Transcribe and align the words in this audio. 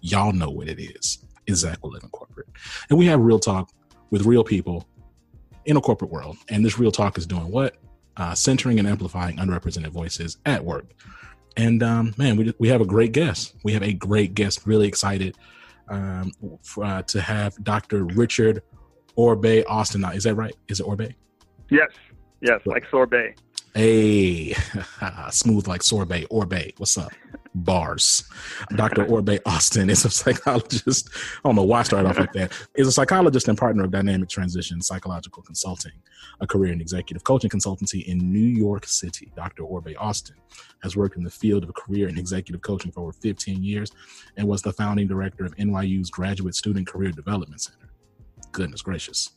Y'all 0.00 0.32
know 0.32 0.50
what 0.50 0.68
it 0.68 0.80
is. 0.80 1.18
It's 1.46 1.60
Zach 1.60 1.78
with 1.82 1.94
Living 1.94 2.10
Corporate. 2.10 2.46
And 2.90 2.98
we 2.98 3.06
have 3.06 3.20
real 3.20 3.38
talk 3.38 3.70
with 4.10 4.26
real 4.26 4.44
people 4.44 4.86
in 5.64 5.76
a 5.76 5.80
corporate 5.80 6.10
world. 6.10 6.36
And 6.48 6.64
this 6.64 6.78
real 6.78 6.92
talk 6.92 7.18
is 7.18 7.26
doing 7.26 7.50
what? 7.50 7.76
Uh, 8.16 8.34
centering 8.34 8.78
and 8.78 8.88
amplifying 8.88 9.36
underrepresented 9.36 9.88
voices 9.88 10.38
at 10.44 10.64
work. 10.64 10.86
And 11.56 11.82
um, 11.82 12.14
man, 12.16 12.36
we, 12.36 12.54
we 12.58 12.68
have 12.68 12.80
a 12.80 12.86
great 12.86 13.12
guest. 13.12 13.54
We 13.64 13.72
have 13.72 13.82
a 13.82 13.92
great 13.92 14.34
guest. 14.34 14.66
Really 14.66 14.86
excited 14.88 15.36
um, 15.88 16.32
for, 16.62 16.84
uh, 16.84 17.02
to 17.02 17.20
have 17.20 17.62
Dr. 17.64 18.04
Richard 18.04 18.62
Orbe 19.16 19.64
Austin. 19.66 20.04
Is 20.04 20.24
that 20.24 20.34
right? 20.34 20.54
Is 20.68 20.80
it 20.80 20.84
Orbe? 20.84 21.14
Yes. 21.70 21.90
Yes, 22.40 22.60
like 22.66 22.84
sorbet. 22.90 23.34
Hey, 23.74 24.54
smooth 25.30 25.66
like 25.66 25.82
sorbet. 25.82 26.26
Orbe, 26.30 26.72
what's 26.76 26.96
up? 26.96 27.12
Bars. 27.64 28.24
Dr. 28.74 29.04
Orbe 29.04 29.38
Austin 29.46 29.90
is 29.90 30.04
a 30.04 30.10
psychologist. 30.22 31.10
I 31.44 31.48
don't 31.48 31.56
know 31.56 31.62
why 31.62 31.80
I 31.80 31.82
started 31.82 32.08
off 32.08 32.18
like 32.18 32.32
that. 32.32 32.52
Is 32.74 32.88
a 32.88 32.92
psychologist 32.92 33.48
and 33.48 33.58
partner 33.58 33.84
of 33.84 33.90
Dynamic 33.90 34.28
Transition 34.28 34.80
Psychological 34.80 35.42
Consulting, 35.42 35.92
a 36.40 36.46
career 36.46 36.72
and 36.72 36.80
executive 36.80 37.24
coaching 37.24 37.50
consultancy 37.50 38.06
in 38.06 38.18
New 38.18 38.38
York 38.38 38.86
City. 38.86 39.32
Dr. 39.36 39.64
Orbe 39.64 39.94
Austin 39.98 40.36
has 40.82 40.96
worked 40.96 41.16
in 41.16 41.24
the 41.24 41.30
field 41.30 41.64
of 41.64 41.74
career 41.74 42.08
and 42.08 42.18
executive 42.18 42.62
coaching 42.62 42.92
for 42.92 43.00
over 43.00 43.12
15 43.12 43.62
years 43.62 43.92
and 44.36 44.46
was 44.46 44.62
the 44.62 44.72
founding 44.72 45.06
director 45.06 45.44
of 45.44 45.54
NYU's 45.56 46.10
Graduate 46.10 46.54
Student 46.54 46.86
Career 46.86 47.10
Development 47.10 47.60
Center. 47.60 47.90
Goodness 48.52 48.82
gracious. 48.82 49.32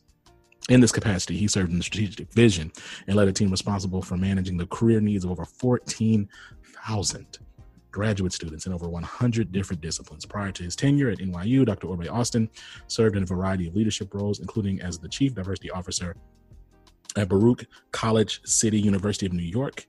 In 0.68 0.80
this 0.80 0.92
capacity, 0.92 1.36
he 1.36 1.48
served 1.48 1.72
in 1.72 1.78
the 1.78 1.84
strategic 1.84 2.32
vision 2.32 2.70
and 3.06 3.16
led 3.16 3.26
a 3.26 3.32
team 3.32 3.50
responsible 3.50 4.00
for 4.00 4.16
managing 4.16 4.56
the 4.56 4.66
career 4.66 5.00
needs 5.00 5.24
of 5.24 5.30
over 5.32 5.44
14,000 5.44 7.38
graduate 7.92 8.32
students 8.32 8.66
in 8.66 8.72
over 8.72 8.88
100 8.88 9.52
different 9.52 9.80
disciplines. 9.82 10.24
Prior 10.24 10.50
to 10.50 10.62
his 10.62 10.74
tenure 10.74 11.10
at 11.10 11.18
NYU, 11.18 11.64
Dr. 11.64 11.86
Orbe 11.86 12.08
Austin 12.08 12.48
served 12.88 13.16
in 13.16 13.22
a 13.22 13.26
variety 13.26 13.68
of 13.68 13.76
leadership 13.76 14.12
roles, 14.14 14.40
including 14.40 14.80
as 14.80 14.98
the 14.98 15.08
Chief 15.08 15.34
Diversity 15.34 15.70
Officer 15.70 16.16
at 17.16 17.28
Baruch 17.28 17.66
College 17.92 18.40
City 18.44 18.80
University 18.80 19.26
of 19.26 19.32
New 19.32 19.42
York 19.42 19.86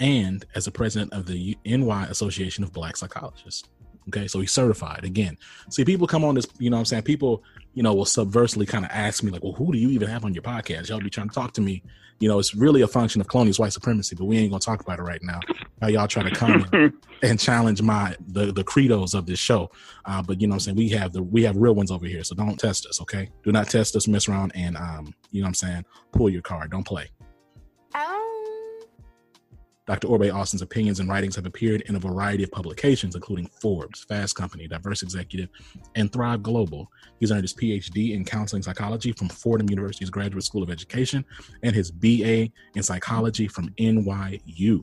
and 0.00 0.44
as 0.54 0.64
the 0.64 0.70
president 0.70 1.12
of 1.12 1.26
the 1.26 1.56
NY 1.64 2.06
Association 2.06 2.64
of 2.64 2.72
Black 2.72 2.96
Psychologists. 2.96 3.68
Okay, 4.08 4.26
so 4.26 4.40
he's 4.40 4.52
certified 4.52 5.04
again. 5.04 5.38
See, 5.70 5.84
people 5.84 6.06
come 6.06 6.24
on 6.24 6.34
this, 6.34 6.46
you 6.58 6.70
know 6.70 6.76
what 6.76 6.80
I'm 6.80 6.86
saying? 6.86 7.02
People, 7.04 7.42
you 7.72 7.82
know, 7.82 7.94
will 7.94 8.04
subversely 8.04 8.66
kind 8.66 8.84
of 8.84 8.90
ask 8.90 9.22
me, 9.22 9.30
like, 9.30 9.42
well, 9.42 9.54
who 9.54 9.72
do 9.72 9.78
you 9.78 9.88
even 9.90 10.08
have 10.08 10.24
on 10.24 10.34
your 10.34 10.42
podcast? 10.42 10.88
Y'all 10.88 11.00
be 11.00 11.10
trying 11.10 11.28
to 11.28 11.34
talk 11.34 11.52
to 11.54 11.60
me. 11.60 11.82
You 12.20 12.28
know, 12.28 12.38
it's 12.38 12.54
really 12.54 12.82
a 12.82 12.86
function 12.86 13.20
of 13.20 13.28
colonial 13.28 13.56
white 13.56 13.72
supremacy, 13.72 14.14
but 14.14 14.26
we 14.26 14.38
ain't 14.38 14.50
gonna 14.50 14.60
talk 14.60 14.80
about 14.80 14.98
it 14.98 15.02
right 15.02 15.22
now. 15.22 15.40
How 15.80 15.88
y'all 15.88 16.06
try 16.06 16.22
to 16.22 16.30
come 16.30 16.64
and 17.22 17.40
challenge 17.40 17.82
my 17.82 18.14
the 18.28 18.52
the 18.52 18.62
credos 18.62 19.14
of 19.14 19.26
this 19.26 19.40
show. 19.40 19.70
Uh, 20.04 20.22
but 20.22 20.40
you 20.40 20.46
know 20.46 20.52
what 20.52 20.56
I'm 20.56 20.60
saying? 20.60 20.76
We 20.76 20.88
have 20.90 21.12
the 21.12 21.22
we 21.22 21.42
have 21.42 21.56
real 21.56 21.74
ones 21.74 21.90
over 21.90 22.06
here, 22.06 22.22
so 22.22 22.36
don't 22.36 22.58
test 22.58 22.86
us, 22.86 23.00
okay? 23.00 23.30
Do 23.42 23.50
not 23.50 23.68
test 23.68 23.96
us, 23.96 24.06
mess 24.06 24.28
around, 24.28 24.52
and 24.54 24.76
um, 24.76 25.12
you 25.32 25.40
know 25.40 25.46
what 25.46 25.48
I'm 25.48 25.54
saying, 25.54 25.84
pull 26.12 26.30
your 26.30 26.42
card. 26.42 26.70
Don't 26.70 26.86
play. 26.86 27.10
Dr. 29.86 30.08
Orbe 30.08 30.30
Austin's 30.32 30.62
opinions 30.62 31.00
and 31.00 31.10
writings 31.10 31.36
have 31.36 31.44
appeared 31.44 31.82
in 31.82 31.96
a 31.96 31.98
variety 31.98 32.42
of 32.42 32.50
publications, 32.50 33.14
including 33.14 33.50
Forbes, 33.60 34.04
Fast 34.04 34.34
Company, 34.34 34.66
Diverse 34.66 35.02
Executive, 35.02 35.50
and 35.94 36.10
Thrive 36.10 36.42
Global. 36.42 36.90
He's 37.20 37.30
earned 37.30 37.42
his 37.42 37.52
PhD 37.52 38.14
in 38.14 38.24
counseling 38.24 38.62
psychology 38.62 39.12
from 39.12 39.28
Fordham 39.28 39.68
University's 39.68 40.08
Graduate 40.08 40.42
School 40.42 40.62
of 40.62 40.70
Education 40.70 41.22
and 41.62 41.74
his 41.74 41.90
BA 41.90 42.48
in 42.74 42.82
psychology 42.82 43.46
from 43.46 43.68
NYU. 43.78 44.82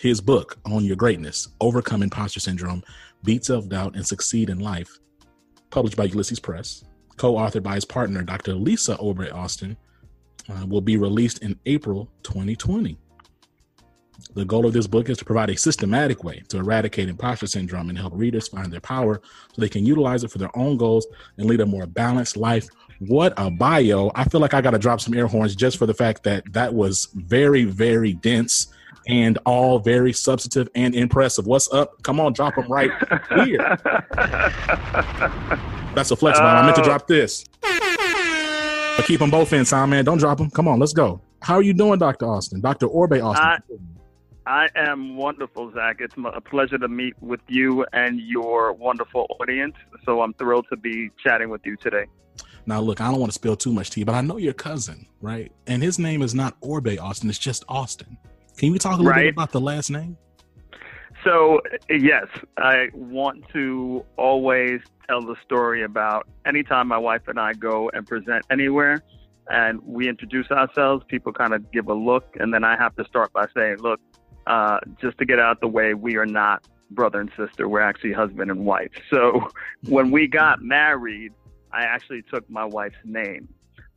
His 0.00 0.20
book, 0.20 0.58
Own 0.66 0.84
Your 0.84 0.96
Greatness 0.96 1.48
Overcome 1.60 2.02
Imposter 2.02 2.40
Syndrome, 2.40 2.82
Beat 3.24 3.44
Self 3.44 3.68
Doubt, 3.68 3.96
and 3.96 4.06
Succeed 4.06 4.50
in 4.50 4.60
Life, 4.60 4.98
published 5.70 5.96
by 5.96 6.04
Ulysses 6.04 6.38
Press, 6.38 6.84
co 7.16 7.34
authored 7.34 7.64
by 7.64 7.74
his 7.74 7.84
partner, 7.84 8.22
Dr. 8.22 8.54
Lisa 8.54 8.96
Orbe 8.96 9.32
Austin, 9.32 9.76
uh, 10.48 10.64
will 10.66 10.80
be 10.80 10.96
released 10.96 11.42
in 11.42 11.58
April 11.66 12.08
2020. 12.22 12.98
The 14.32 14.44
goal 14.44 14.66
of 14.66 14.72
this 14.72 14.86
book 14.86 15.08
is 15.08 15.18
to 15.18 15.24
provide 15.24 15.50
a 15.50 15.56
systematic 15.56 16.24
way 16.24 16.42
to 16.48 16.58
eradicate 16.58 17.08
imposter 17.08 17.46
syndrome 17.46 17.88
and 17.88 17.98
help 17.98 18.14
readers 18.16 18.48
find 18.48 18.72
their 18.72 18.80
power 18.80 19.20
so 19.52 19.60
they 19.60 19.68
can 19.68 19.84
utilize 19.86 20.24
it 20.24 20.30
for 20.30 20.38
their 20.38 20.56
own 20.56 20.76
goals 20.76 21.06
and 21.38 21.46
lead 21.46 21.60
a 21.60 21.66
more 21.66 21.86
balanced 21.86 22.36
life. 22.36 22.66
What 22.98 23.34
a 23.36 23.50
bio. 23.50 24.10
I 24.14 24.24
feel 24.24 24.40
like 24.40 24.54
I 24.54 24.60
got 24.60 24.70
to 24.70 24.78
drop 24.78 25.00
some 25.00 25.14
air 25.14 25.26
horns 25.26 25.54
just 25.54 25.76
for 25.78 25.86
the 25.86 25.94
fact 25.94 26.24
that 26.24 26.52
that 26.52 26.74
was 26.74 27.08
very, 27.14 27.64
very 27.64 28.14
dense 28.14 28.68
and 29.06 29.38
all 29.44 29.78
very 29.78 30.12
substantive 30.12 30.68
and 30.74 30.94
impressive. 30.94 31.46
What's 31.46 31.72
up? 31.72 32.02
Come 32.02 32.18
on, 32.18 32.32
drop 32.32 32.54
them 32.54 32.66
right 32.68 32.90
here. 33.44 33.76
That's 35.94 36.10
a 36.10 36.16
flex, 36.16 36.38
man. 36.38 36.56
I 36.56 36.62
meant 36.62 36.76
to 36.76 36.82
drop 36.82 37.06
this. 37.06 37.44
But 38.96 39.06
keep 39.06 39.20
them 39.20 39.30
both 39.30 39.52
in, 39.52 39.64
man. 39.90 40.04
Don't 40.04 40.18
drop 40.18 40.38
them. 40.38 40.50
Come 40.50 40.66
on, 40.68 40.80
let's 40.80 40.92
go. 40.92 41.20
How 41.42 41.54
are 41.54 41.62
you 41.62 41.74
doing, 41.74 41.98
Dr. 41.98 42.26
Austin? 42.26 42.60
Dr. 42.60 42.86
Orbe 42.86 43.20
Austin. 43.22 43.44
I, 43.44 43.58
I 44.46 44.68
am 44.76 45.16
wonderful, 45.16 45.72
Zach. 45.72 45.96
It's 46.00 46.14
a 46.16 46.40
pleasure 46.40 46.76
to 46.76 46.88
meet 46.88 47.14
with 47.20 47.40
you 47.48 47.86
and 47.92 48.20
your 48.20 48.72
wonderful 48.74 49.26
audience. 49.40 49.74
So 50.04 50.20
I'm 50.20 50.34
thrilled 50.34 50.66
to 50.70 50.76
be 50.76 51.10
chatting 51.22 51.48
with 51.48 51.62
you 51.64 51.76
today. 51.76 52.06
Now, 52.66 52.80
look, 52.80 53.00
I 53.00 53.10
don't 53.10 53.20
want 53.20 53.30
to 53.30 53.34
spill 53.34 53.56
too 53.56 53.72
much 53.72 53.90
tea, 53.90 54.04
but 54.04 54.14
I 54.14 54.20
know 54.20 54.36
your 54.36 54.52
cousin, 54.52 55.06
right? 55.20 55.50
And 55.66 55.82
his 55.82 55.98
name 55.98 56.22
is 56.22 56.34
not 56.34 56.56
Orbe 56.60 56.98
Austin, 57.00 57.28
it's 57.28 57.38
just 57.38 57.64
Austin. 57.68 58.18
Can 58.56 58.72
you 58.72 58.78
talk 58.78 58.94
a 58.94 58.96
little 58.96 59.12
right. 59.12 59.24
bit 59.24 59.34
about 59.34 59.52
the 59.52 59.60
last 59.60 59.90
name? 59.90 60.16
So, 61.24 61.60
yes, 61.88 62.26
I 62.58 62.88
want 62.92 63.48
to 63.54 64.04
always 64.16 64.80
tell 65.06 65.22
the 65.22 65.36
story 65.44 65.84
about 65.84 66.28
anytime 66.46 66.88
my 66.88 66.98
wife 66.98 67.28
and 67.28 67.38
I 67.38 67.54
go 67.54 67.90
and 67.94 68.06
present 68.06 68.44
anywhere 68.50 69.02
and 69.48 69.80
we 69.82 70.08
introduce 70.08 70.50
ourselves, 70.50 71.04
people 71.08 71.32
kind 71.32 71.52
of 71.54 71.70
give 71.70 71.88
a 71.88 71.94
look, 71.94 72.36
and 72.40 72.52
then 72.52 72.64
I 72.64 72.76
have 72.76 72.96
to 72.96 73.04
start 73.04 73.32
by 73.32 73.46
saying, 73.54 73.76
look, 73.80 74.00
uh, 74.46 74.78
just 75.00 75.18
to 75.18 75.24
get 75.24 75.38
out 75.38 75.60
the 75.60 75.68
way, 75.68 75.94
we 75.94 76.16
are 76.16 76.26
not 76.26 76.66
brother 76.90 77.20
and 77.20 77.30
sister. 77.36 77.68
We're 77.68 77.80
actually 77.80 78.12
husband 78.12 78.50
and 78.50 78.64
wife. 78.64 78.92
So 79.10 79.48
when 79.88 80.10
we 80.10 80.26
got 80.26 80.62
married, 80.62 81.32
I 81.72 81.82
actually 81.82 82.22
took 82.22 82.48
my 82.48 82.64
wife's 82.64 82.96
name. 83.04 83.48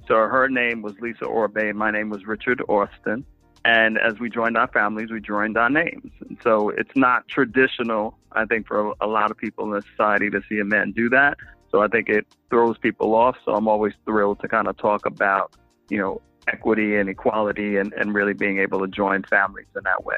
So 0.07 0.15
her 0.15 0.47
name 0.47 0.81
was 0.81 0.93
Lisa 1.01 1.25
Orbe, 1.25 1.73
my 1.75 1.91
name 1.91 2.09
was 2.09 2.25
Richard 2.25 2.61
Austin. 2.69 3.25
And 3.65 3.97
as 3.97 4.17
we 4.19 4.29
joined 4.29 4.57
our 4.57 4.69
families, 4.69 5.11
we 5.11 5.19
joined 5.19 5.57
our 5.57 5.69
names. 5.69 6.11
And 6.21 6.37
so 6.41 6.69
it's 6.69 6.95
not 6.95 7.27
traditional, 7.27 8.17
I 8.31 8.45
think, 8.45 8.65
for 8.65 8.93
a 9.01 9.07
lot 9.07 9.29
of 9.29 9.37
people 9.37 9.73
in 9.75 9.81
society 9.81 10.29
to 10.29 10.41
see 10.47 10.59
a 10.59 10.65
man 10.65 10.93
do 10.93 11.09
that. 11.09 11.37
So 11.69 11.81
I 11.81 11.89
think 11.89 12.07
it 12.07 12.25
throws 12.49 12.77
people 12.77 13.13
off. 13.13 13.35
So 13.43 13.53
I'm 13.53 13.67
always 13.67 13.93
thrilled 14.05 14.39
to 14.39 14.47
kind 14.47 14.69
of 14.69 14.77
talk 14.77 15.05
about, 15.05 15.57
you 15.89 15.97
know, 15.97 16.21
equity 16.47 16.95
and 16.95 17.09
equality 17.09 17.77
and, 17.77 17.93
and 17.93 18.13
really 18.13 18.33
being 18.33 18.59
able 18.59 18.79
to 18.79 18.87
join 18.87 19.23
families 19.23 19.67
in 19.75 19.83
that 19.83 20.03
way. 20.03 20.17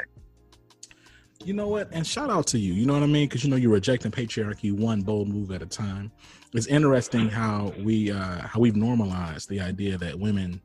You 1.43 1.53
know 1.53 1.69
what? 1.69 1.89
And 1.91 2.05
shout 2.05 2.29
out 2.29 2.47
to 2.47 2.59
you. 2.59 2.73
You 2.73 2.85
know 2.85 2.93
what 2.93 3.03
I 3.03 3.07
mean? 3.07 3.27
Because 3.27 3.43
you 3.43 3.49
know 3.49 3.55
you're 3.55 3.71
rejecting 3.71 4.11
patriarchy 4.11 4.73
one 4.73 5.01
bold 5.01 5.29
move 5.29 5.51
at 5.51 5.61
a 5.61 5.65
time. 5.65 6.11
It's 6.53 6.67
interesting 6.67 7.29
how 7.29 7.73
we 7.81 8.11
uh, 8.11 8.41
how 8.41 8.59
we've 8.59 8.75
normalized 8.75 9.47
the 9.49 9.61
idea 9.61 9.97
that 9.97 10.19
women 10.19 10.61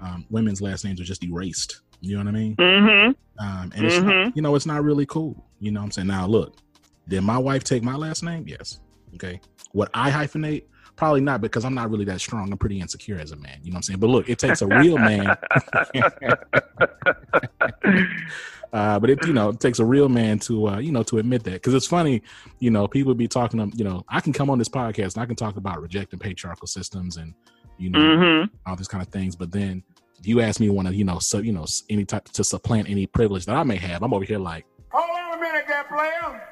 um, 0.00 0.26
women's 0.30 0.60
last 0.60 0.84
names 0.84 1.00
are 1.00 1.04
just 1.04 1.22
erased. 1.22 1.80
You 2.00 2.16
know 2.16 2.24
what 2.24 2.28
I 2.28 2.32
mean? 2.32 2.56
Mm-hmm. 2.56 3.08
Um, 3.38 3.62
and 3.62 3.72
mm-hmm. 3.72 3.84
it's 3.84 3.96
not, 3.98 4.36
you 4.36 4.42
know 4.42 4.54
it's 4.56 4.66
not 4.66 4.82
really 4.82 5.06
cool. 5.06 5.46
You 5.60 5.70
know 5.70 5.80
what 5.80 5.86
I'm 5.86 5.90
saying? 5.92 6.08
Now 6.08 6.26
look, 6.26 6.56
did 7.08 7.22
my 7.22 7.38
wife 7.38 7.62
take 7.62 7.82
my 7.84 7.94
last 7.94 8.24
name? 8.24 8.46
Yes. 8.48 8.80
Okay. 9.14 9.40
What 9.72 9.90
I 9.94 10.10
hyphenate? 10.10 10.64
Probably 10.96 11.20
not 11.20 11.40
because 11.42 11.64
I'm 11.64 11.74
not 11.74 11.90
really 11.90 12.06
that 12.06 12.20
strong. 12.20 12.50
I'm 12.50 12.58
pretty 12.58 12.80
insecure 12.80 13.18
as 13.18 13.32
a 13.32 13.36
man. 13.36 13.58
You 13.62 13.70
know 13.70 13.74
what 13.74 13.78
I'm 13.78 13.82
saying? 13.82 14.00
But 14.00 14.08
look, 14.08 14.28
it 14.28 14.38
takes 14.38 14.62
a 14.62 14.66
real 14.66 14.96
man. 14.96 15.26
uh, 18.72 18.98
but 18.98 19.10
it, 19.10 19.26
you 19.26 19.34
know, 19.34 19.50
it 19.50 19.60
takes 19.60 19.78
a 19.78 19.84
real 19.84 20.08
man 20.08 20.38
to, 20.40 20.68
uh, 20.68 20.78
you 20.78 20.92
know, 20.92 21.02
to 21.02 21.18
admit 21.18 21.44
that. 21.44 21.52
Because 21.52 21.74
it's 21.74 21.86
funny, 21.86 22.22
you 22.60 22.70
know, 22.70 22.88
people 22.88 23.14
be 23.14 23.28
talking. 23.28 23.70
To, 23.70 23.76
you 23.76 23.84
know, 23.84 24.04
I 24.08 24.20
can 24.20 24.32
come 24.32 24.48
on 24.48 24.58
this 24.58 24.70
podcast 24.70 25.14
and 25.14 25.22
I 25.22 25.26
can 25.26 25.36
talk 25.36 25.56
about 25.56 25.82
rejecting 25.82 26.18
patriarchal 26.18 26.66
systems 26.66 27.18
and, 27.18 27.34
you 27.76 27.90
know, 27.90 27.98
mm-hmm. 27.98 28.54
all 28.66 28.76
these 28.76 28.88
kind 28.88 29.02
of 29.02 29.08
things. 29.08 29.36
But 29.36 29.52
then 29.52 29.82
you 30.22 30.40
ask 30.40 30.60
me 30.60 30.70
one 30.70 30.86
of, 30.86 30.94
you 30.94 31.04
know, 31.04 31.18
so 31.18 31.38
you 31.38 31.52
know, 31.52 31.66
any 31.90 32.06
type 32.06 32.24
to 32.24 32.42
supplant 32.42 32.88
any 32.88 33.06
privilege 33.06 33.44
that 33.46 33.54
I 33.54 33.64
may 33.64 33.76
have. 33.76 34.02
I'm 34.02 34.14
over 34.14 34.24
here 34.24 34.38
like, 34.38 34.64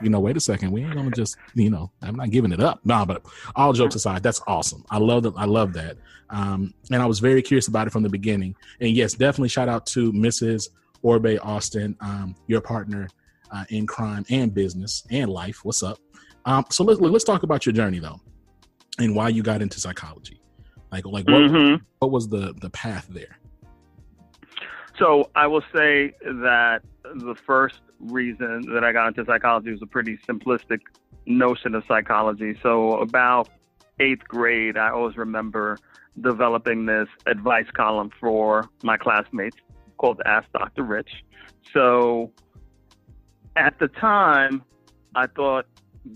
you 0.01 0.11
know, 0.11 0.21
wait 0.21 0.37
a 0.37 0.41
second, 0.41 0.71
we 0.73 0.83
ain't 0.83 0.95
gonna 0.95 1.11
just, 1.11 1.37
you 1.55 1.71
know, 1.71 1.91
I'm 2.03 2.17
not 2.17 2.31
giving 2.31 2.53
it 2.53 2.61
up. 2.61 2.81
Nah, 2.85 3.05
but 3.05 3.25
all 3.57 3.73
jokes 3.73 3.95
aside, 3.95 4.23
that's 4.23 4.41
awesome. 4.47 4.85
I 4.91 4.99
love 4.99 5.23
that. 5.25 5.35
I 5.37 5.45
love 5.45 5.73
that. 5.75 5.97
Um, 6.31 6.75
and 6.91 7.03
I 7.03 7.07
was 7.07 7.21
very 7.21 7.43
curious 7.43 7.69
about 7.69 7.87
it 7.87 7.91
from 7.91 8.03
the 8.03 8.09
beginning. 8.09 8.55
And 8.81 8.91
yes, 8.91 9.15
definitely 9.15 9.49
shout 9.49 9.69
out 9.69 9.87
to 9.87 10.13
Mrs. 10.13 10.69
Orbe 11.03 11.39
Austin, 11.43 11.97
um, 12.01 12.35
your 12.47 12.61
partner 12.61 13.09
uh, 13.51 13.65
in 13.69 13.87
crime 13.87 14.25
and 14.31 14.53
business 14.53 15.05
and 15.11 15.31
life. 15.31 15.65
What's 15.65 15.83
up? 15.83 15.99
Um, 16.47 16.65
so 16.71 16.85
let's 16.85 17.01
let's 17.01 17.25
talk 17.25 17.43
about 17.43 17.65
your 17.65 17.73
journey 17.73 17.99
though, 17.99 18.21
and 18.99 19.15
why 19.15 19.29
you 19.29 19.43
got 19.43 19.63
into 19.63 19.81
psychology. 19.81 20.41
Like, 20.93 21.07
like 21.07 21.27
what, 21.27 21.35
mm-hmm. 21.35 21.83
what 21.99 22.11
was 22.11 22.29
the 22.29 22.55
the 22.61 22.71
path 22.71 23.07
there? 23.11 23.39
So 24.99 25.31
I 25.35 25.47
will 25.47 25.65
say 25.75 26.15
that 26.23 26.83
the 27.05 27.35
first 27.47 27.81
reason 28.05 28.63
that 28.73 28.85
I 28.85 28.93
got 28.93 29.09
into 29.09 29.25
psychology 29.25 29.71
was 29.71 29.83
a 29.83 29.87
pretty 29.87 30.19
simplistic 30.29 30.81
notion 31.27 31.75
of 31.75 31.85
psychology. 31.87 32.59
So 32.63 32.99
about 33.01 33.49
eighth 34.01 34.27
grade, 34.29 34.77
I 34.77 34.91
always 34.91 35.17
remember 35.17 35.79
developing 36.21 36.87
this 36.87 37.09
advice 37.27 37.67
column 37.75 38.11
for 38.21 38.69
my 38.83 38.97
classmates 38.97 39.57
called 39.99 40.21
Ask 40.27 40.51
Dr. 40.53 40.83
Rich. 40.83 41.25
So 41.73 42.33
at 43.57 43.79
the 43.79 43.89
time, 43.89 44.63
I 45.15 45.27
thought 45.27 45.67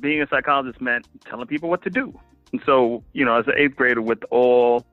being 0.00 0.23
a 0.23 0.29
psychologist 0.29 0.81
meant 0.81 1.06
telling 1.25 1.46
people 1.46 1.69
what 1.69 1.82
to 1.82 1.90
do. 1.90 2.19
And 2.52 2.62
so, 2.64 3.02
you 3.12 3.25
know, 3.25 3.38
as 3.38 3.46
an 3.46 3.55
eighth 3.56 3.76
grader 3.76 4.02
with 4.02 4.23
all 4.31 4.85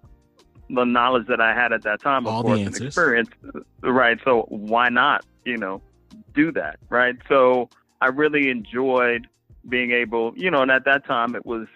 the 0.70 0.84
knowledge 0.84 1.28
that 1.28 1.40
I 1.40 1.54
had 1.54 1.72
at 1.74 1.84
that 1.84 2.02
time, 2.02 2.26
of 2.26 2.34
all 2.34 2.44
course, 2.44 2.60
and 2.60 2.76
experience, 2.76 3.30
right? 3.82 4.20
So 4.24 4.46
why 4.50 4.90
not, 4.90 5.26
you 5.46 5.58
know, 5.58 5.82
do 6.36 6.52
that, 6.54 6.80
right? 6.90 7.16
So 7.30 7.70
I 8.02 8.08
really 8.08 8.50
enjoyed 8.50 9.28
being 9.68 9.92
able, 9.92 10.34
you 10.36 10.52
know, 10.52 10.62
and 10.62 10.72
at 10.72 10.86
that 10.86 11.06
time 11.06 11.36
it 11.36 11.46
was 11.46 11.68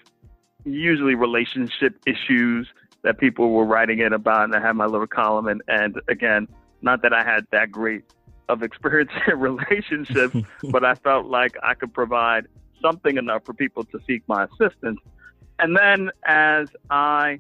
usually 0.66 1.16
relationship 1.16 2.00
issues 2.06 2.68
that 3.04 3.18
people 3.18 3.52
were 3.52 3.66
writing 3.66 4.00
in 4.00 4.14
about, 4.14 4.44
and 4.44 4.56
I 4.56 4.60
had 4.60 4.74
my 4.74 4.86
little 4.86 5.08
column. 5.08 5.48
And, 5.48 5.62
and 5.68 6.00
again, 6.10 6.48
not 6.82 7.02
that 7.04 7.14
I 7.14 7.24
had 7.24 7.46
that 7.52 7.72
great 7.72 8.04
of 8.50 8.64
experience 8.64 9.12
in 9.28 9.40
relationships, 9.40 10.36
but 10.72 10.84
I 10.84 10.96
felt 10.96 11.26
like 11.26 11.56
I 11.64 11.74
could 11.74 11.94
provide 11.94 12.48
something 12.82 13.18
enough 13.18 13.46
for 13.46 13.54
people 13.54 13.84
to 13.86 14.00
seek 14.08 14.24
my 14.28 14.46
assistance. 14.46 15.00
And 15.60 15.78
then 15.78 16.12
as 16.26 16.68
I 16.90 17.40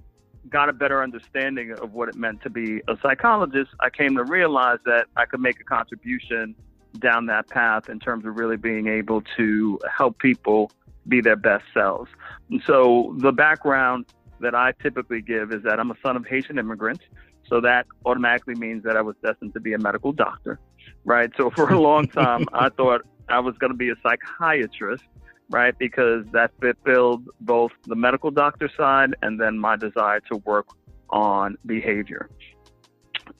got 0.49 0.69
a 0.69 0.73
better 0.73 1.03
understanding 1.03 1.71
of 1.71 1.93
what 1.93 2.09
it 2.09 2.15
meant 2.15 2.41
to 2.43 2.49
be 2.49 2.81
a 2.87 2.97
psychologist, 3.01 3.71
I 3.79 3.89
came 3.89 4.15
to 4.15 4.23
realize 4.23 4.79
that 4.85 5.07
I 5.15 5.25
could 5.25 5.41
make 5.41 5.59
a 5.59 5.63
contribution 5.63 6.55
down 6.97 7.27
that 7.27 7.47
path 7.49 7.89
in 7.89 7.99
terms 7.99 8.25
of 8.25 8.35
really 8.35 8.57
being 8.57 8.87
able 8.87 9.21
to 9.37 9.79
help 9.95 10.17
people 10.19 10.71
be 11.07 11.21
their 11.21 11.35
best 11.35 11.65
selves. 11.73 12.09
And 12.49 12.61
so 12.65 13.15
the 13.17 13.31
background 13.31 14.05
that 14.39 14.55
I 14.55 14.73
typically 14.81 15.21
give 15.21 15.51
is 15.51 15.63
that 15.63 15.79
I'm 15.79 15.91
a 15.91 15.95
son 16.03 16.15
of 16.15 16.25
Haitian 16.25 16.57
immigrants. 16.57 17.03
So 17.47 17.61
that 17.61 17.87
automatically 18.05 18.55
means 18.55 18.83
that 18.83 18.95
I 18.95 19.01
was 19.01 19.15
destined 19.23 19.53
to 19.53 19.59
be 19.59 19.73
a 19.73 19.79
medical 19.79 20.11
doctor, 20.11 20.59
right? 21.03 21.31
So 21.37 21.49
for 21.49 21.69
a 21.69 21.79
long 21.79 22.07
time, 22.09 22.45
I 22.53 22.69
thought 22.69 23.05
I 23.27 23.39
was 23.39 23.57
going 23.57 23.71
to 23.71 23.77
be 23.77 23.89
a 23.89 23.95
psychiatrist, 24.03 25.03
right? 25.49 25.77
Because 25.77 26.25
that 26.31 26.51
fulfilled 26.61 27.27
both 27.41 27.71
the 27.85 27.95
medical 27.95 28.31
doctor 28.31 28.69
side 28.77 29.15
and 29.21 29.39
then 29.39 29.57
my 29.57 29.75
desire 29.75 30.19
to 30.31 30.37
work 30.37 30.67
on 31.09 31.57
behavior. 31.65 32.29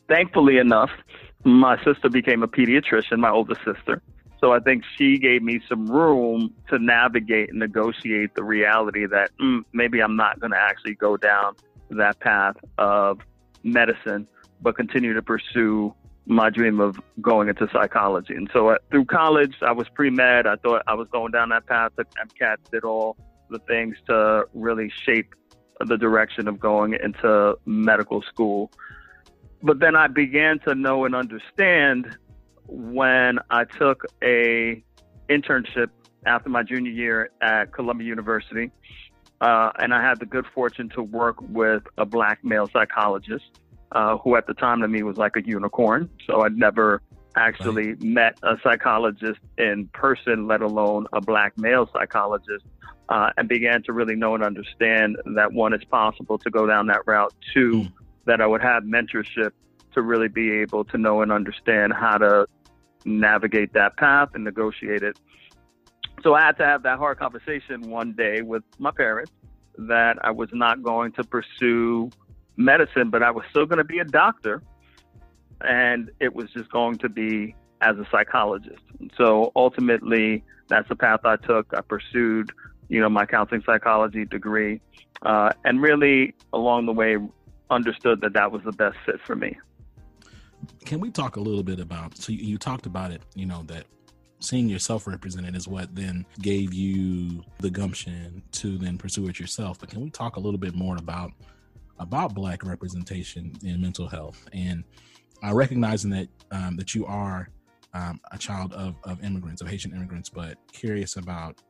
Thankfully 0.07 0.57
enough, 0.57 0.89
my 1.43 1.81
sister 1.83 2.09
became 2.09 2.43
a 2.43 2.47
pediatrician, 2.47 3.17
my 3.17 3.29
older 3.29 3.55
sister. 3.65 4.01
So 4.39 4.53
I 4.53 4.59
think 4.59 4.83
she 4.97 5.17
gave 5.17 5.43
me 5.43 5.59
some 5.67 5.85
room 5.85 6.53
to 6.69 6.79
navigate 6.79 7.49
and 7.49 7.59
negotiate 7.59 8.35
the 8.35 8.43
reality 8.43 9.05
that 9.05 9.31
mm, 9.41 9.63
maybe 9.73 10.01
I'm 10.01 10.15
not 10.15 10.39
going 10.39 10.51
to 10.51 10.57
actually 10.57 10.95
go 10.95 11.17
down 11.17 11.55
that 11.89 12.19
path 12.19 12.55
of 12.77 13.19
medicine, 13.63 14.27
but 14.61 14.77
continue 14.77 15.13
to 15.13 15.21
pursue 15.21 15.93
my 16.25 16.49
dream 16.49 16.79
of 16.79 16.99
going 17.21 17.49
into 17.49 17.67
psychology. 17.73 18.35
And 18.35 18.49
so 18.53 18.69
uh, 18.69 18.77
through 18.91 19.05
college, 19.05 19.55
I 19.61 19.71
was 19.71 19.89
pre 19.89 20.09
med. 20.09 20.47
I 20.47 20.55
thought 20.57 20.83
I 20.87 20.93
was 20.93 21.07
going 21.11 21.31
down 21.31 21.49
that 21.49 21.65
path. 21.65 21.91
MCAT, 21.97 22.57
did 22.71 22.83
all 22.83 23.17
the 23.49 23.59
things 23.59 23.97
to 24.07 24.45
really 24.53 24.91
shape 25.05 25.33
the 25.85 25.97
direction 25.97 26.47
of 26.47 26.59
going 26.59 26.93
into 26.93 27.57
medical 27.65 28.21
school 28.21 28.71
but 29.61 29.79
then 29.79 29.95
I 29.95 30.07
began 30.07 30.59
to 30.59 30.75
know 30.75 31.05
and 31.05 31.15
understand 31.15 32.17
when 32.67 33.39
I 33.49 33.65
took 33.65 34.05
a 34.23 34.83
internship 35.29 35.89
after 36.25 36.49
my 36.49 36.63
junior 36.63 36.91
year 36.91 37.29
at 37.41 37.73
Columbia 37.73 38.07
University, 38.07 38.71
uh, 39.41 39.71
and 39.79 39.93
I 39.93 40.01
had 40.01 40.19
the 40.19 40.25
good 40.25 40.45
fortune 40.53 40.89
to 40.89 41.03
work 41.03 41.37
with 41.41 41.83
a 41.97 42.05
black 42.05 42.43
male 42.43 42.69
psychologist 42.71 43.45
uh, 43.91 44.17
who, 44.17 44.35
at 44.35 44.47
the 44.47 44.53
time, 44.53 44.81
to 44.81 44.87
me 44.87 45.03
was 45.03 45.17
like 45.17 45.35
a 45.35 45.45
unicorn. 45.45 46.09
So 46.27 46.41
I'd 46.41 46.57
never 46.57 47.01
actually 47.35 47.89
right. 47.89 48.03
met 48.03 48.39
a 48.43 48.55
psychologist 48.63 49.39
in 49.57 49.87
person, 49.93 50.47
let 50.47 50.61
alone 50.61 51.07
a 51.13 51.21
black 51.21 51.57
male 51.57 51.89
psychologist, 51.93 52.65
uh, 53.07 53.31
and 53.37 53.47
began 53.47 53.81
to 53.83 53.93
really 53.93 54.15
know 54.15 54.35
and 54.35 54.43
understand 54.43 55.17
that 55.35 55.53
one, 55.53 55.73
it's 55.73 55.85
possible 55.85 56.37
to 56.37 56.49
go 56.49 56.67
down 56.67 56.87
that 56.87 57.01
route. 57.07 57.33
Two, 57.53 57.71
mm 57.71 57.91
that 58.29 58.41
I 58.41 58.45
would 58.45 58.61
have 58.61 58.83
mentorship 58.83 59.51
to 59.93 60.03
really 60.03 60.27
be 60.27 60.51
able 60.51 60.85
to 60.85 60.99
know 60.99 61.23
and 61.23 61.31
understand 61.31 61.93
how 61.93 62.19
to 62.19 62.45
navigate 63.05 63.73
that 63.73 63.97
path 63.97 64.29
and 64.35 64.43
negotiate 64.43 65.01
it. 65.01 65.17
So 66.21 66.35
I 66.35 66.41
had 66.41 66.57
to 66.57 66.65
have 66.65 66.83
that 66.83 66.99
hard 66.99 67.17
conversation 67.17 67.89
one 67.89 68.13
day 68.13 68.43
with 68.43 68.61
my 68.77 68.91
parents 68.91 69.31
that 69.79 70.17
I 70.21 70.29
was 70.29 70.49
not 70.53 70.83
going 70.83 71.11
to 71.13 71.23
pursue 71.23 72.11
medicine, 72.55 73.09
but 73.09 73.23
I 73.23 73.31
was 73.31 73.45
still 73.49 73.65
going 73.65 73.79
to 73.79 73.83
be 73.83 73.97
a 73.97 74.05
doctor. 74.05 74.61
And 75.61 76.11
it 76.19 76.35
was 76.35 76.51
just 76.51 76.69
going 76.69 76.99
to 76.99 77.09
be 77.09 77.55
as 77.81 77.97
a 77.97 78.05
psychologist. 78.11 78.83
And 78.99 79.11
so 79.17 79.51
ultimately, 79.55 80.43
that's 80.67 80.87
the 80.87 80.95
path 80.95 81.21
I 81.23 81.37
took. 81.37 81.73
I 81.75 81.81
pursued, 81.81 82.51
you 82.89 83.01
know, 83.01 83.09
my 83.09 83.25
counseling 83.25 83.63
psychology 83.65 84.25
degree, 84.25 84.81
uh, 85.23 85.51
and 85.65 85.81
really 85.81 86.35
along 86.53 86.85
the 86.85 86.93
way 86.93 87.17
understood 87.69 88.21
that 88.21 88.33
that 88.33 88.51
was 88.51 88.61
the 88.63 88.71
best 88.71 88.97
fit 89.05 89.19
for 89.25 89.35
me. 89.35 89.57
Can 90.85 90.99
we 90.99 91.09
talk 91.11 91.35
a 91.35 91.39
little 91.39 91.63
bit 91.63 91.79
about? 91.79 92.17
So 92.17 92.31
you, 92.31 92.57
talked 92.57 92.85
about 92.85 93.11
it, 93.11 93.21
you 93.35 93.45
know, 93.45 93.63
that 93.63 93.85
seeing 94.39 94.69
yourself 94.69 95.07
represented 95.07 95.55
is 95.55 95.67
what 95.67 95.93
then 95.95 96.25
gave 96.41 96.73
you 96.73 97.43
the 97.59 97.69
gumption 97.69 98.41
to 98.53 98.77
then 98.77 98.97
pursue 98.97 99.27
it 99.27 99.39
yourself. 99.39 99.79
But 99.79 99.89
can 99.89 100.01
we 100.01 100.09
talk 100.09 100.35
a 100.35 100.39
little 100.39 100.59
bit 100.59 100.75
more 100.75 100.97
about 100.97 101.31
about 101.99 102.33
Black 102.33 102.63
representation 102.63 103.51
in 103.63 103.81
mental 103.81 104.07
health 104.07 104.47
and 104.53 104.85
uh, 105.45 105.53
recognizing 105.53 106.09
that 106.11 106.27
um, 106.51 106.75
that 106.77 106.95
you 106.95 107.05
are 107.05 107.49
um, 107.93 108.19
a 108.31 108.37
child 108.37 108.73
of, 108.73 108.95
of 109.03 109.23
immigrants, 109.23 109.61
of 109.61 109.67
Haitian 109.67 109.93
immigrants, 109.93 110.29
but 110.29 110.57
curious 110.71 111.17
about 111.17 111.61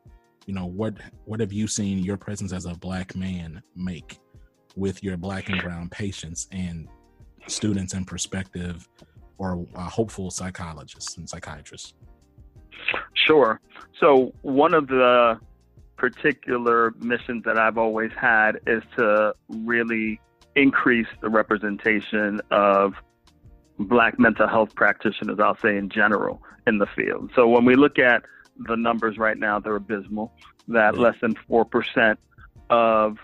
you 0.45 0.53
know 0.53 0.65
what 0.65 0.95
what 1.25 1.39
have 1.39 1.53
you 1.53 1.67
seen 1.67 1.99
your 1.99 2.17
presence 2.17 2.53
as 2.53 2.65
a 2.65 2.73
Black 2.75 3.15
man 3.15 3.61
make 3.75 4.19
with 4.75 5.03
your 5.03 5.17
black 5.17 5.49
and 5.49 5.61
brown 5.61 5.89
patients 5.89 6.47
and 6.51 6.88
students 7.47 7.93
and 7.93 8.05
perspective 8.05 8.88
or 9.38 9.65
uh, 9.75 9.81
hopeful 9.83 10.29
psychologists 10.31 11.17
and 11.17 11.29
psychiatrists? 11.29 11.93
Sure. 13.13 13.59
So, 13.99 14.33
one 14.41 14.73
of 14.73 14.88
the 14.88 15.39
particular 15.97 16.93
missions 16.99 17.43
that 17.45 17.59
I've 17.59 17.77
always 17.77 18.11
had 18.19 18.59
is 18.65 18.81
to 18.97 19.33
really 19.49 20.19
increase 20.55 21.07
the 21.21 21.29
representation 21.29 22.39
of 22.51 22.93
black 23.77 24.19
mental 24.19 24.47
health 24.47 24.75
practitioners, 24.75 25.39
I'll 25.39 25.57
say 25.57 25.77
in 25.77 25.89
general, 25.89 26.41
in 26.67 26.77
the 26.77 26.88
field. 26.88 27.31
So 27.35 27.47
when 27.47 27.65
we 27.65 27.75
look 27.75 27.99
at 27.99 28.23
the 28.67 28.75
numbers 28.75 29.17
right 29.17 29.38
now, 29.38 29.59
they're 29.59 29.75
abysmal, 29.75 30.33
that 30.67 30.97
less 30.97 31.15
than 31.21 31.35
4% 31.49 32.17
of 32.69 33.17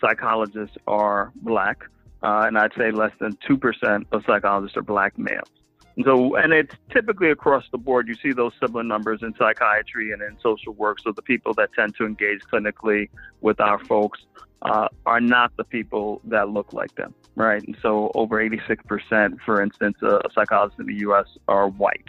psychologists 0.00 0.76
are 0.86 1.32
black. 1.36 1.84
Uh, 2.22 2.44
and 2.46 2.58
I'd 2.58 2.72
say 2.76 2.90
less 2.90 3.12
than 3.20 3.36
2% 3.48 4.06
of 4.10 4.24
psychologists 4.26 4.76
are 4.76 4.82
black 4.82 5.16
males. 5.18 5.48
And 5.96 6.04
so, 6.04 6.36
and 6.36 6.52
it's 6.52 6.74
typically 6.92 7.30
across 7.30 7.64
the 7.70 7.78
board. 7.78 8.08
You 8.08 8.14
see 8.14 8.32
those 8.32 8.52
similar 8.60 8.84
numbers 8.84 9.20
in 9.22 9.34
psychiatry 9.38 10.12
and 10.12 10.22
in 10.22 10.36
social 10.42 10.72
work. 10.72 10.98
So 11.00 11.12
the 11.12 11.22
people 11.22 11.54
that 11.54 11.70
tend 11.74 11.94
to 11.96 12.06
engage 12.06 12.40
clinically 12.52 13.08
with 13.40 13.60
our 13.60 13.82
folks 13.84 14.20
uh, 14.62 14.88
are 15.06 15.20
not 15.20 15.56
the 15.56 15.64
people 15.64 16.20
that 16.24 16.48
look 16.50 16.72
like 16.72 16.94
them, 16.96 17.14
right? 17.36 17.62
And 17.64 17.76
so 17.82 18.10
over 18.14 18.42
86%, 18.42 19.38
for 19.44 19.62
instance, 19.62 19.96
uh, 20.02 20.18
psychologists 20.34 20.80
in 20.80 20.86
the 20.86 20.98
U.S. 21.00 21.26
are 21.46 21.68
white. 21.68 22.06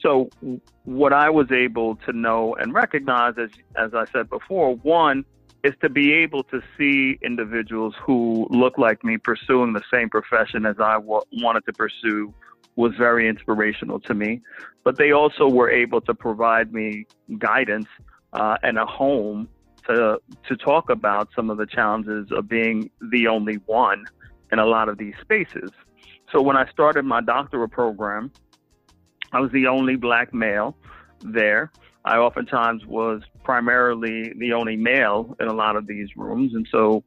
So 0.00 0.28
what 0.84 1.12
I 1.12 1.30
was 1.30 1.50
able 1.50 1.96
to 2.06 2.12
know 2.12 2.54
and 2.56 2.74
recognize, 2.74 3.34
as 3.38 3.50
as 3.76 3.94
I 3.94 4.04
said 4.12 4.28
before, 4.28 4.74
one 4.76 5.24
is 5.64 5.72
to 5.80 5.88
be 5.88 6.12
able 6.12 6.44
to 6.44 6.60
see 6.76 7.18
individuals 7.22 7.94
who 8.04 8.46
look 8.50 8.76
like 8.76 9.02
me 9.02 9.16
pursuing 9.16 9.72
the 9.72 9.82
same 9.92 10.10
profession 10.10 10.66
as 10.66 10.76
I 10.78 10.94
w- 10.94 11.22
wanted 11.32 11.64
to 11.64 11.72
pursue 11.72 12.34
was 12.76 12.92
very 12.98 13.26
inspirational 13.26 13.98
to 14.00 14.14
me. 14.14 14.42
But 14.84 14.98
they 14.98 15.12
also 15.12 15.48
were 15.48 15.70
able 15.70 16.02
to 16.02 16.14
provide 16.14 16.72
me 16.72 17.06
guidance 17.38 17.88
uh, 18.34 18.58
and 18.62 18.78
a 18.78 18.84
home 18.84 19.48
to 19.88 20.18
to 20.48 20.56
talk 20.56 20.90
about 20.90 21.28
some 21.34 21.48
of 21.50 21.56
the 21.56 21.66
challenges 21.66 22.28
of 22.30 22.48
being 22.48 22.90
the 23.10 23.26
only 23.26 23.56
one 23.66 24.04
in 24.52 24.58
a 24.58 24.66
lot 24.66 24.88
of 24.90 24.98
these 24.98 25.14
spaces. 25.22 25.70
So 26.30 26.42
when 26.42 26.56
I 26.56 26.68
started 26.70 27.04
my 27.04 27.22
doctoral 27.22 27.68
program, 27.68 28.32
I 29.32 29.40
was 29.40 29.50
the 29.52 29.66
only 29.66 29.96
black 29.96 30.34
male 30.34 30.76
there. 31.20 31.70
I 32.04 32.18
oftentimes 32.18 32.84
was 32.84 33.22
primarily 33.44 34.32
the 34.38 34.52
only 34.52 34.76
male 34.76 35.36
in 35.38 35.46
a 35.46 35.52
lot 35.52 35.76
of 35.76 35.86
these 35.86 36.08
rooms. 36.16 36.54
And 36.54 36.66
so, 36.72 37.04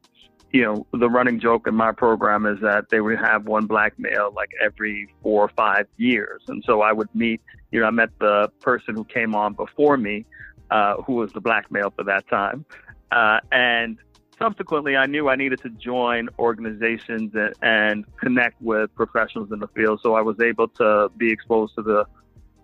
you 0.52 0.62
know, 0.62 0.86
the 0.92 1.10
running 1.10 1.38
joke 1.38 1.66
in 1.66 1.74
my 1.74 1.92
program 1.92 2.46
is 2.46 2.58
that 2.62 2.88
they 2.88 3.00
would 3.00 3.18
have 3.18 3.46
one 3.46 3.66
black 3.66 3.98
male 3.98 4.32
like 4.34 4.50
every 4.62 5.08
four 5.22 5.44
or 5.44 5.50
five 5.56 5.86
years. 5.98 6.42
And 6.48 6.62
so 6.64 6.80
I 6.80 6.92
would 6.92 7.12
meet, 7.14 7.42
you 7.70 7.80
know, 7.80 7.86
I 7.86 7.90
met 7.90 8.10
the 8.18 8.50
person 8.62 8.94
who 8.94 9.04
came 9.04 9.34
on 9.34 9.52
before 9.52 9.98
me, 9.98 10.24
uh, 10.70 11.02
who 11.02 11.14
was 11.14 11.32
the 11.32 11.40
black 11.40 11.70
male 11.70 11.92
for 11.94 12.04
that 12.04 12.26
time. 12.28 12.64
Uh, 13.10 13.40
and 13.52 13.98
subsequently, 14.38 14.96
I 14.96 15.06
knew 15.06 15.28
I 15.28 15.36
needed 15.36 15.60
to 15.62 15.70
join 15.70 16.28
organizations 16.38 17.32
and, 17.34 17.54
and 17.60 18.04
connect 18.16 18.60
with 18.62 18.94
professionals 18.94 19.50
in 19.52 19.58
the 19.58 19.68
field. 19.68 20.00
So 20.02 20.14
I 20.14 20.22
was 20.22 20.40
able 20.40 20.68
to 20.68 21.10
be 21.16 21.30
exposed 21.30 21.74
to 21.74 21.82
the 21.82 22.06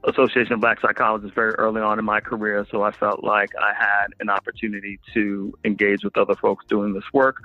Association 0.07 0.53
of 0.53 0.61
Black 0.61 0.81
Psychologists 0.81 1.35
very 1.35 1.53
early 1.53 1.81
on 1.81 1.99
in 1.99 2.05
my 2.05 2.21
career, 2.21 2.67
so 2.71 2.83
I 2.83 2.93
felt 2.93 3.25
like 3.25 3.51
I 3.61 3.73
had 3.75 4.09
an 4.21 4.29
opportunity 4.29 5.01
to 5.15 5.57
engage 5.65 6.05
with 6.05 6.17
other 6.17 6.35
folks 6.35 6.65
doing 6.69 6.93
this 6.93 7.05
work. 7.13 7.39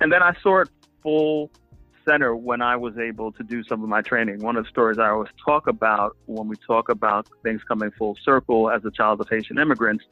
And 0.00 0.12
then 0.12 0.22
I 0.22 0.34
saw 0.42 0.60
it 0.60 0.68
full 1.02 1.50
center 2.06 2.36
when 2.36 2.60
I 2.60 2.76
was 2.76 2.98
able 2.98 3.32
to 3.32 3.42
do 3.42 3.64
some 3.64 3.82
of 3.82 3.88
my 3.88 4.02
training. 4.02 4.40
One 4.40 4.56
of 4.56 4.64
the 4.64 4.70
stories 4.70 4.98
I 4.98 5.08
always 5.08 5.30
talk 5.44 5.66
about 5.66 6.16
when 6.26 6.48
we 6.48 6.56
talk 6.66 6.90
about 6.90 7.28
things 7.42 7.62
coming 7.66 7.90
full 7.92 8.16
circle 8.22 8.70
as 8.70 8.84
a 8.84 8.90
child 8.90 9.20
of 9.20 9.28
Haitian 9.28 9.58
immigrants, 9.58 10.04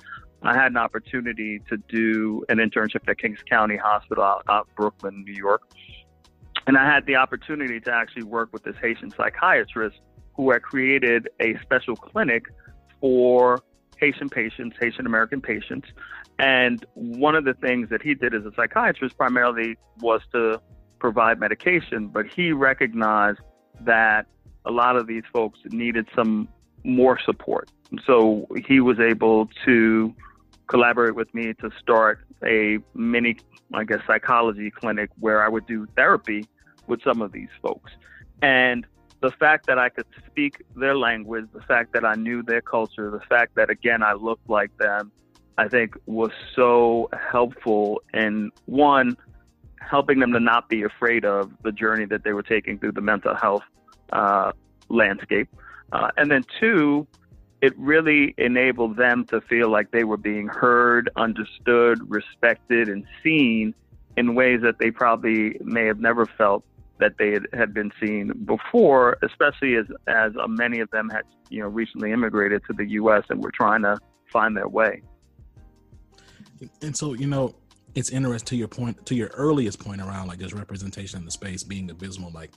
I 0.43 0.55
had 0.55 0.73
an 0.73 0.79
opportunity 0.79 1.61
to 1.69 1.77
do 1.89 2.45
an 2.49 2.59
internship 2.59 3.09
at 3.09 3.19
Kings 3.19 3.41
County 3.49 3.77
Hospital 3.77 4.25
out, 4.25 4.45
out 4.49 4.69
Brooklyn, 4.75 5.25
New 5.25 5.35
York. 5.35 5.63
And 6.67 6.79
I 6.79 6.85
had 6.85 7.07
the 7.07 7.17
opportunity 7.17 7.81
to 7.81 7.93
actually 7.93 8.25
work 8.25 8.51
with 8.53 8.63
this 8.63 8.77
Haitian 8.81 9.11
psychiatrist 9.11 9.99
who 10.35 10.51
had 10.51 10.63
created 10.63 11.29
a 11.41 11.59
special 11.63 11.97
clinic 11.97 12.47
for 13.01 13.63
Haitian 13.99 14.29
patients, 14.29 14.77
Haitian 14.81 15.07
American 15.07 15.41
patients. 15.41 15.89
And 16.39 16.85
one 16.95 17.35
of 17.35 17.45
the 17.45 17.55
things 17.55 17.89
that 17.91 18.03
he 18.03 18.15
did 18.15 18.35
as 18.35 18.45
a 18.45 18.53
psychiatrist 18.57 19.17
primarily 19.17 19.77
was 20.01 20.21
to 20.33 20.61
provide 20.99 21.39
medication, 21.39 22.09
but 22.09 22.27
he 22.27 22.53
recognized 22.53 23.41
that 23.81 24.27
a 24.65 24.71
lot 24.71 24.97
of 24.97 25.07
these 25.07 25.25
folks 25.33 25.59
needed 25.67 26.09
some 26.15 26.49
more 26.85 27.19
support. 27.25 27.71
So 28.07 28.47
he 28.67 28.81
was 28.81 28.99
able 28.99 29.49
to 29.65 30.15
collaborate 30.67 31.15
with 31.15 31.33
me 31.35 31.53
to 31.61 31.71
start 31.81 32.21
a 32.45 32.79
mini, 32.95 33.37
I 33.75 33.85
guess, 33.85 34.01
psychology 34.07 34.71
clinic 34.71 35.11
where 35.19 35.45
I 35.45 35.49
would 35.49 35.67
do 35.67 35.87
therapy 35.97 36.45
with 36.87 37.03
some 37.03 37.21
of 37.23 37.33
these 37.33 37.51
folks. 37.61 37.93
And 38.41 38.87
the 39.23 39.31
fact 39.31 39.67
that 39.69 39.79
I 39.79 39.89
could 39.89 40.07
speak 40.27 40.63
their 40.75 40.97
language, 40.97 41.47
the 41.55 41.63
fact 41.63 41.93
that 41.93 42.05
I 42.05 42.15
knew 42.15 42.43
their 42.43 42.61
culture, 42.61 43.09
the 43.11 43.21
fact 43.21 43.55
that 43.55 43.71
again 43.71 44.03
I 44.03 44.15
looked 44.15 44.51
like 44.51 44.77
them, 44.79 45.13
I 45.57 45.69
think 45.69 45.95
was 46.07 46.33
so 46.55 47.09
helpful 47.31 48.03
in 48.13 48.51
one 48.67 49.17
helping 49.81 50.19
them 50.19 50.33
to 50.33 50.41
not 50.41 50.69
be 50.69 50.83
afraid 50.83 51.25
of 51.25 51.53
the 51.63 51.73
journey 51.73 52.05
that 52.07 52.25
they 52.25 52.33
were 52.33 52.43
taking 52.43 52.79
through 52.79 52.93
the 52.93 53.01
mental 53.01 53.35
health 53.35 53.63
uh, 54.13 54.53
landscape, 54.89 55.49
uh, 55.93 56.11
and 56.17 56.31
then 56.31 56.45
two, 56.59 57.07
it 57.61 57.79
really 57.79 58.35
enabled 58.39 58.97
them 58.97 59.25
to 59.27 59.41
feel 59.43 59.71
like 59.71 59.93
they 59.93 60.05
were 60.05 60.17
being 60.17 60.49
heard, 60.49 61.09
understood, 61.15 61.99
respected, 62.11 62.89
and 62.89 63.07
seen 63.23 63.73
in 64.17 64.35
ways 64.35 64.61
that 64.63 64.79
they 64.79 64.91
probably 64.91 65.57
may 65.63 65.87
have 65.87 66.01
never 66.01 66.27
felt 66.27 66.65
that 67.03 67.19
they 67.19 67.33
had, 67.33 67.47
had 67.53 67.75
been 67.75 67.91
seen 68.01 68.33
before, 68.45 69.19
especially 69.23 69.75
as 69.75 69.87
as 70.07 70.31
uh, 70.41 70.47
many 70.47 70.79
of 70.79 70.89
them 70.91 71.11
had 71.11 71.23
you 71.51 71.61
know 71.61 71.69
recently 71.69 72.13
immigrated 72.13 72.63
to 72.69 72.73
the 72.73 72.89
U.S. 73.01 73.25
and 73.29 73.43
were 73.43 73.51
trying 73.51 73.83
to 73.83 73.99
find 74.33 74.57
their 74.57 74.69
way. 74.69 75.03
And 76.81 76.97
so 76.97 77.15
you 77.15 77.27
know, 77.27 77.57
it's 77.97 78.11
interesting 78.11 78.47
to 78.47 78.57
your 78.57 78.69
point 78.69 79.05
to 79.07 79.17
your 79.17 79.29
earliest 79.35 79.81
point 79.81 80.01
around 80.01 80.29
like 80.29 80.39
this 80.39 80.53
representation 80.53 81.19
in 81.19 81.25
the 81.25 81.33
space 81.33 81.65
being 81.65 81.91
abysmal. 81.91 82.31
Like, 82.31 82.53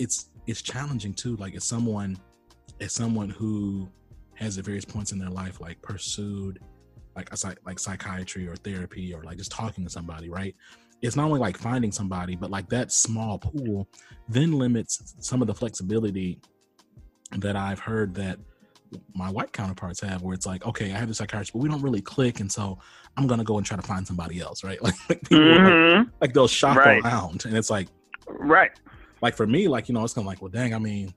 it's 0.00 0.30
it's 0.48 0.60
challenging 0.60 1.14
too. 1.14 1.36
Like, 1.36 1.54
as 1.54 1.64
someone 1.64 2.18
as 2.80 2.92
someone 2.92 3.30
who 3.30 3.88
has 4.34 4.58
at 4.58 4.64
various 4.64 4.84
points 4.84 5.12
in 5.12 5.18
their 5.18 5.30
life 5.30 5.60
like 5.60 5.80
pursued 5.82 6.60
like 7.16 7.28
a, 7.32 7.56
like 7.66 7.78
psychiatry 7.78 8.46
or 8.46 8.54
therapy 8.54 9.12
or 9.12 9.22
like 9.24 9.36
just 9.36 9.50
talking 9.50 9.82
to 9.82 9.90
somebody, 9.90 10.28
right? 10.28 10.54
It's 11.02 11.16
not 11.16 11.26
only 11.26 11.40
like 11.40 11.56
finding 11.56 11.92
somebody, 11.92 12.36
but 12.36 12.50
like 12.50 12.68
that 12.70 12.92
small 12.92 13.38
pool 13.38 13.88
then 14.28 14.52
limits 14.52 15.14
some 15.20 15.40
of 15.40 15.48
the 15.48 15.54
flexibility 15.54 16.38
that 17.38 17.56
I've 17.56 17.78
heard 17.78 18.14
that 18.14 18.38
my 19.14 19.30
white 19.30 19.52
counterparts 19.52 20.00
have 20.00 20.22
where 20.22 20.34
it's 20.34 20.46
like, 20.46 20.66
okay, 20.66 20.92
I 20.92 20.98
have 20.98 21.10
a 21.10 21.14
psychiatrist, 21.14 21.52
but 21.52 21.60
we 21.60 21.68
don't 21.68 21.82
really 21.82 22.00
click. 22.00 22.40
And 22.40 22.50
so 22.50 22.78
I'm 23.16 23.26
going 23.26 23.38
to 23.38 23.44
go 23.44 23.58
and 23.58 23.66
try 23.66 23.76
to 23.76 23.82
find 23.82 24.06
somebody 24.06 24.40
else. 24.40 24.64
Right. 24.64 24.78
Like, 24.82 24.94
like 25.08 25.20
people 25.22 25.44
mm-hmm. 25.44 25.98
like, 25.98 26.08
like, 26.20 26.34
they'll 26.34 26.48
shop 26.48 26.76
right. 26.76 27.02
around 27.02 27.44
and 27.44 27.56
it's 27.56 27.70
like, 27.70 27.88
right. 28.26 28.70
Like 29.20 29.36
for 29.36 29.46
me, 29.46 29.68
like, 29.68 29.88
you 29.88 29.94
know, 29.94 30.04
it's 30.04 30.14
kind 30.14 30.24
of 30.24 30.28
like, 30.28 30.40
well, 30.40 30.50
dang, 30.50 30.74
I 30.74 30.78
mean, 30.78 31.12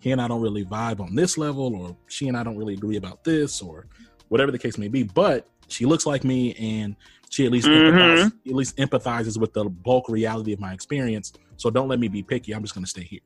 he 0.00 0.12
and 0.12 0.20
I 0.20 0.28
don't 0.28 0.40
really 0.40 0.64
vibe 0.64 1.00
on 1.00 1.14
this 1.14 1.36
level, 1.36 1.74
or 1.74 1.96
she 2.06 2.28
and 2.28 2.36
I 2.36 2.42
don't 2.42 2.56
really 2.56 2.74
agree 2.74 2.96
about 2.96 3.24
this, 3.24 3.60
or 3.60 3.86
whatever 4.28 4.52
the 4.52 4.58
case 4.58 4.78
may 4.78 4.88
be. 4.88 5.02
But 5.02 5.48
she 5.68 5.86
looks 5.86 6.06
like 6.06 6.24
me 6.24 6.54
and 6.54 6.96
she 7.30 7.46
at 7.46 7.52
least 7.52 7.68
mm-hmm. 7.68 7.96
empathizes, 7.96 8.32
at 8.46 8.54
least 8.54 8.76
empathizes 8.76 9.38
with 9.38 9.52
the 9.52 9.64
bulk 9.64 10.08
reality 10.08 10.52
of 10.52 10.60
my 10.60 10.72
experience. 10.72 11.32
So 11.56 11.70
don't 11.70 11.88
let 11.88 11.98
me 11.98 12.08
be 12.08 12.22
picky. 12.22 12.52
I'm 12.52 12.62
just 12.62 12.74
going 12.74 12.84
to 12.84 12.90
stay 12.90 13.02
here. 13.02 13.20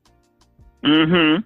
Hmm. 0.83 1.37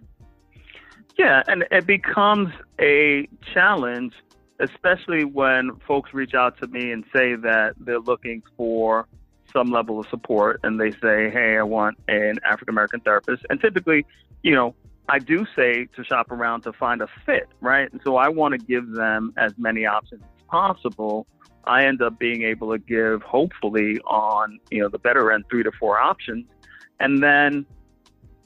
Yeah, 1.18 1.44
and 1.48 1.66
it 1.72 1.86
becomes 1.86 2.54
a 2.80 3.28
challenge, 3.54 4.14
especially 4.60 5.26
when 5.26 5.76
folks 5.88 6.14
reach 6.14 6.34
out 6.34 6.60
to 6.62 6.68
me 6.68 6.92
and 6.92 7.04
say 7.14 7.36
that 7.36 7.74
they're 7.80 8.00
looking 8.00 8.44
for 8.56 9.08
some 9.52 9.72
level 9.72 10.00
of 10.00 10.08
support, 10.10 10.60
and 10.64 10.80
they 10.80 10.92
say, 10.92 11.30
"Hey, 11.30 11.58
I 11.58 11.64
want 11.64 11.98
an 12.08 12.38
African 12.46 12.74
American 12.74 13.00
therapist." 13.00 13.46
And 13.50 13.60
typically, 13.60 14.06
you 14.44 14.54
know, 14.54 14.76
I 15.10 15.20
do 15.20 15.46
say 15.56 15.88
to 15.96 16.04
shop 16.04 16.32
around 16.32 16.62
to 16.62 16.74
find 16.74 17.02
a 17.02 17.08
fit, 17.26 17.48
right? 17.62 17.92
And 17.92 18.02
so 18.04 18.18
I 18.18 18.30
want 18.30 18.52
to 18.54 18.58
give 18.58 18.92
them 18.92 19.34
as 19.38 19.54
many 19.58 19.86
options 19.86 20.24
possible 20.48 21.28
I 21.68 21.86
end 21.86 22.02
up 22.02 22.18
being 22.18 22.44
able 22.44 22.72
to 22.72 22.80
give, 22.80 23.22
hopefully, 23.22 24.00
on 24.08 24.60
you 24.72 24.82
know 24.82 24.90
the 24.90 25.00
better 25.00 25.32
end, 25.32 25.46
three 25.50 25.64
to 25.64 25.72
four 25.72 26.00
options, 26.00 26.46
and 27.00 27.22
then 27.22 27.66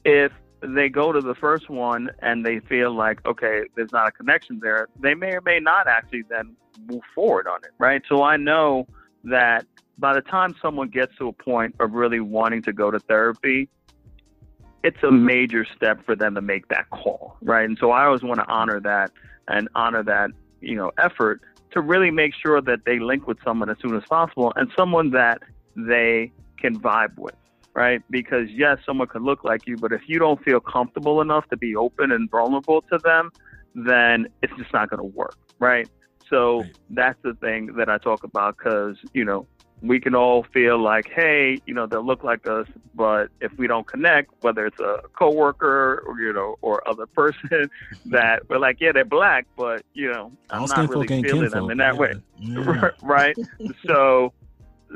if 0.03 0.31
they 0.62 0.89
go 0.89 1.12
to 1.12 1.22
the 1.22 1.36
first 1.36 1.70
one 1.70 2.10
and 2.20 2.46
they 2.46 2.60
feel 2.62 2.93
like 2.93 3.25
okay, 3.25 3.62
there's 3.75 3.91
not 3.91 4.08
a 4.08 4.12
connection 4.12 4.60
there, 4.62 4.88
they 5.00 5.13
may 5.13 5.34
or 5.34 5.41
may 5.41 5.60
not 5.60 5.88
actually 5.88 6.24
then 6.29 6.55
move 6.88 7.01
forward 7.13 7.48
on 7.48 7.60
it, 7.63 7.72
right? 7.77 8.01
So 8.10 8.24
I 8.24 8.38
know 8.38 8.88
that 9.24 9.65
by 10.00 10.13
the 10.13 10.22
time 10.22 10.55
someone 10.60 10.89
gets 10.89 11.15
to 11.17 11.27
a 11.27 11.34
point 11.34 11.75
of 11.79 11.93
really 11.93 12.20
wanting 12.20 12.63
to 12.63 12.74
go 12.74 12.89
to 12.89 13.00
therapy, 13.00 13.70
it's 14.84 14.98
a 15.03 15.08
mm-hmm. 15.08 15.25
major 15.25 15.65
step 15.75 16.03
for 16.05 16.15
them 16.15 16.34
to 16.34 16.41
make 16.41 16.67
that 16.70 16.89
call, 16.89 17.38
right? 17.43 17.65
And 17.65 17.77
so 17.79 17.91
I 17.91 18.05
always 18.05 18.24
want 18.24 18.39
to 18.39 18.48
honor 18.48 18.79
that 18.79 19.12
and 19.48 19.70
honor 19.75 20.01
that, 20.03 20.31
you 20.60 20.75
know, 20.75 20.91
effort 20.98 21.41
to 21.71 21.81
really 21.81 22.11
make 22.11 22.33
sure 22.33 22.61
that 22.61 22.79
they 22.85 22.99
link 22.99 23.27
with 23.27 23.37
someone 23.43 23.69
as 23.69 23.77
soon 23.81 23.95
as 23.95 24.03
possible 24.09 24.51
and 24.55 24.71
someone 24.77 25.11
that 25.11 25.41
they 25.75 26.31
can 26.59 26.79
vibe 26.79 27.17
with. 27.17 27.35
right? 27.73 28.01
Because 28.09 28.49
yes, 28.49 28.77
someone 28.85 29.07
could 29.07 29.21
look 29.21 29.43
like 29.43 29.65
you, 29.65 29.77
but 29.77 29.91
if 29.93 30.01
you 30.07 30.19
don't 30.19 30.43
feel 30.43 30.59
comfortable 30.59 31.21
enough 31.21 31.47
to 31.49 31.57
be 31.57 31.75
open 31.75 32.11
and 32.11 32.29
vulnerable 32.29 32.81
to 32.91 32.97
them, 32.97 33.31
then 33.75 34.27
it's 34.41 34.53
just 34.57 34.73
not 34.73 34.89
going 34.89 34.99
to 34.99 35.17
work, 35.17 35.37
right? 35.59 35.89
So 36.29 36.61
right. 36.61 36.73
that's 36.89 37.19
the 37.23 37.33
thing 37.35 37.73
that 37.77 37.89
I 37.89 37.97
talk 37.97 38.23
about 38.23 38.57
because, 38.57 38.97
you 39.13 39.25
know, 39.25 39.47
we 39.81 40.00
can 40.00 40.13
all 40.13 40.43
feel 40.53 40.79
like, 40.79 41.09
hey, 41.09 41.59
you 41.65 41.73
know, 41.73 41.88
they'll 41.88 42.05
look 42.05 42.23
like 42.23 42.47
us, 42.47 42.67
but 42.93 43.29
if 43.39 43.51
we 43.57 43.67
don't 43.67 43.88
connect, 43.88 44.31
whether 44.41 44.65
it's 44.65 44.79
a 44.79 45.01
coworker 45.17 46.03
or 46.05 46.19
you 46.19 46.31
know 46.33 46.57
or 46.61 46.88
other 46.88 47.07
person, 47.07 47.69
that 48.05 48.47
we're 48.50 48.59
like, 48.59 48.79
yeah, 48.79 48.91
they're 48.91 49.05
black, 49.05 49.47
but 49.57 49.83
you 49.93 50.11
know, 50.11 50.31
I'm 50.50 50.65
not 50.65 50.89
really 50.89 51.07
feeling 51.07 51.50
them 51.50 51.71
in 51.71 51.77
that 51.79 51.97
way, 51.97 52.13
yeah. 52.39 52.89
right? 53.01 53.35
so, 53.85 54.33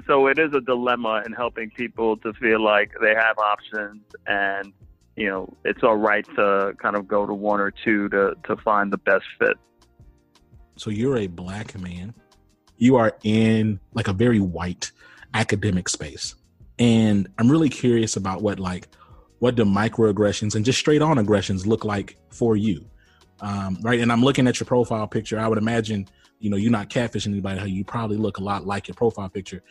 so 0.06 0.28
it 0.28 0.38
is 0.38 0.54
a 0.54 0.62
dilemma 0.62 1.24
in 1.26 1.34
helping 1.34 1.72
people 1.72 2.18
to 2.18 2.34
feel 2.34 2.64
like 2.64 2.92
they 3.02 3.16
have 3.16 3.38
options 3.40 4.02
and 4.28 4.72
you 5.16 5.30
know 5.30 5.52
it's 5.64 5.82
all 5.82 5.96
right 5.96 6.26
to 6.36 6.74
kind 6.78 6.96
of 6.96 7.08
go 7.08 7.26
to 7.26 7.34
one 7.34 7.60
or 7.60 7.72
two 7.72 8.10
to 8.10 8.36
to 8.44 8.56
find 8.58 8.94
the 8.94 8.98
best 8.98 9.26
fit. 9.40 9.58
So 10.78 10.90
you're 10.90 11.18
a 11.18 11.28
black 11.28 11.80
man 11.80 12.14
you 12.78 12.96
are 12.96 13.18
in 13.24 13.80
like 13.94 14.08
a 14.08 14.14
very 14.14 14.40
white 14.40 14.92
academic 15.34 15.90
space. 15.90 16.36
And 16.80 17.28
I'm 17.38 17.50
really 17.50 17.70
curious 17.70 18.16
about 18.16 18.42
what 18.42 18.60
like 18.60 18.88
what 19.40 19.56
do 19.56 19.66
microaggressions 19.66 20.56
and 20.56 20.66
just 20.66 20.80
straight 20.80 21.02
on 21.02 21.18
aggressions 21.18 21.68
look 21.68 21.86
like 21.86 22.18
for 22.30 22.56
you. 22.56 22.86
Um, 23.42 23.78
right. 23.82 24.00
And 24.00 24.12
I'm 24.12 24.22
looking 24.22 24.48
at 24.48 24.60
your 24.60 24.66
profile 24.66 25.08
picture. 25.08 25.38
I 25.40 25.48
would 25.48 25.58
imagine, 25.58 26.08
you 26.40 26.50
know, 26.50 26.58
you're 26.58 26.72
not 26.72 26.90
catfishing 26.90 27.28
anybody, 27.28 27.70
you 27.70 27.84
probably 27.84 28.18
look 28.18 28.38
a 28.38 28.44
lot 28.44 28.66
like 28.66 28.88
your 28.88 28.96
profile 28.96 29.30
picture. 29.30 29.62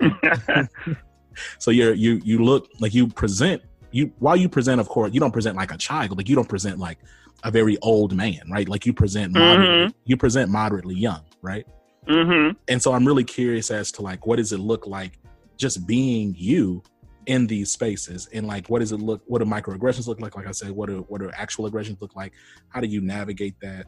so 1.58 1.70
you're 1.70 1.94
you 1.94 2.20
you 2.24 2.44
look 2.44 2.68
like 2.80 2.94
you 2.94 3.08
present 3.08 3.62
you 3.94 4.12
while 4.18 4.36
you 4.36 4.48
present, 4.48 4.80
of 4.80 4.88
course, 4.88 5.12
you 5.14 5.20
don't 5.20 5.32
present 5.32 5.56
like 5.56 5.72
a 5.72 5.76
child, 5.76 6.16
like 6.16 6.28
you 6.28 6.34
don't 6.34 6.48
present 6.48 6.78
like 6.78 6.98
a 7.44 7.50
very 7.50 7.78
old 7.80 8.14
man, 8.14 8.40
right? 8.50 8.68
Like 8.68 8.86
you 8.86 8.92
present 8.92 9.34
mm-hmm. 9.34 9.90
you 10.04 10.16
present 10.16 10.50
moderately 10.50 10.96
young, 10.96 11.22
right? 11.42 11.66
Mm-hmm. 12.08 12.56
And 12.68 12.82
so 12.82 12.92
I'm 12.92 13.06
really 13.06 13.24
curious 13.24 13.70
as 13.70 13.90
to 13.92 14.02
like, 14.02 14.26
what 14.26 14.36
does 14.36 14.52
it 14.52 14.60
look 14.60 14.86
like 14.86 15.18
just 15.56 15.86
being 15.86 16.34
you 16.36 16.82
in 17.26 17.46
these 17.46 17.70
spaces? 17.70 18.28
And 18.32 18.46
like 18.46 18.68
what 18.68 18.80
does 18.80 18.92
it 18.92 19.00
look 19.00 19.22
what 19.26 19.38
do 19.38 19.44
microaggressions 19.44 20.06
look 20.06 20.20
like? 20.20 20.36
Like 20.36 20.46
i 20.46 20.50
said 20.50 20.70
what 20.70 20.88
do 20.88 21.04
what 21.08 21.20
do 21.20 21.30
actual 21.34 21.66
aggressions 21.66 22.00
look 22.00 22.14
like? 22.16 22.32
How 22.68 22.80
do 22.80 22.86
you 22.86 23.00
navigate 23.00 23.58
that? 23.60 23.86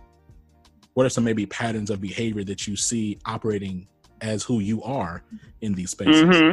What 0.94 1.04
are 1.04 1.10
some 1.10 1.24
maybe 1.24 1.44
patterns 1.46 1.90
of 1.90 2.00
behavior 2.00 2.44
that 2.44 2.66
you 2.66 2.76
see 2.76 3.18
operating 3.26 3.86
as 4.22 4.42
who 4.42 4.60
you 4.60 4.82
are 4.82 5.22
in 5.60 5.74
these 5.74 5.90
spaces? 5.90 6.22
Mm-hmm. 6.22 6.52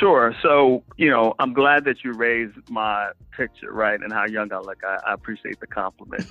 sure. 0.00 0.34
So 0.42 0.82
you 0.96 1.10
know 1.10 1.34
i'm 1.38 1.52
glad 1.52 1.84
that 1.84 2.02
you 2.02 2.12
raised 2.12 2.56
my 2.70 3.10
picture 3.30 3.72
right 3.72 4.00
and 4.00 4.12
how 4.12 4.26
young 4.26 4.52
i 4.52 4.58
look. 4.58 4.82
I, 4.84 4.98
I 5.06 5.14
appreciate 5.14 5.60
the 5.60 5.66
compliment. 5.68 6.26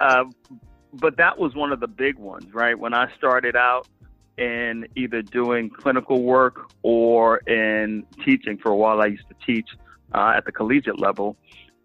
Um, 0.00 0.32
but 0.92 1.16
that 1.16 1.38
was 1.38 1.54
one 1.54 1.72
of 1.72 1.80
the 1.80 1.88
big 1.88 2.16
ones, 2.16 2.52
right? 2.52 2.78
When 2.78 2.94
I 2.94 3.12
started 3.16 3.56
out 3.56 3.88
in 4.36 4.86
either 4.94 5.20
doing 5.22 5.68
clinical 5.68 6.22
work 6.22 6.70
or 6.82 7.38
in 7.38 8.06
teaching 8.24 8.56
for 8.56 8.70
a 8.70 8.76
while, 8.76 9.00
I 9.00 9.06
used 9.06 9.28
to 9.28 9.34
teach 9.44 9.68
uh, 10.14 10.34
at 10.36 10.44
the 10.44 10.52
collegiate 10.52 10.98
level. 10.98 11.36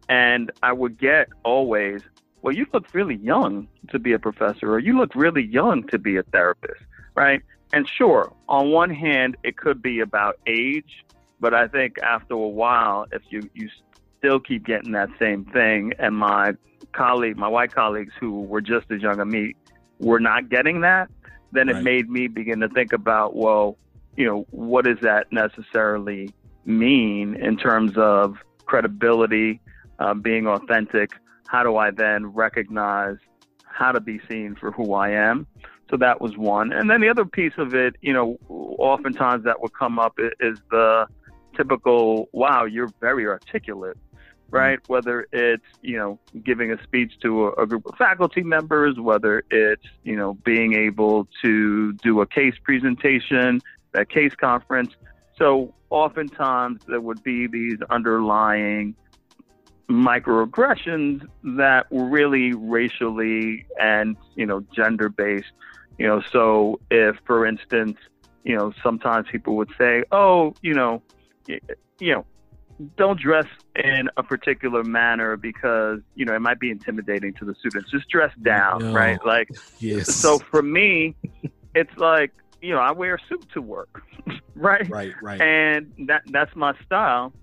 And 0.10 0.52
I 0.62 0.74
would 0.74 1.00
get 1.00 1.30
always, 1.44 2.02
well, 2.42 2.54
you 2.54 2.66
look 2.74 2.94
really 2.94 3.16
young 3.16 3.68
to 3.90 4.00
be 4.00 4.14
a 4.14 4.20
professor, 4.20 4.72
or 4.72 4.80
you 4.80 4.98
look 4.98 5.16
really 5.16 5.44
young 5.44 5.88
to 5.88 5.98
be 5.98 6.18
a 6.18 6.24
therapist, 6.24 6.82
right? 7.16 7.42
And 7.72 7.90
sure, 7.90 8.32
on 8.48 8.70
one 8.72 8.92
hand, 8.92 9.38
it 9.44 9.58
could 9.58 9.82
be 9.82 10.00
about 10.00 10.40
age, 10.46 11.04
but 11.40 11.54
I 11.54 11.68
think 11.68 11.98
after 12.04 12.36
a 12.36 12.38
while, 12.38 13.08
if 13.12 13.24
you, 13.30 13.50
you 13.54 13.70
still 14.24 14.40
keep 14.40 14.66
getting 14.66 14.94
that 14.94 15.10
same 15.20 15.44
thing, 15.46 15.92
and 16.00 16.16
my 16.16 16.54
colleague, 16.94 17.36
my 17.36 17.48
white 17.48 17.74
colleagues 17.74 18.14
who 18.20 18.42
were 18.42 18.62
just 18.62 18.90
as 18.90 19.02
young 19.02 19.20
as 19.20 19.28
me, 19.28 19.54
were 20.00 20.20
not 20.20 20.50
getting 20.50 20.82
that, 20.82 21.10
then 21.52 21.68
it 21.68 21.82
made 21.84 22.10
me 22.10 22.28
begin 22.28 22.60
to 22.60 22.70
think 22.70 22.94
about, 22.94 23.36
well, 23.36 23.78
you 24.16 24.26
know, 24.26 24.46
what 24.52 24.86
does 24.86 24.98
that 25.02 25.32
necessarily 25.32 26.30
mean 26.66 27.36
in 27.36 27.58
terms 27.58 27.94
of 27.98 28.38
credibility, 28.66 29.60
uh, 30.00 30.14
being 30.14 30.48
authentic? 30.48 31.12
How 31.48 31.64
do 31.64 31.76
I 31.76 31.92
then 31.92 32.28
recognize 32.28 33.18
how 33.66 33.92
to 33.92 34.00
be 34.00 34.20
seen 34.30 34.56
for 34.56 34.72
who 34.72 34.94
I 34.94 35.10
am? 35.10 35.48
So 35.90 35.98
that 35.98 36.22
was 36.22 36.38
one. 36.38 36.72
And 36.72 36.90
then 36.90 37.02
the 37.02 37.10
other 37.10 37.26
piece 37.26 37.54
of 37.58 37.76
it, 37.76 37.96
you 38.02 38.14
know, 38.14 38.38
oftentimes 38.50 39.44
that 39.44 39.62
would 39.62 39.74
come 39.74 40.00
up 40.00 40.18
is 40.40 40.60
the 40.72 41.08
typical, 41.56 42.30
wow, 42.32 42.66
you're 42.66 42.90
very 43.00 43.28
articulate 43.28 43.98
Mm-hmm. 44.54 44.60
right? 44.60 44.80
Whether 44.88 45.28
it's, 45.32 45.66
you 45.82 45.98
know, 45.98 46.20
giving 46.44 46.72
a 46.72 46.82
speech 46.84 47.14
to 47.22 47.48
a, 47.48 47.64
a, 47.64 47.68
group 47.68 47.86
of 47.86 47.96
faculty 47.96 48.44
members, 48.44 49.00
whether 49.00 49.44
it's, 49.50 49.86
you 50.04 50.16
know, 50.16 50.36
being 50.46 50.74
able 50.74 51.28
to 51.42 51.94
do 51.94 52.22
a 52.22 52.28
case 52.28 52.56
presentation, 52.64 53.62
a 53.94 54.06
case 54.06 54.36
conference. 54.36 54.94
So 55.38 55.74
oftentimes 55.90 56.82
there 56.88 57.02
would 57.02 57.24
be 57.24 57.48
these 57.48 57.80
underlying 57.90 58.96
microaggressions 59.90 61.28
that 61.58 61.92
were 61.92 62.06
really 62.06 62.54
racially 62.54 63.66
and, 63.80 64.16
you 64.36 64.46
know, 64.46 64.64
gender 64.76 65.10
based. 65.10 65.52
You 65.98 66.08
know, 66.08 66.22
so 66.32 66.80
if, 66.92 67.18
for 67.26 67.46
instance, 67.46 67.98
you 68.44 68.56
know, 68.56 68.74
sometimes 68.84 69.28
people 69.32 69.56
would 69.58 69.72
say, 69.78 70.04
oh, 70.12 70.54
you 70.62 70.74
know, 70.74 71.02
you 71.48 72.14
know, 72.14 72.26
don't 72.98 73.20
dress 73.20 73.46
in 73.76 74.10
a 74.18 74.24
particular 74.24 74.84
manner 74.84 75.38
because 75.38 76.00
you 76.16 76.26
know 76.26 76.36
it 76.36 76.40
might 76.40 76.60
be 76.60 76.70
intimidating 76.70 77.34
to 77.36 77.46
the 77.46 77.56
students. 77.56 77.92
Just 77.92 78.10
dress 78.10 78.32
down, 78.42 78.80
no. 78.80 78.94
right? 78.94 79.24
Like, 79.26 79.50
yes. 79.80 80.14
So 80.14 80.40
for 80.40 80.62
me, 80.62 81.16
it's 81.76 81.96
like 81.98 82.32
you 82.62 82.72
know 82.72 82.80
I 82.80 82.92
wear 82.92 83.16
a 83.16 83.20
suit 83.30 83.46
to 83.54 83.62
work, 83.62 84.04
right? 84.56 84.90
Right, 84.90 85.14
right. 85.22 85.42
And 85.42 85.94
that 86.08 86.24
that's 86.28 86.56
my 86.56 86.74
style. 86.86 87.34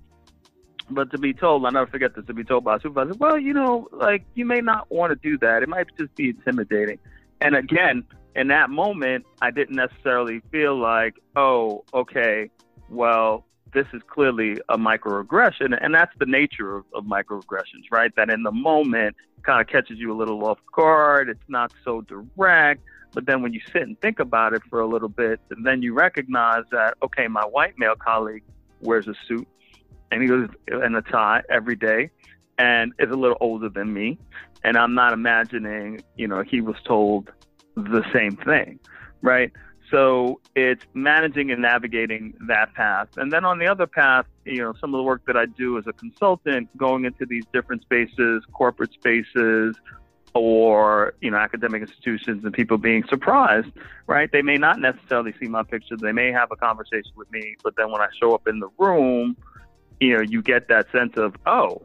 But 0.93 1.13
to 1.13 1.19
be 1.19 1.33
told, 1.33 1.65
I 1.67 1.71
never 1.71 1.87
forget 1.87 2.17
this. 2.17 2.27
To 2.27 2.35
be 2.35 2.43
told 2.43 2.65
by 2.65 2.77
a 2.77 2.81
supervisor, 2.81 3.17
well, 3.19 3.39
you 3.39 3.55
know, 3.55 3.89
like 3.93 4.25
you 4.35 4.45
may 4.45 4.61
not 4.61 4.91
want 4.91 5.11
to 5.11 5.17
do 5.17 5.39
that. 5.39 5.63
It 5.63 5.69
might 5.69 5.87
just 5.97 6.15
be 6.17 6.31
intimidating. 6.31 6.99
And 7.41 7.55
again, 7.55 8.05
in 8.35 8.49
that 8.49 8.71
moment, 8.71 9.25
I 9.41 9.51
didn't 9.51 9.77
necessarily 9.77 10.43
feel 10.51 10.77
like, 10.79 11.15
oh, 11.37 11.85
okay, 11.95 12.51
well, 12.89 13.45
this 13.73 13.87
is 13.93 14.03
clearly 14.09 14.59
a 14.69 14.77
microaggression, 14.77 15.79
and 15.81 15.95
that's 15.95 16.13
the 16.19 16.27
nature 16.27 16.77
of, 16.77 16.85
of 16.95 17.05
microaggressions, 17.05 17.85
right? 17.91 18.15
That 18.17 18.31
in 18.31 18.43
the 18.43 18.53
moment 18.53 19.17
kind 19.43 19.61
of 19.61 19.67
catches 19.67 19.99
you 19.99 20.13
a 20.13 20.17
little 20.17 20.45
off 20.47 20.59
guard. 20.75 21.29
It's 21.29 21.49
not 21.49 21.73
so 21.85 22.03
direct, 22.03 22.83
but 23.13 23.27
then 23.27 23.43
when 23.43 23.53
you 23.53 23.61
sit 23.73 23.83
and 23.83 24.01
think 24.01 24.19
about 24.21 24.53
it 24.53 24.63
for 24.69 24.81
a 24.81 24.87
little 24.87 25.09
bit, 25.09 25.41
then 25.65 25.83
you 25.83 25.95
recognize 25.95 26.65
that 26.71 26.97
okay, 27.03 27.29
my 27.29 27.43
white 27.43 27.79
male 27.79 27.97
colleague 27.97 28.45
wears 28.81 29.09
a 29.09 29.15
suit 29.27 29.47
and 30.11 30.23
he 30.23 30.29
goes 30.29 30.49
in 30.69 30.95
a 30.95 31.03
tie 31.03 31.43
every 31.49 31.77
day, 31.77 32.11
and 32.59 32.93
is 32.99 33.11
a 33.11 33.17
little 33.17 33.39
older 33.41 33.69
than 33.69 33.93
me, 33.93 34.19
and 34.65 34.77
I'm 34.77 34.95
not 34.95 35.13
imagining, 35.13 36.03
you 36.17 36.29
know, 36.29 36.43
he 36.43 36.61
was 36.61 36.77
told 36.85 37.31
the 37.77 38.05
same 38.13 38.37
thing, 38.37 38.79
right? 39.23 39.53
So 39.91 40.41
it's 40.55 40.85
managing 40.95 41.51
and 41.51 41.63
navigating 41.63 42.35
that 42.47 42.75
path. 42.75 43.09
And 43.17 43.33
then 43.33 43.45
on 43.45 43.59
the 43.59 43.67
other 43.67 43.87
path, 43.87 44.27
you 44.45 44.59
know, 44.59 44.73
some 44.81 44.95
of 44.95 44.99
the 44.99 45.03
work 45.03 45.23
that 45.27 45.37
I 45.37 45.47
do 45.47 45.79
as 45.79 45.87
a 45.87 45.93
consultant, 45.93 46.69
going 46.77 47.05
into 47.05 47.27
these 47.27 47.45
different 47.53 47.83
spaces, 47.83 48.45
corporate 48.53 48.93
spaces, 48.93 49.77
or 50.35 51.15
you 51.21 51.31
know 51.31 51.37
academic 51.37 51.83
institutions 51.83 52.45
and 52.45 52.53
people 52.55 52.79
being 52.79 53.03
surprised 53.09 53.67
right? 54.07 54.31
They 54.33 54.43
may 54.43 54.57
not 54.57 54.81
necessarily 54.81 55.33
see 55.41 55.47
my 55.47 55.63
picture. 55.63 55.97
They 55.97 56.13
may 56.13 56.33
have 56.33 56.51
a 56.53 56.57
conversation 56.57 57.13
with 57.17 57.31
me 57.33 57.57
but 57.65 57.75
then 57.77 57.91
when 57.91 58.01
i 58.01 58.07
show 58.21 58.35
up 58.35 58.47
in 58.47 58.61
the 58.61 58.69
room 58.79 59.37
you 60.01 60.15
know 60.15 60.21
you 60.21 60.43
get 60.43 60.69
that 60.69 60.87
sense 60.93 61.13
of 61.17 61.35
oh 61.47 61.83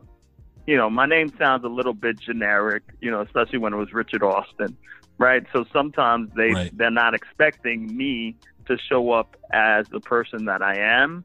you 0.66 0.76
know 0.76 0.90
my 0.90 1.06
name 1.06 1.32
sounds 1.38 1.64
a 1.64 1.68
little 1.68 1.94
bit 1.94 2.20
generic 2.20 2.84
you 3.02 3.12
know 3.12 3.22
especially 3.22 3.60
when 3.60 3.74
it 3.74 3.78
was 3.78 3.94
richard 3.94 4.24
austin 4.24 4.76
right? 5.18 5.44
So 5.54 5.66
sometimes 5.72 6.30
they 6.36 6.52
right. 6.52 6.78
they're 6.78 6.92
not 6.92 7.14
expecting 7.14 7.96
me 7.96 8.36
to 8.68 8.78
show 8.78 9.12
up 9.12 9.36
as 9.54 9.88
the 9.90 10.00
person 10.00 10.46
that 10.46 10.62
I 10.62 10.78
am, 10.78 11.24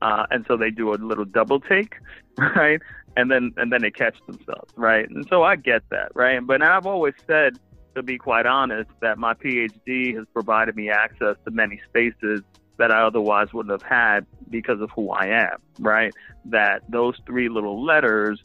uh, 0.00 0.26
and 0.30 0.44
so 0.48 0.56
they 0.56 0.70
do 0.70 0.92
a 0.92 0.96
little 0.96 1.24
double 1.24 1.60
take, 1.60 1.94
right? 2.38 2.80
And 3.16 3.30
then 3.30 3.52
and 3.56 3.72
then 3.72 3.82
they 3.82 3.90
catch 3.90 4.16
themselves, 4.26 4.72
right? 4.76 5.08
And 5.08 5.26
so 5.28 5.42
I 5.42 5.56
get 5.56 5.82
that, 5.90 6.12
right? 6.14 6.44
But 6.44 6.62
I've 6.62 6.86
always 6.86 7.14
said, 7.26 7.58
to 7.94 8.02
be 8.02 8.18
quite 8.18 8.46
honest, 8.46 8.90
that 9.00 9.18
my 9.18 9.34
PhD 9.34 10.16
has 10.16 10.26
provided 10.32 10.76
me 10.76 10.90
access 10.90 11.36
to 11.44 11.50
many 11.50 11.80
spaces 11.88 12.42
that 12.78 12.92
I 12.92 13.02
otherwise 13.02 13.48
wouldn't 13.52 13.72
have 13.72 13.88
had 13.88 14.24
because 14.48 14.80
of 14.80 14.90
who 14.94 15.10
I 15.10 15.26
am, 15.26 15.58
right? 15.80 16.14
That 16.44 16.82
those 16.88 17.16
three 17.26 17.48
little 17.48 17.84
letters 17.84 18.40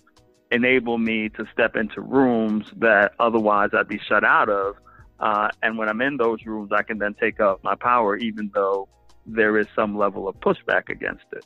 enable 0.54 0.98
me 0.98 1.30
to 1.30 1.46
step 1.52 1.76
into 1.76 2.00
rooms 2.00 2.66
that 2.78 3.14
otherwise 3.20 3.72
I'd 3.74 3.88
be 3.88 4.00
shut 4.08 4.24
out 4.24 4.50
of. 4.50 4.76
Uh, 5.20 5.50
and 5.64 5.78
when 5.78 5.90
I'm 5.90 6.02
in 6.02 6.18
those 6.18 6.46
rooms, 6.46 6.72
I 6.72 6.84
can 6.84 7.00
then 7.00 7.16
take 7.20 7.40
up 7.40 7.64
my 7.64 7.76
power, 7.76 8.18
even 8.18 8.52
though 8.54 8.88
there 9.26 9.58
is 9.58 9.68
some 9.76 9.98
level 9.98 10.28
of 10.28 10.36
pushback 10.36 10.90
against 10.90 11.26
it. 11.32 11.46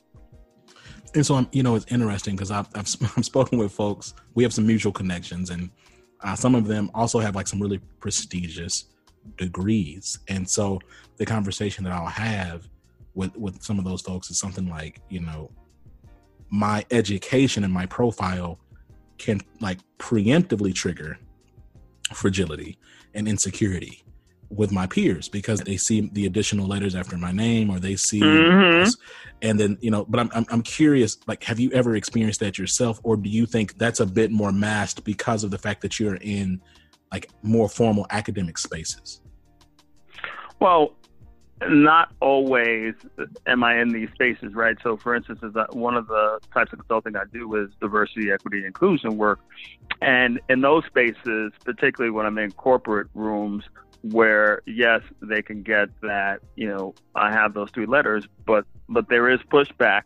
And 1.14 1.24
so 1.24 1.36
I'm, 1.36 1.48
you 1.52 1.62
know, 1.62 1.74
it's 1.74 1.86
interesting 1.90 2.36
because 2.36 2.50
I've, 2.50 2.68
I've, 2.74 2.88
I've 3.16 3.24
spoken 3.24 3.58
with 3.58 3.72
folks. 3.72 4.14
We 4.34 4.42
have 4.42 4.52
some 4.52 4.66
mutual 4.66 4.92
connections, 4.92 5.50
and 5.50 5.70
uh, 6.22 6.34
some 6.34 6.54
of 6.54 6.66
them 6.66 6.90
also 6.92 7.18
have 7.18 7.34
like 7.34 7.46
some 7.46 7.62
really 7.62 7.78
prestigious 8.00 8.84
degrees. 9.36 10.18
And 10.28 10.48
so 10.48 10.80
the 11.16 11.24
conversation 11.24 11.84
that 11.84 11.92
I'll 11.92 12.06
have 12.06 12.68
with 13.14 13.34
with 13.36 13.62
some 13.62 13.78
of 13.78 13.84
those 13.84 14.02
folks 14.02 14.30
is 14.30 14.38
something 14.38 14.68
like, 14.68 15.00
you 15.08 15.20
know, 15.20 15.50
my 16.50 16.84
education 16.90 17.64
and 17.64 17.72
my 17.72 17.86
profile 17.86 18.58
can 19.18 19.40
like 19.60 19.78
preemptively 19.98 20.74
trigger 20.74 21.18
fragility 22.12 22.78
and 23.14 23.28
insecurity 23.28 24.02
with 24.50 24.72
my 24.72 24.86
peers 24.86 25.28
because 25.28 25.60
they 25.60 25.76
see 25.76 26.08
the 26.12 26.24
additional 26.24 26.66
letters 26.66 26.94
after 26.94 27.18
my 27.18 27.30
name 27.30 27.68
or 27.68 27.78
they 27.78 27.96
see 27.96 28.20
mm-hmm. 28.20 28.88
and 29.42 29.60
then 29.60 29.76
you 29.80 29.90
know 29.90 30.06
but 30.06 30.20
I'm, 30.20 30.30
I'm, 30.34 30.46
I'm 30.48 30.62
curious 30.62 31.18
like 31.26 31.44
have 31.44 31.60
you 31.60 31.70
ever 31.72 31.96
experienced 31.96 32.40
that 32.40 32.56
yourself 32.56 32.98
or 33.02 33.16
do 33.16 33.28
you 33.28 33.44
think 33.44 33.76
that's 33.76 34.00
a 34.00 34.06
bit 34.06 34.30
more 34.30 34.50
masked 34.50 35.04
because 35.04 35.44
of 35.44 35.50
the 35.50 35.58
fact 35.58 35.82
that 35.82 36.00
you're 36.00 36.16
in 36.16 36.62
like 37.12 37.28
more 37.42 37.68
formal 37.68 38.06
academic 38.08 38.56
spaces 38.56 39.20
well 40.60 40.94
not 41.66 42.12
always 42.20 42.94
am 43.46 43.64
I 43.64 43.80
in 43.80 43.90
these 43.90 44.08
spaces, 44.14 44.54
right? 44.54 44.76
So, 44.82 44.96
for 44.96 45.14
instance, 45.14 45.40
is 45.42 45.52
that 45.54 45.74
one 45.74 45.96
of 45.96 46.06
the 46.06 46.38
types 46.52 46.72
of 46.72 46.78
consulting 46.80 47.16
I 47.16 47.24
do 47.32 47.54
is 47.56 47.70
diversity, 47.80 48.30
equity, 48.30 48.64
inclusion 48.64 49.16
work, 49.16 49.40
and 50.00 50.40
in 50.48 50.60
those 50.60 50.84
spaces, 50.86 51.52
particularly 51.64 52.10
when 52.10 52.26
I'm 52.26 52.38
in 52.38 52.52
corporate 52.52 53.08
rooms, 53.14 53.64
where 54.02 54.62
yes, 54.66 55.02
they 55.20 55.42
can 55.42 55.62
get 55.62 55.88
that, 56.02 56.40
you 56.54 56.68
know, 56.68 56.94
I 57.14 57.32
have 57.32 57.54
those 57.54 57.70
three 57.70 57.86
letters, 57.86 58.24
but 58.46 58.64
but 58.88 59.08
there 59.08 59.28
is 59.28 59.40
pushback, 59.52 60.02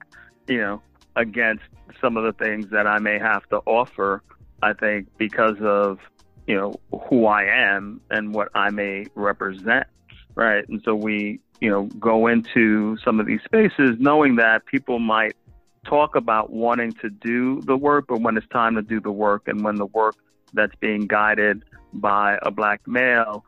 you 0.48 0.58
know, 0.58 0.82
against 1.16 1.64
some 2.00 2.16
of 2.16 2.24
the 2.24 2.32
things 2.32 2.70
that 2.70 2.86
I 2.86 2.98
may 2.98 3.18
have 3.18 3.46
to 3.50 3.58
offer. 3.66 4.22
I 4.62 4.72
think 4.72 5.08
because 5.18 5.56
of 5.60 5.98
you 6.46 6.56
know 6.56 6.74
who 7.08 7.26
I 7.26 7.44
am 7.44 8.00
and 8.10 8.32
what 8.32 8.48
I 8.54 8.70
may 8.70 9.06
represent 9.14 9.86
right? 10.34 10.68
And 10.68 10.80
so 10.84 10.94
we, 10.94 11.40
you 11.60 11.70
know, 11.70 11.84
go 11.98 12.26
into 12.26 12.96
some 13.04 13.20
of 13.20 13.26
these 13.26 13.40
spaces 13.44 13.96
knowing 13.98 14.36
that 14.36 14.66
people 14.66 14.98
might 14.98 15.36
talk 15.86 16.16
about 16.16 16.50
wanting 16.50 16.92
to 16.92 17.10
do 17.10 17.60
the 17.62 17.76
work, 17.76 18.06
but 18.08 18.20
when 18.20 18.36
it's 18.36 18.46
time 18.48 18.74
to 18.76 18.82
do 18.82 19.00
the 19.00 19.12
work 19.12 19.48
and 19.48 19.64
when 19.64 19.76
the 19.76 19.86
work 19.86 20.16
that's 20.52 20.74
being 20.76 21.06
guided 21.06 21.64
by 21.94 22.38
a 22.42 22.50
black 22.50 22.80
male 22.86 23.44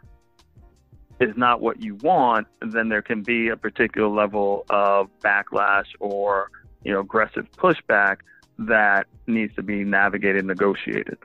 is 1.20 1.36
not 1.36 1.60
what 1.60 1.82
you 1.82 1.94
want, 1.96 2.46
then 2.60 2.88
there 2.88 3.02
can 3.02 3.22
be 3.22 3.48
a 3.48 3.56
particular 3.56 4.08
level 4.08 4.64
of 4.68 5.08
backlash 5.20 5.86
or, 6.00 6.50
you 6.82 6.92
know, 6.92 7.00
aggressive 7.00 7.46
pushback 7.52 8.16
that 8.58 9.06
needs 9.26 9.54
to 9.54 9.62
be 9.62 9.84
navigated, 9.84 10.44
negotiated. 10.44 11.18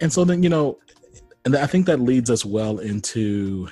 And 0.00 0.12
so 0.12 0.24
then, 0.24 0.42
you 0.42 0.48
know, 0.48 0.78
and 1.46 1.56
I 1.56 1.66
think 1.66 1.86
that 1.86 2.00
leads 2.00 2.28
us 2.28 2.44
well 2.44 2.80
into 2.80 3.68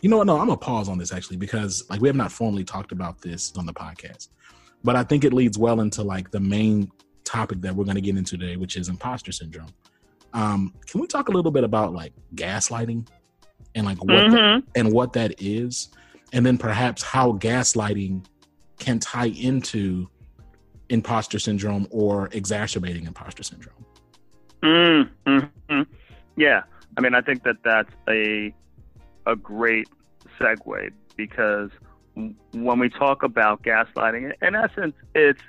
you 0.00 0.08
know 0.08 0.18
what? 0.18 0.28
No, 0.28 0.38
I'm 0.38 0.46
gonna 0.46 0.56
pause 0.56 0.88
on 0.88 0.96
this 0.96 1.12
actually 1.12 1.36
because 1.36 1.84
like 1.90 2.00
we 2.00 2.08
have 2.08 2.16
not 2.16 2.30
formally 2.30 2.62
talked 2.62 2.92
about 2.92 3.20
this 3.20 3.52
on 3.56 3.66
the 3.66 3.72
podcast, 3.72 4.28
but 4.84 4.94
I 4.94 5.02
think 5.02 5.24
it 5.24 5.32
leads 5.32 5.58
well 5.58 5.80
into 5.80 6.04
like 6.04 6.30
the 6.30 6.38
main 6.38 6.90
topic 7.24 7.60
that 7.62 7.74
we're 7.74 7.84
gonna 7.84 8.00
get 8.00 8.16
into 8.16 8.38
today, 8.38 8.56
which 8.56 8.76
is 8.76 8.88
imposter 8.88 9.32
syndrome. 9.32 9.74
Um, 10.34 10.72
can 10.86 11.00
we 11.00 11.08
talk 11.08 11.28
a 11.28 11.32
little 11.32 11.50
bit 11.50 11.64
about 11.64 11.94
like 11.94 12.12
gaslighting 12.36 13.08
and 13.74 13.84
like 13.84 13.98
what 14.04 14.26
mm-hmm. 14.26 14.68
and 14.76 14.92
what 14.92 15.12
that 15.14 15.34
is, 15.42 15.88
and 16.32 16.46
then 16.46 16.56
perhaps 16.56 17.02
how 17.02 17.32
gaslighting 17.32 18.24
can 18.78 19.00
tie 19.00 19.30
into 19.30 20.08
imposter 20.90 21.40
syndrome 21.40 21.88
or 21.90 22.28
exacerbating 22.30 23.06
imposter 23.06 23.42
syndrome? 23.42 23.84
Mm-hmm. 24.62 25.82
Yeah, 26.38 26.62
I 26.96 27.00
mean, 27.00 27.14
I 27.14 27.20
think 27.20 27.42
that 27.42 27.56
that's 27.64 27.90
a 28.08 28.54
a 29.26 29.34
great 29.34 29.88
segue 30.40 30.90
because 31.16 31.70
when 32.52 32.78
we 32.78 32.88
talk 32.88 33.24
about 33.24 33.62
gaslighting, 33.62 34.32
in 34.40 34.54
essence, 34.54 34.94
it's 35.16 35.42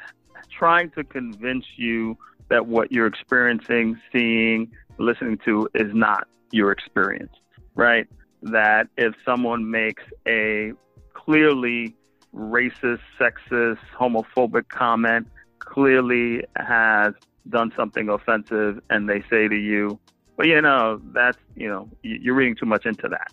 trying 0.58 0.90
to 0.92 1.04
convince 1.04 1.66
you 1.78 2.18
that 2.50 2.66
what 2.66 2.92
you're 2.92 3.06
experiencing, 3.06 4.00
seeing, 4.12 4.72
listening 4.98 5.38
to 5.46 5.70
is 5.76 5.94
not 5.94 6.28
your 6.52 6.72
experience, 6.72 7.34
right? 7.76 8.08
That 8.42 8.88
if 8.98 9.14
someone 9.24 9.70
makes 9.70 10.04
a 10.28 10.74
clearly 11.14 11.96
racist, 12.34 13.02
sexist, 13.20 13.78
homophobic 13.98 14.70
comment, 14.70 15.28
clearly 15.60 16.44
has 16.56 17.14
done 17.48 17.72
something 17.78 18.10
offensive, 18.10 18.80
and 18.90 19.08
they 19.08 19.22
say 19.30 19.48
to 19.48 19.56
you, 19.56 20.00
but 20.40 20.48
you 20.48 20.62
know, 20.62 21.02
that's 21.14 21.38
you 21.58 21.68
know, 21.68 21.90
you're 22.02 22.34
reading 22.34 22.56
too 22.56 22.66
much 22.66 22.86
into 22.86 23.10
that, 23.10 23.30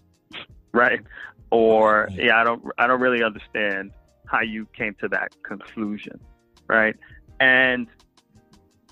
right? 0.72 1.00
Or 1.52 2.08
yeah, 2.10 2.40
I 2.40 2.42
don't, 2.42 2.64
I 2.78 2.88
don't 2.88 3.00
really 3.00 3.22
understand 3.22 3.92
how 4.26 4.40
you 4.40 4.66
came 4.76 4.96
to 5.00 5.08
that 5.10 5.30
conclusion, 5.44 6.18
right? 6.66 6.96
And 7.38 7.86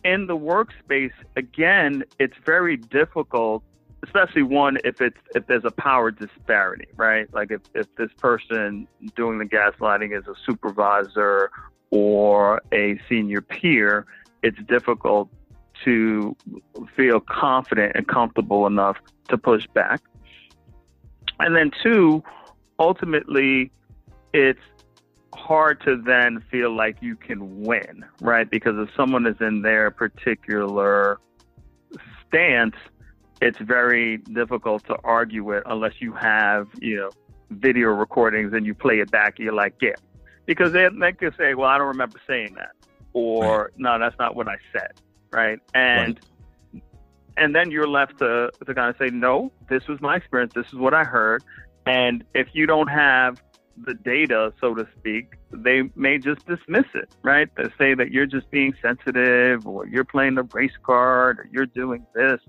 in 0.04 0.28
the 0.28 0.36
workspace, 0.36 1.10
again, 1.34 2.04
it's 2.20 2.36
very 2.46 2.76
difficult, 2.76 3.64
especially 4.04 4.44
one 4.44 4.78
if 4.84 5.00
it's 5.00 5.18
if 5.34 5.48
there's 5.48 5.64
a 5.64 5.72
power 5.72 6.12
disparity, 6.12 6.86
right? 6.94 7.26
Like 7.34 7.50
if, 7.50 7.62
if 7.74 7.88
this 7.96 8.10
person 8.20 8.86
doing 9.16 9.38
the 9.38 9.44
gaslighting 9.44 10.16
is 10.16 10.24
a 10.28 10.34
supervisor 10.46 11.50
or 11.90 12.62
a 12.72 12.96
senior 13.08 13.40
peer, 13.40 14.06
it's 14.44 14.58
difficult 14.68 15.30
to 15.84 16.36
feel 16.96 17.20
confident 17.20 17.92
and 17.94 18.06
comfortable 18.06 18.66
enough 18.66 18.96
to 19.28 19.38
push 19.38 19.66
back. 19.68 20.00
And 21.40 21.54
then, 21.54 21.70
two, 21.82 22.22
ultimately, 22.78 23.70
it's 24.32 24.60
hard 25.34 25.80
to 25.82 26.00
then 26.00 26.42
feel 26.50 26.74
like 26.74 26.96
you 27.00 27.16
can 27.16 27.62
win, 27.62 28.04
right? 28.20 28.48
Because 28.48 28.74
if 28.78 28.94
someone 28.96 29.26
is 29.26 29.36
in 29.40 29.62
their 29.62 29.90
particular 29.90 31.18
stance, 32.26 32.76
it's 33.40 33.58
very 33.58 34.18
difficult 34.18 34.84
to 34.86 34.96
argue 35.02 35.50
it 35.52 35.64
unless 35.66 35.94
you 36.00 36.12
have, 36.12 36.68
you 36.80 36.96
know, 36.96 37.10
video 37.50 37.88
recordings 37.88 38.52
and 38.52 38.64
you 38.64 38.74
play 38.74 39.00
it 39.00 39.10
back. 39.10 39.38
You're 39.38 39.52
like, 39.52 39.74
yeah, 39.82 39.94
because 40.46 40.72
they, 40.72 40.88
they 41.00 41.12
could 41.12 41.34
say, 41.36 41.54
well, 41.54 41.68
I 41.68 41.78
don't 41.78 41.88
remember 41.88 42.20
saying 42.26 42.54
that, 42.54 42.72
or 43.12 43.72
no, 43.76 43.98
that's 43.98 44.16
not 44.18 44.36
what 44.36 44.48
I 44.48 44.56
said 44.72 45.00
right? 45.34 45.58
And 45.74 46.20
right. 46.72 46.82
and 47.36 47.54
then 47.54 47.70
you're 47.70 47.88
left 47.88 48.18
to 48.18 48.50
to 48.66 48.74
kind 48.74 48.88
of 48.88 48.96
say, 48.98 49.14
no, 49.14 49.52
this 49.68 49.86
was 49.88 50.00
my 50.00 50.16
experience. 50.16 50.52
This 50.54 50.66
is 50.68 50.78
what 50.78 50.94
I 50.94 51.04
heard. 51.04 51.42
And 51.86 52.24
if 52.34 52.48
you 52.52 52.66
don't 52.66 52.88
have 52.88 53.42
the 53.76 53.94
data, 53.94 54.52
so 54.60 54.74
to 54.74 54.86
speak, 54.98 55.34
they 55.50 55.82
may 55.96 56.18
just 56.18 56.46
dismiss 56.46 56.86
it, 56.94 57.14
right? 57.22 57.48
They 57.56 57.64
say 57.76 57.94
that 57.94 58.10
you're 58.12 58.26
just 58.26 58.50
being 58.50 58.74
sensitive, 58.80 59.66
or 59.66 59.86
you're 59.86 60.04
playing 60.04 60.36
the 60.36 60.44
race 60.44 60.78
card, 60.82 61.40
or 61.40 61.48
you're 61.52 61.66
doing 61.66 62.06
this, 62.14 62.40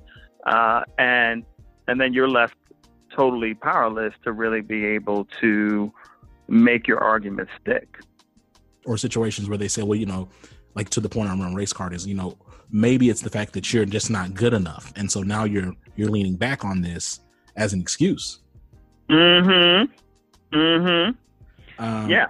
uh, 0.45 0.83
and 0.97 1.43
and 1.87 1.99
then 1.99 2.13
you're 2.13 2.29
left 2.29 2.55
totally 3.15 3.53
powerless 3.53 4.13
to 4.23 4.31
really 4.31 4.61
be 4.61 4.85
able 4.85 5.25
to 5.41 5.91
make 6.47 6.87
your 6.87 6.99
argument 6.99 7.49
stick. 7.61 7.99
Or 8.85 8.97
situations 8.97 9.49
where 9.49 9.57
they 9.57 9.67
say, 9.67 9.81
well, 9.81 9.97
you 9.97 10.05
know, 10.05 10.27
like 10.75 10.89
to 10.89 10.99
the 10.99 11.09
point 11.09 11.29
I'm 11.29 11.41
on 11.41 11.55
race 11.55 11.73
card 11.73 11.93
is, 11.93 12.05
you 12.05 12.15
know, 12.15 12.37
maybe 12.69 13.09
it's 13.09 13.21
the 13.21 13.29
fact 13.29 13.53
that 13.53 13.73
you're 13.73 13.85
just 13.85 14.09
not 14.09 14.33
good 14.33 14.53
enough. 14.53 14.91
And 14.95 15.11
so 15.11 15.21
now 15.21 15.45
you're 15.45 15.73
you're 15.95 16.09
leaning 16.09 16.35
back 16.35 16.65
on 16.65 16.81
this 16.81 17.21
as 17.55 17.73
an 17.73 17.79
excuse. 17.79 18.39
Mm-hmm. 19.09 20.55
Mm-hmm. 20.55 21.83
Um, 21.83 22.09
yeah. 22.09 22.27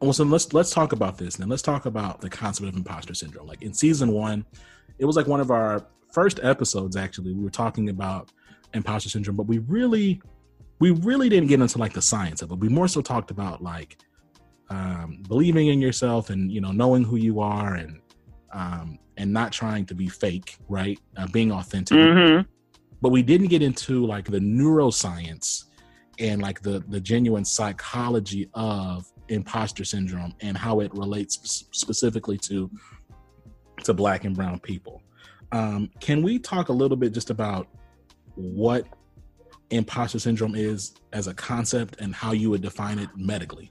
well 0.00 0.12
so 0.12 0.24
let's 0.24 0.52
let's 0.52 0.70
talk 0.70 0.92
about 0.92 1.16
this 1.16 1.38
now 1.38 1.46
let's 1.46 1.62
talk 1.62 1.86
about 1.86 2.20
the 2.20 2.28
concept 2.28 2.68
of 2.68 2.76
imposter 2.76 3.14
syndrome. 3.14 3.46
Like 3.46 3.62
in 3.62 3.72
season 3.72 4.12
one 4.12 4.44
it 4.98 5.04
was 5.04 5.16
like 5.16 5.26
one 5.26 5.40
of 5.40 5.50
our 5.50 5.86
first 6.12 6.40
episodes 6.42 6.96
actually. 6.96 7.32
We 7.34 7.44
were 7.44 7.50
talking 7.50 7.88
about 7.88 8.30
imposter 8.74 9.08
syndrome 9.08 9.36
but 9.36 9.46
we 9.46 9.58
really 9.58 10.20
we 10.80 10.90
really 10.90 11.28
didn't 11.28 11.48
get 11.48 11.60
into 11.60 11.78
like 11.78 11.92
the 11.92 12.02
science 12.02 12.42
of 12.42 12.52
it. 12.52 12.58
We 12.58 12.68
more 12.68 12.88
so 12.88 13.00
talked 13.00 13.30
about 13.30 13.62
like 13.62 13.98
um, 14.70 15.22
believing 15.28 15.68
in 15.68 15.80
yourself 15.80 16.30
and 16.30 16.52
you 16.52 16.60
know 16.60 16.72
knowing 16.72 17.04
who 17.04 17.16
you 17.16 17.40
are 17.40 17.74
and 17.74 18.00
um, 18.52 18.98
and 19.16 19.32
not 19.32 19.52
trying 19.52 19.84
to 19.86 19.94
be 19.94 20.08
fake, 20.08 20.56
right? 20.68 20.98
Uh, 21.16 21.26
being 21.26 21.52
authentic. 21.52 21.96
Mm-hmm. 21.96 22.48
But 23.00 23.10
we 23.10 23.22
didn't 23.22 23.48
get 23.48 23.62
into 23.62 24.06
like 24.06 24.24
the 24.24 24.38
neuroscience 24.38 25.64
and 26.18 26.42
like 26.42 26.62
the 26.62 26.82
the 26.88 27.00
genuine 27.00 27.44
psychology 27.44 28.48
of 28.54 29.06
imposter 29.28 29.84
syndrome 29.84 30.34
and 30.40 30.56
how 30.56 30.80
it 30.80 30.92
relates 30.94 31.66
specifically 31.72 32.38
to 32.38 32.70
to 33.84 33.94
black 33.94 34.24
and 34.24 34.34
brown 34.34 34.58
people. 34.58 35.02
Um, 35.52 35.90
can 36.00 36.22
we 36.22 36.38
talk 36.38 36.68
a 36.68 36.72
little 36.72 36.96
bit 36.96 37.12
just 37.12 37.30
about 37.30 37.68
what 38.34 38.86
imposter 39.70 40.18
syndrome 40.18 40.54
is 40.54 40.94
as 41.12 41.26
a 41.26 41.34
concept 41.34 41.96
and 42.00 42.14
how 42.14 42.32
you 42.32 42.50
would 42.50 42.62
define 42.62 42.98
it 42.98 43.08
medically? 43.16 43.70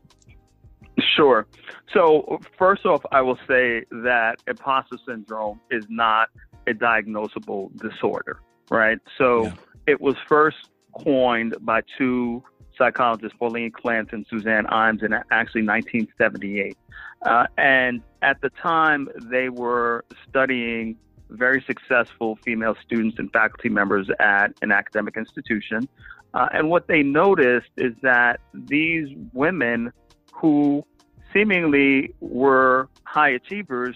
Sure. 1.15 1.47
So, 1.93 2.39
first 2.57 2.85
off, 2.85 3.05
I 3.11 3.21
will 3.21 3.39
say 3.47 3.85
that 3.91 4.35
imposter 4.47 4.97
syndrome 5.07 5.59
is 5.71 5.85
not 5.89 6.29
a 6.67 6.73
diagnosable 6.73 7.75
disorder, 7.77 8.41
right? 8.69 8.99
So, 9.17 9.45
yeah. 9.45 9.53
it 9.87 10.01
was 10.01 10.15
first 10.27 10.57
coined 11.03 11.55
by 11.61 11.81
two 11.97 12.43
psychologists, 12.77 13.37
Pauline 13.39 13.71
Clance 13.71 14.13
and 14.13 14.25
Suzanne 14.29 14.65
Imes, 14.65 15.03
in 15.03 15.13
actually 15.13 15.63
1978. 15.63 16.77
Uh, 17.23 17.47
and 17.57 18.01
at 18.21 18.39
the 18.41 18.49
time, 18.49 19.09
they 19.29 19.49
were 19.49 20.05
studying 20.29 20.97
very 21.29 21.63
successful 21.65 22.37
female 22.43 22.75
students 22.85 23.17
and 23.19 23.31
faculty 23.31 23.69
members 23.69 24.09
at 24.19 24.53
an 24.61 24.71
academic 24.71 25.17
institution. 25.17 25.87
Uh, 26.33 26.47
and 26.53 26.69
what 26.69 26.87
they 26.87 27.03
noticed 27.03 27.69
is 27.77 27.93
that 28.01 28.39
these 28.53 29.09
women 29.33 29.91
who 30.31 30.85
seemingly 31.33 32.13
were 32.19 32.89
high 33.03 33.29
achievers 33.29 33.95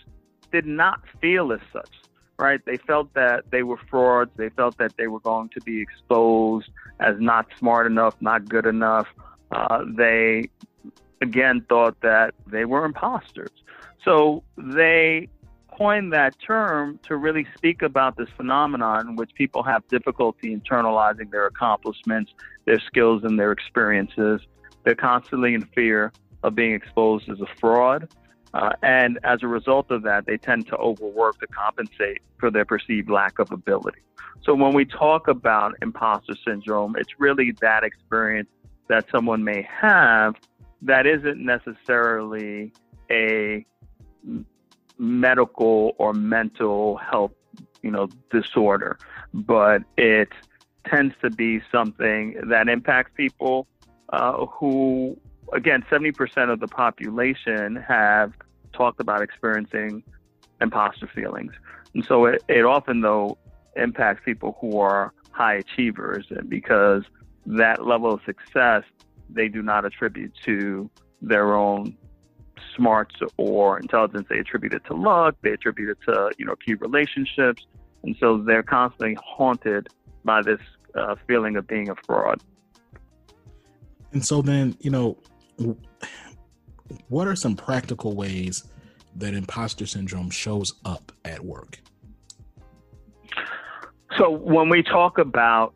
did 0.51 0.65
not 0.65 1.01
feel 1.21 1.51
as 1.53 1.59
such, 1.71 1.91
right? 2.37 2.59
They 2.65 2.77
felt 2.77 3.13
that 3.13 3.51
they 3.51 3.63
were 3.63 3.77
frauds. 3.89 4.31
They 4.35 4.49
felt 4.49 4.77
that 4.77 4.97
they 4.97 5.07
were 5.07 5.19
going 5.19 5.49
to 5.49 5.61
be 5.61 5.81
exposed 5.81 6.69
as 6.99 7.15
not 7.19 7.47
smart 7.57 7.87
enough, 7.87 8.15
not 8.21 8.47
good 8.47 8.65
enough. 8.65 9.07
Uh, 9.51 9.83
they, 9.97 10.49
again, 11.21 11.65
thought 11.67 11.99
that 12.01 12.33
they 12.47 12.65
were 12.65 12.85
imposters. 12.85 13.51
So 14.03 14.43
they 14.57 15.29
coined 15.77 16.13
that 16.13 16.35
term 16.45 16.99
to 17.07 17.15
really 17.15 17.47
speak 17.55 17.81
about 17.81 18.17
this 18.17 18.29
phenomenon 18.35 19.09
in 19.09 19.15
which 19.15 19.33
people 19.35 19.63
have 19.63 19.87
difficulty 19.89 20.55
internalizing 20.55 21.31
their 21.31 21.45
accomplishments, 21.45 22.33
their 22.65 22.79
skills, 22.79 23.23
and 23.23 23.39
their 23.39 23.51
experiences. 23.51 24.41
They're 24.83 24.95
constantly 24.95 25.53
in 25.53 25.63
fear 25.73 26.11
of 26.43 26.55
being 26.55 26.73
exposed 26.73 27.29
as 27.29 27.39
a 27.39 27.47
fraud. 27.59 28.07
Uh, 28.53 28.73
and 28.81 29.17
as 29.23 29.43
a 29.43 29.47
result 29.47 29.89
of 29.91 30.03
that, 30.03 30.25
they 30.25 30.37
tend 30.37 30.67
to 30.67 30.75
overwork 30.75 31.39
to 31.39 31.47
compensate 31.47 32.21
for 32.37 32.51
their 32.51 32.65
perceived 32.65 33.09
lack 33.09 33.39
of 33.39 33.51
ability. 33.51 34.01
So 34.43 34.55
when 34.55 34.73
we 34.73 34.85
talk 34.85 35.27
about 35.27 35.75
imposter 35.81 36.35
syndrome, 36.45 36.95
it's 36.97 37.19
really 37.19 37.53
that 37.61 37.83
experience 37.83 38.49
that 38.87 39.05
someone 39.11 39.43
may 39.43 39.67
have 39.79 40.35
that 40.81 41.05
isn't 41.05 41.39
necessarily 41.39 42.73
a 43.09 43.65
medical 44.97 45.93
or 45.97 46.13
mental 46.13 46.97
health, 46.97 47.31
you 47.83 47.91
know, 47.91 48.09
disorder, 48.31 48.97
but 49.33 49.83
it 49.97 50.29
tends 50.87 51.13
to 51.21 51.29
be 51.29 51.61
something 51.71 52.35
that 52.49 52.67
impacts 52.67 53.11
people 53.15 53.67
uh, 54.09 54.45
who 54.45 55.17
again, 55.51 55.83
70% 55.89 56.51
of 56.51 56.59
the 56.59 56.67
population 56.67 57.75
have 57.75 58.33
talked 58.73 58.99
about 58.99 59.21
experiencing 59.21 60.03
imposter 60.59 61.07
feelings. 61.13 61.53
And 61.93 62.05
so 62.05 62.25
it, 62.25 62.43
it 62.47 62.63
often, 62.65 63.01
though, 63.01 63.37
impacts 63.75 64.21
people 64.23 64.57
who 64.61 64.79
are 64.79 65.13
high 65.31 65.55
achievers 65.55 66.25
because 66.47 67.03
that 67.45 67.85
level 67.85 68.13
of 68.13 68.21
success 68.25 68.83
they 69.29 69.47
do 69.47 69.61
not 69.61 69.85
attribute 69.85 70.33
to 70.45 70.89
their 71.21 71.55
own 71.55 71.97
smarts 72.75 73.15
or 73.37 73.79
intelligence. 73.79 74.27
They 74.29 74.39
attribute 74.39 74.73
it 74.73 74.83
to 74.87 74.93
luck. 74.93 75.35
They 75.41 75.51
attribute 75.51 75.89
it 75.89 75.97
to 76.07 76.31
you 76.37 76.45
know 76.45 76.55
key 76.55 76.73
relationships, 76.75 77.65
and 78.03 78.15
so 78.19 78.37
they're 78.37 78.63
constantly 78.63 79.17
haunted 79.23 79.87
by 80.23 80.41
this 80.41 80.59
uh, 80.95 81.15
feeling 81.27 81.55
of 81.55 81.67
being 81.67 81.89
a 81.89 81.95
fraud. 82.05 82.41
And 84.11 84.25
so 84.25 84.41
then 84.41 84.75
you 84.81 84.91
know 84.91 85.17
what 87.07 87.27
are 87.27 87.35
some 87.35 87.55
practical 87.55 88.15
ways 88.15 88.63
that 89.15 89.33
imposter 89.33 89.85
syndrome 89.85 90.29
shows 90.29 90.73
up 90.85 91.11
at 91.25 91.43
work? 91.43 91.79
So, 94.17 94.29
when 94.29 94.69
we 94.69 94.83
talk 94.83 95.17
about 95.17 95.73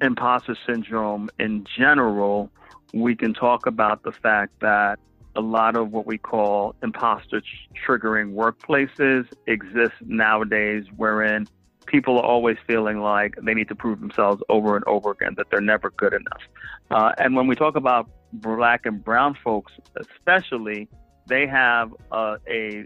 imposter 0.00 0.56
syndrome 0.66 1.30
in 1.38 1.66
general, 1.76 2.50
we 2.92 3.16
can 3.16 3.34
talk 3.34 3.66
about 3.66 4.02
the 4.02 4.12
fact 4.12 4.52
that 4.60 4.98
a 5.34 5.40
lot 5.40 5.76
of 5.76 5.92
what 5.92 6.06
we 6.06 6.18
call 6.18 6.74
imposter 6.82 7.42
triggering 7.86 8.34
workplaces 8.34 9.26
exist 9.46 9.94
nowadays, 10.02 10.84
wherein 10.96 11.48
people 11.86 12.18
are 12.18 12.24
always 12.24 12.56
feeling 12.66 13.00
like 13.00 13.34
they 13.42 13.54
need 13.54 13.68
to 13.68 13.74
prove 13.74 14.00
themselves 14.00 14.42
over 14.48 14.76
and 14.76 14.84
over 14.86 15.10
again, 15.10 15.34
that 15.36 15.46
they're 15.50 15.60
never 15.60 15.90
good 15.90 16.12
enough. 16.12 16.42
Uh, 16.90 17.12
and 17.18 17.34
when 17.34 17.46
we 17.46 17.56
talk 17.56 17.76
about 17.76 18.08
black 18.32 18.86
and 18.86 19.02
brown 19.02 19.36
folks, 19.42 19.72
especially, 19.96 20.88
they 21.26 21.46
have 21.46 21.92
a 22.12 22.84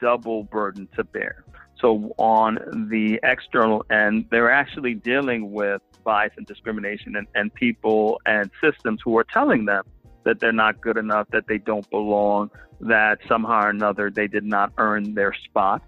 double 0.00 0.44
burden 0.44 0.88
to 0.96 1.04
bear. 1.04 1.44
So, 1.80 2.14
on 2.18 2.88
the 2.90 3.18
external 3.22 3.84
end, 3.90 4.26
they're 4.30 4.50
actually 4.50 4.94
dealing 4.94 5.52
with 5.52 5.82
bias 6.04 6.32
and 6.36 6.46
discrimination 6.46 7.16
and, 7.16 7.26
and 7.34 7.52
people 7.52 8.20
and 8.26 8.50
systems 8.62 9.00
who 9.04 9.18
are 9.18 9.24
telling 9.24 9.64
them 9.64 9.84
that 10.24 10.40
they're 10.40 10.52
not 10.52 10.80
good 10.80 10.96
enough, 10.96 11.26
that 11.32 11.46
they 11.46 11.58
don't 11.58 11.88
belong, 11.90 12.50
that 12.80 13.18
somehow 13.28 13.64
or 13.64 13.70
another 13.70 14.10
they 14.10 14.26
did 14.26 14.44
not 14.44 14.72
earn 14.78 15.14
their 15.14 15.34
spot. 15.34 15.82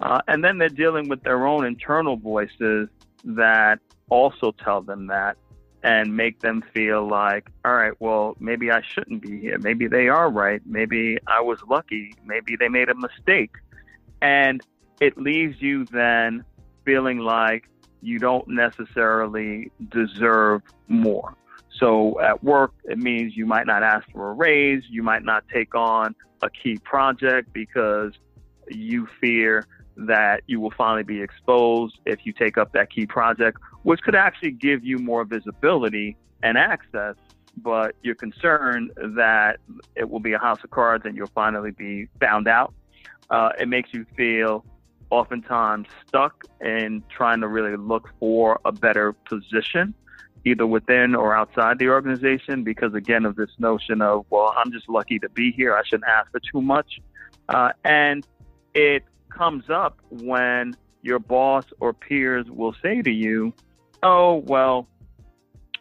Uh, 0.00 0.20
and 0.28 0.42
then 0.42 0.58
they're 0.58 0.68
dealing 0.68 1.08
with 1.08 1.22
their 1.22 1.46
own 1.46 1.64
internal 1.64 2.16
voices 2.16 2.88
that 3.24 3.78
also 4.08 4.52
tell 4.52 4.82
them 4.82 5.06
that 5.06 5.36
and 5.82 6.16
make 6.16 6.40
them 6.40 6.62
feel 6.72 7.06
like, 7.08 7.50
all 7.64 7.74
right, 7.74 7.92
well, 7.98 8.36
maybe 8.38 8.70
I 8.70 8.82
shouldn't 8.82 9.22
be 9.22 9.40
here. 9.40 9.58
Maybe 9.58 9.88
they 9.88 10.08
are 10.08 10.30
right. 10.30 10.60
Maybe 10.64 11.18
I 11.26 11.40
was 11.40 11.58
lucky. 11.68 12.14
Maybe 12.24 12.56
they 12.56 12.68
made 12.68 12.88
a 12.88 12.94
mistake. 12.94 13.50
And 14.20 14.60
it 15.00 15.18
leaves 15.18 15.60
you 15.60 15.84
then 15.86 16.44
feeling 16.84 17.18
like 17.18 17.68
you 18.00 18.18
don't 18.18 18.46
necessarily 18.48 19.72
deserve 19.90 20.62
more. 20.86 21.36
So 21.78 22.20
at 22.20 22.44
work, 22.44 22.72
it 22.84 22.98
means 22.98 23.36
you 23.36 23.46
might 23.46 23.66
not 23.66 23.82
ask 23.82 24.08
for 24.12 24.30
a 24.30 24.34
raise. 24.34 24.84
You 24.88 25.02
might 25.02 25.24
not 25.24 25.44
take 25.52 25.74
on 25.74 26.14
a 26.42 26.50
key 26.50 26.76
project 26.78 27.52
because 27.52 28.12
you 28.68 29.08
fear 29.20 29.66
that 29.96 30.42
you 30.46 30.60
will 30.60 30.72
finally 30.76 31.02
be 31.02 31.20
exposed 31.20 31.98
if 32.06 32.24
you 32.24 32.32
take 32.32 32.56
up 32.58 32.72
that 32.72 32.90
key 32.90 33.06
project, 33.06 33.58
which 33.82 34.00
could 34.02 34.14
actually 34.14 34.52
give 34.52 34.84
you 34.84 34.98
more 34.98 35.24
visibility 35.24 36.16
and 36.42 36.56
access. 36.56 37.16
But 37.56 37.94
you're 38.02 38.14
concerned 38.14 38.92
that 38.96 39.58
it 39.94 40.08
will 40.08 40.20
be 40.20 40.32
a 40.32 40.38
house 40.38 40.58
of 40.64 40.70
cards 40.70 41.04
and 41.04 41.16
you'll 41.16 41.26
finally 41.34 41.70
be 41.70 42.08
found 42.20 42.48
out. 42.48 42.72
Uh, 43.28 43.50
it 43.58 43.68
makes 43.68 43.92
you 43.92 44.06
feel 44.16 44.64
oftentimes 45.10 45.86
stuck 46.08 46.44
in 46.62 47.04
trying 47.14 47.40
to 47.42 47.48
really 47.48 47.76
look 47.76 48.08
for 48.18 48.58
a 48.64 48.72
better 48.72 49.12
position, 49.12 49.92
either 50.46 50.66
within 50.66 51.14
or 51.14 51.36
outside 51.36 51.78
the 51.78 51.88
organization, 51.88 52.64
because 52.64 52.94
again, 52.94 53.26
of 53.26 53.36
this 53.36 53.50
notion 53.58 54.00
of, 54.00 54.24
well, 54.30 54.54
I'm 54.56 54.72
just 54.72 54.88
lucky 54.88 55.18
to 55.18 55.28
be 55.28 55.52
here. 55.52 55.76
I 55.76 55.82
shouldn't 55.84 56.08
ask 56.08 56.30
for 56.30 56.40
too 56.40 56.62
much. 56.62 57.00
Uh, 57.50 57.72
and 57.84 58.26
it 58.74 59.04
comes 59.36 59.70
up 59.70 59.98
when 60.10 60.76
your 61.02 61.18
boss 61.18 61.64
or 61.80 61.92
peers 61.92 62.46
will 62.48 62.74
say 62.82 63.02
to 63.02 63.10
you, 63.10 63.52
oh, 64.02 64.36
well, 64.46 64.86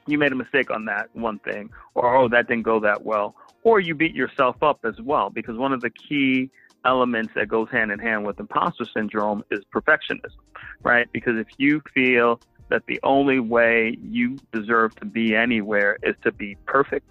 you 0.07 0.17
made 0.17 0.31
a 0.31 0.35
mistake 0.35 0.71
on 0.71 0.85
that 0.85 1.09
one 1.13 1.39
thing, 1.39 1.69
or 1.93 2.15
oh, 2.15 2.27
that 2.29 2.47
didn't 2.47 2.63
go 2.63 2.79
that 2.79 3.05
well, 3.05 3.35
or 3.63 3.79
you 3.79 3.93
beat 3.93 4.15
yourself 4.15 4.61
up 4.63 4.79
as 4.83 4.99
well, 5.01 5.29
because 5.29 5.57
one 5.57 5.73
of 5.73 5.81
the 5.81 5.89
key 5.89 6.49
elements 6.85 7.31
that 7.35 7.47
goes 7.47 7.69
hand 7.69 7.91
in 7.91 7.99
hand 7.99 8.25
with 8.25 8.39
imposter 8.39 8.85
syndrome 8.95 9.43
is 9.51 9.59
perfectionism, 9.73 10.31
right? 10.81 11.07
Because 11.11 11.37
if 11.37 11.47
you 11.57 11.81
feel 11.93 12.39
that 12.69 12.83
the 12.87 12.99
only 13.03 13.39
way 13.39 13.97
you 14.01 14.39
deserve 14.51 14.95
to 14.95 15.05
be 15.05 15.35
anywhere 15.35 15.97
is 16.01 16.15
to 16.23 16.31
be 16.31 16.55
perfect 16.65 17.07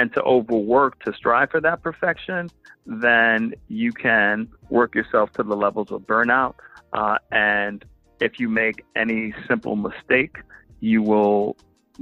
and 0.00 0.10
to 0.14 0.22
overwork 0.22 0.98
to 1.04 1.12
strive 1.12 1.50
for 1.50 1.60
that 1.60 1.82
perfection, 1.82 2.48
then 2.86 3.52
you 3.68 3.92
can 3.92 4.48
work 4.70 4.94
yourself 4.94 5.30
to 5.34 5.42
the 5.42 5.54
levels 5.54 5.92
of 5.92 6.00
burnout. 6.02 6.54
Uh, 6.94 7.18
and 7.30 7.84
if 8.18 8.40
you 8.40 8.48
make 8.48 8.82
any 8.96 9.34
simple 9.46 9.76
mistake, 9.76 10.38
you 10.80 11.02
will 11.02 11.54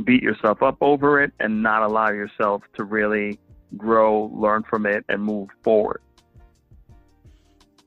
beat 0.05 0.23
yourself 0.23 0.63
up 0.63 0.77
over 0.81 1.21
it 1.21 1.33
and 1.41 1.61
not 1.61 1.83
allow 1.83 2.09
yourself 2.09 2.63
to 2.77 2.85
really 2.85 3.37
grow, 3.77 4.31
learn 4.33 4.63
from 4.71 4.87
it, 4.87 5.05
and 5.09 5.21
move 5.21 5.49
forward. 5.65 6.01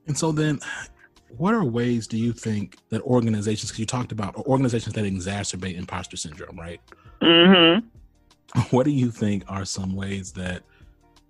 And 0.08 0.18
so 0.18 0.34
then, 0.34 0.60
what 1.38 1.54
are 1.54 1.64
ways 1.64 2.06
do 2.06 2.18
you 2.18 2.34
think 2.34 2.76
that 2.90 3.02
organizations, 3.04 3.72
because 3.72 3.80
you 3.80 3.86
talked 3.86 4.12
about 4.12 4.36
organizations 4.36 4.94
that 4.96 5.06
exacerbate 5.06 5.78
imposter 5.78 6.18
syndrome, 6.18 6.58
right? 6.58 6.82
Mm-hmm. 7.22 7.88
What 8.72 8.84
do 8.84 8.92
you 8.92 9.12
think 9.12 9.44
are 9.48 9.66
some 9.66 9.96
ways 9.96 10.32
that 10.34 10.64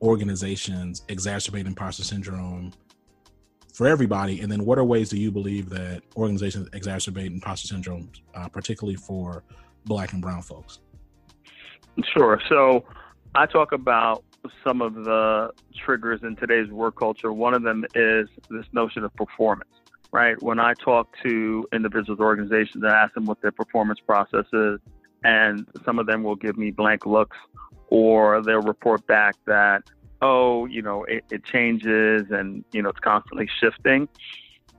organizations 0.01 1.01
exacerbate 1.07 1.67
imposter 1.67 2.03
syndrome 2.03 2.71
for 3.73 3.88
everybody? 3.88 4.41
And 4.41 4.51
then 4.51 4.65
what 4.65 4.77
are 4.77 4.84
ways 4.84 5.10
do 5.10 5.19
you 5.19 5.31
believe 5.31 5.69
that 5.69 6.01
organizations 6.15 6.69
exacerbate 6.69 7.27
imposter 7.27 7.67
syndrome, 7.67 8.10
uh, 8.34 8.47
particularly 8.47 8.95
for 8.95 9.43
black 9.86 10.13
and 10.13 10.21
brown 10.21 10.41
folks? 10.41 10.79
Sure. 12.15 12.41
So 12.49 12.86
I 13.36 13.45
talk 13.45 13.71
about 13.71 14.23
some 14.65 14.81
of 14.81 14.95
the 14.95 15.51
triggers 15.86 16.21
in 16.23 16.36
today's 16.36 16.69
work 16.69 16.97
culture. 16.97 17.31
One 17.31 17.53
of 17.53 17.63
them 17.63 17.86
is 17.95 18.27
this 18.49 18.65
notion 18.73 19.03
of 19.03 19.13
performance, 19.15 19.69
right? 20.12 20.41
When 20.41 20.60
I 20.60 20.73
talk 20.73 21.10
to 21.23 21.67
individuals, 21.71 22.19
organizations, 22.19 22.84
and 22.84 22.91
ask 22.91 23.13
them 23.13 23.25
what 23.25 23.41
their 23.41 23.51
performance 23.51 23.99
process 23.99 24.45
is, 24.51 24.79
and 25.23 25.67
some 25.86 25.99
of 25.99 26.07
them 26.07 26.23
will 26.23 26.36
give 26.36 26.57
me 26.57 26.71
blank 26.71 27.05
looks 27.05 27.38
or 27.88 28.41
they'll 28.41 28.62
report 28.62 29.05
back 29.07 29.36
that, 29.45 29.84
oh, 30.21 30.65
you 30.65 30.81
know, 30.81 31.03
it, 31.05 31.23
it 31.31 31.43
changes 31.43 32.23
and, 32.31 32.63
you 32.71 32.81
know, 32.81 32.89
it's 32.89 32.99
constantly 32.99 33.49
shifting. 33.60 34.07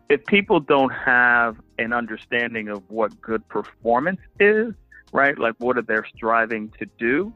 If 0.09 0.25
people 0.27 0.61
don't 0.61 0.91
have 0.91 1.57
an 1.79 1.93
understanding 1.93 2.69
of 2.69 2.83
what 2.89 3.21
good 3.21 3.47
performance 3.49 4.21
is, 4.41 4.75
right? 5.13 5.39
Like 5.39 5.55
what 5.59 5.79
are 5.79 5.83
they 5.83 5.97
striving 6.15 6.73
to 6.79 6.87
do? 6.99 7.33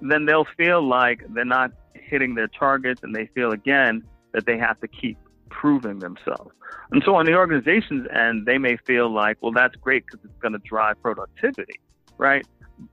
Then 0.00 0.26
they'll 0.26 0.46
feel 0.56 0.86
like 0.86 1.22
they're 1.30 1.44
not 1.44 1.72
hitting 1.94 2.34
their 2.34 2.48
targets 2.48 3.02
and 3.02 3.14
they 3.14 3.26
feel 3.34 3.52
again 3.52 4.02
that 4.32 4.46
they 4.46 4.58
have 4.58 4.80
to 4.80 4.88
keep 4.88 5.18
proving 5.50 5.98
themselves. 5.98 6.50
And 6.92 7.02
so 7.04 7.14
on 7.14 7.26
the 7.26 7.34
organization's 7.34 8.06
end, 8.12 8.46
they 8.46 8.58
may 8.58 8.76
feel 8.86 9.12
like, 9.12 9.36
well, 9.40 9.52
that's 9.52 9.76
great 9.76 10.04
because 10.06 10.24
it's 10.24 10.40
going 10.40 10.52
to 10.52 10.60
drive 10.60 11.00
productivity, 11.02 11.80
right? 12.20 12.46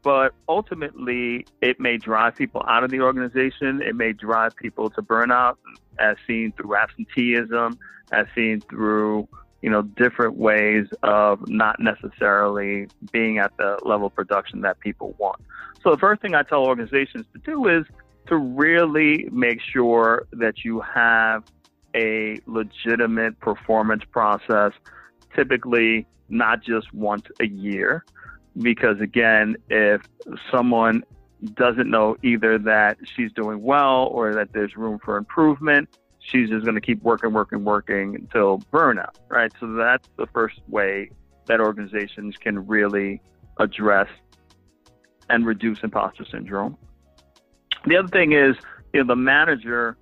But 0.04 0.34
ultimately, 0.50 1.46
it 1.62 1.80
may 1.80 1.98
drive 1.98 2.36
people 2.36 2.64
out 2.68 2.84
of 2.84 2.92
the 2.92 3.02
organization. 3.02 3.82
It 3.82 3.96
may 3.96 4.14
drive 4.14 4.56
people 4.56 4.90
to 4.92 5.02
burnout, 5.02 5.56
as 6.00 6.18
seen 6.26 6.52
through 6.54 6.76
absenteeism, 6.76 7.78
as 8.12 8.26
seen 8.36 8.62
through 8.62 9.28
you 9.62 9.70
know, 9.70 9.82
different 9.82 10.38
ways 10.38 10.88
of 11.04 11.48
not 11.48 11.80
necessarily 11.80 12.88
being 13.12 13.38
at 13.40 13.56
the 13.58 13.78
level 13.84 14.08
of 14.08 14.16
production 14.16 14.62
that 14.62 14.80
people 14.80 15.16
want. 15.18 15.42
So 15.84 15.92
the 15.92 15.98
first 15.98 16.22
thing 16.22 16.36
I 16.36 16.44
tell 16.44 16.64
organizations 16.64 17.26
to 17.34 17.40
do 17.40 17.68
is 17.68 17.86
to 18.28 18.38
really 18.38 19.28
make 19.32 19.60
sure 19.62 20.28
that 20.34 20.64
you 20.64 20.82
have 20.82 21.44
a 21.96 22.38
legitimate 22.46 23.40
performance 23.40 24.04
process, 24.12 24.74
typically 25.36 26.06
not 26.30 26.62
just 26.62 26.94
once 26.94 27.26
a 27.40 27.48
year. 27.48 28.06
Because 28.60 29.00
again, 29.02 29.58
if 29.70 30.02
someone 30.52 31.04
doesn't 31.54 31.90
know 31.90 32.18
either 32.24 32.58
that 32.58 32.98
she's 33.04 33.32
doing 33.34 33.62
well 33.62 34.06
or 34.06 34.34
that 34.34 34.54
there's 34.54 34.76
room 34.76 35.00
for 35.04 35.18
improvement, 35.18 35.90
she's 36.20 36.50
just 36.50 36.64
going 36.66 36.76
to 36.76 36.82
keep 36.82 37.02
working, 37.04 37.34
working, 37.34 37.64
working 37.64 38.16
until 38.16 38.60
burnout, 38.74 39.16
right? 39.30 39.52
So 39.60 39.74
that's 39.74 40.08
the 40.18 40.28
first 40.28 40.60
way 40.68 41.12
that 41.46 41.60
organizations 41.60 42.38
can 42.38 42.66
really 42.66 43.22
address 43.60 44.10
and 45.30 45.46
reduce 45.46 45.84
imposter 45.84 46.26
syndrome. 46.26 46.78
The 47.86 47.98
other 47.98 48.08
thing 48.08 48.34
is, 48.34 48.56
you 48.94 49.02
know, 49.02 49.08
the 49.08 49.16
manager 49.16 49.98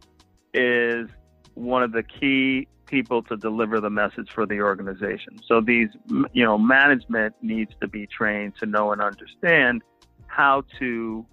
is 0.53 1.09
one 1.53 1.83
of 1.83 1.91
the 1.91 2.03
key 2.03 2.67
people 2.85 3.23
to 3.23 3.37
deliver 3.37 3.79
the 3.79 3.89
message 3.89 4.29
for 4.33 4.45
the 4.45 4.61
organization. 4.61 5.39
So 5.47 5.61
these, 5.61 5.89
you 6.33 6.43
know, 6.43 6.57
management 6.57 7.35
needs 7.41 7.71
to 7.81 7.87
be 7.87 8.07
trained 8.07 8.53
to 8.59 8.65
know 8.65 8.91
and 8.91 9.01
understand 9.01 9.81
how 10.27 10.63
to 10.79 11.25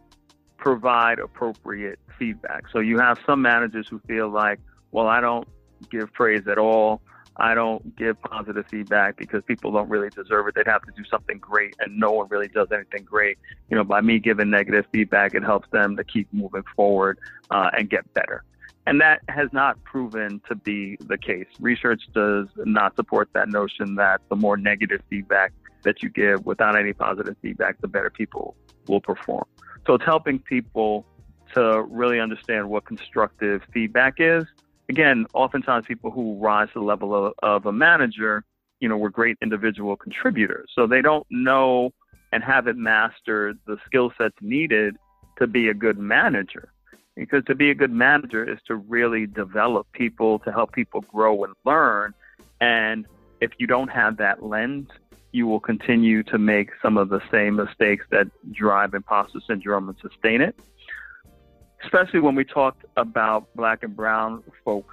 provide 0.56 1.18
appropriate 1.18 1.98
feedback. 2.18 2.64
So 2.72 2.78
you 2.78 2.98
have 2.98 3.18
some 3.26 3.42
managers 3.42 3.86
who 3.88 4.00
feel 4.06 4.28
like, 4.28 4.60
well, 4.92 5.08
I 5.08 5.20
don't 5.20 5.46
give 5.90 6.12
praise 6.12 6.46
at 6.46 6.58
all. 6.58 7.02
I 7.36 7.54
don't 7.54 7.96
give 7.96 8.20
positive 8.20 8.66
feedback 8.70 9.16
because 9.16 9.42
people 9.46 9.72
don't 9.72 9.88
really 9.88 10.10
deserve 10.10 10.48
it. 10.48 10.54
They'd 10.54 10.66
have 10.66 10.82
to 10.82 10.92
do 10.94 11.02
something 11.10 11.38
great, 11.38 11.74
and 11.80 11.98
no 11.98 12.10
one 12.10 12.28
really 12.28 12.48
does 12.48 12.68
anything 12.72 13.04
great. 13.04 13.38
You 13.70 13.76
know, 13.76 13.84
by 13.84 14.02
me 14.02 14.18
giving 14.18 14.50
negative 14.50 14.84
feedback, 14.92 15.34
it 15.34 15.42
helps 15.42 15.68
them 15.70 15.96
to 15.96 16.04
keep 16.04 16.28
moving 16.32 16.62
forward 16.76 17.18
uh, 17.50 17.70
and 17.76 17.88
get 17.88 18.12
better. 18.12 18.44
And 18.86 19.00
that 19.00 19.20
has 19.28 19.48
not 19.52 19.82
proven 19.84 20.40
to 20.48 20.54
be 20.54 20.96
the 21.00 21.16
case. 21.16 21.46
Research 21.60 22.02
does 22.14 22.48
not 22.56 22.96
support 22.96 23.28
that 23.34 23.48
notion 23.48 23.94
that 23.96 24.20
the 24.28 24.36
more 24.36 24.56
negative 24.56 25.02
feedback 25.08 25.52
that 25.82 26.02
you 26.02 26.08
give 26.08 26.44
without 26.46 26.76
any 26.76 26.92
positive 26.92 27.36
feedback, 27.42 27.80
the 27.80 27.88
better 27.88 28.10
people 28.10 28.56
will 28.88 29.00
perform. 29.00 29.44
So 29.86 29.94
it's 29.94 30.04
helping 30.04 30.38
people 30.38 31.06
to 31.54 31.82
really 31.82 32.18
understand 32.18 32.68
what 32.68 32.84
constructive 32.84 33.62
feedback 33.72 34.14
is 34.18 34.44
again, 34.92 35.26
oftentimes 35.32 35.86
people 35.86 36.10
who 36.10 36.38
rise 36.38 36.68
to 36.68 36.80
the 36.80 36.84
level 36.84 37.14
of, 37.14 37.32
of 37.42 37.66
a 37.66 37.72
manager, 37.72 38.44
you 38.80 38.88
know, 38.88 38.96
were 38.98 39.10
great 39.10 39.38
individual 39.40 39.96
contributors. 39.96 40.70
So 40.74 40.86
they 40.86 41.00
don't 41.00 41.26
know 41.30 41.92
and 42.32 42.44
haven't 42.44 42.78
mastered 42.78 43.58
the 43.66 43.78
skill 43.86 44.12
sets 44.18 44.34
needed 44.40 44.96
to 45.38 45.46
be 45.46 45.68
a 45.68 45.74
good 45.74 45.98
manager. 45.98 46.72
Because 47.14 47.44
to 47.44 47.54
be 47.54 47.70
a 47.70 47.74
good 47.74 47.92
manager 47.92 48.48
is 48.48 48.58
to 48.66 48.76
really 48.76 49.26
develop 49.26 49.86
people, 49.92 50.38
to 50.40 50.52
help 50.52 50.72
people 50.72 51.02
grow 51.02 51.44
and 51.44 51.54
learn. 51.64 52.14
And 52.60 53.06
if 53.40 53.50
you 53.58 53.66
don't 53.66 53.88
have 53.88 54.16
that 54.16 54.42
lens, 54.42 54.88
you 55.32 55.46
will 55.46 55.60
continue 55.60 56.22
to 56.24 56.38
make 56.38 56.70
some 56.80 56.96
of 56.96 57.08
the 57.08 57.20
same 57.30 57.56
mistakes 57.56 58.04
that 58.10 58.28
drive 58.52 58.94
imposter 58.94 59.40
syndrome 59.46 59.88
and 59.88 59.98
sustain 59.98 60.40
it. 60.40 60.58
Especially 61.84 62.20
when 62.20 62.34
we 62.34 62.44
talked 62.44 62.84
about 62.96 63.46
black 63.56 63.82
and 63.82 63.96
brown 63.96 64.42
folk, 64.64 64.86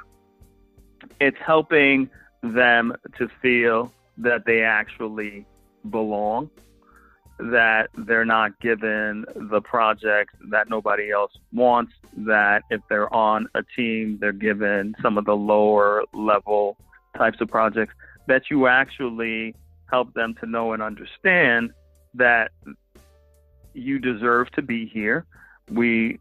it's 1.19 1.37
helping 1.45 2.09
them 2.41 2.95
to 3.17 3.29
feel 3.41 3.93
that 4.17 4.45
they 4.45 4.61
actually 4.61 5.45
belong, 5.89 6.49
that 7.39 7.89
they're 7.95 8.25
not 8.25 8.59
given 8.59 9.25
the 9.33 9.61
projects 9.61 10.33
that 10.49 10.69
nobody 10.69 11.09
else 11.11 11.31
wants, 11.53 11.93
that 12.17 12.63
if 12.69 12.81
they're 12.89 13.11
on 13.13 13.47
a 13.55 13.63
team, 13.75 14.17
they're 14.19 14.33
given 14.33 14.93
some 15.01 15.17
of 15.17 15.25
the 15.25 15.35
lower 15.35 16.03
level 16.13 16.77
types 17.17 17.39
of 17.39 17.47
projects, 17.47 17.93
that 18.27 18.43
you 18.51 18.67
actually 18.67 19.55
help 19.89 20.13
them 20.13 20.35
to 20.41 20.45
know 20.45 20.73
and 20.73 20.83
understand 20.83 21.71
that 22.13 22.51
you 23.73 23.99
deserve 23.99 24.51
to 24.51 24.61
be 24.61 24.85
here. 24.85 25.25
We 25.71 26.19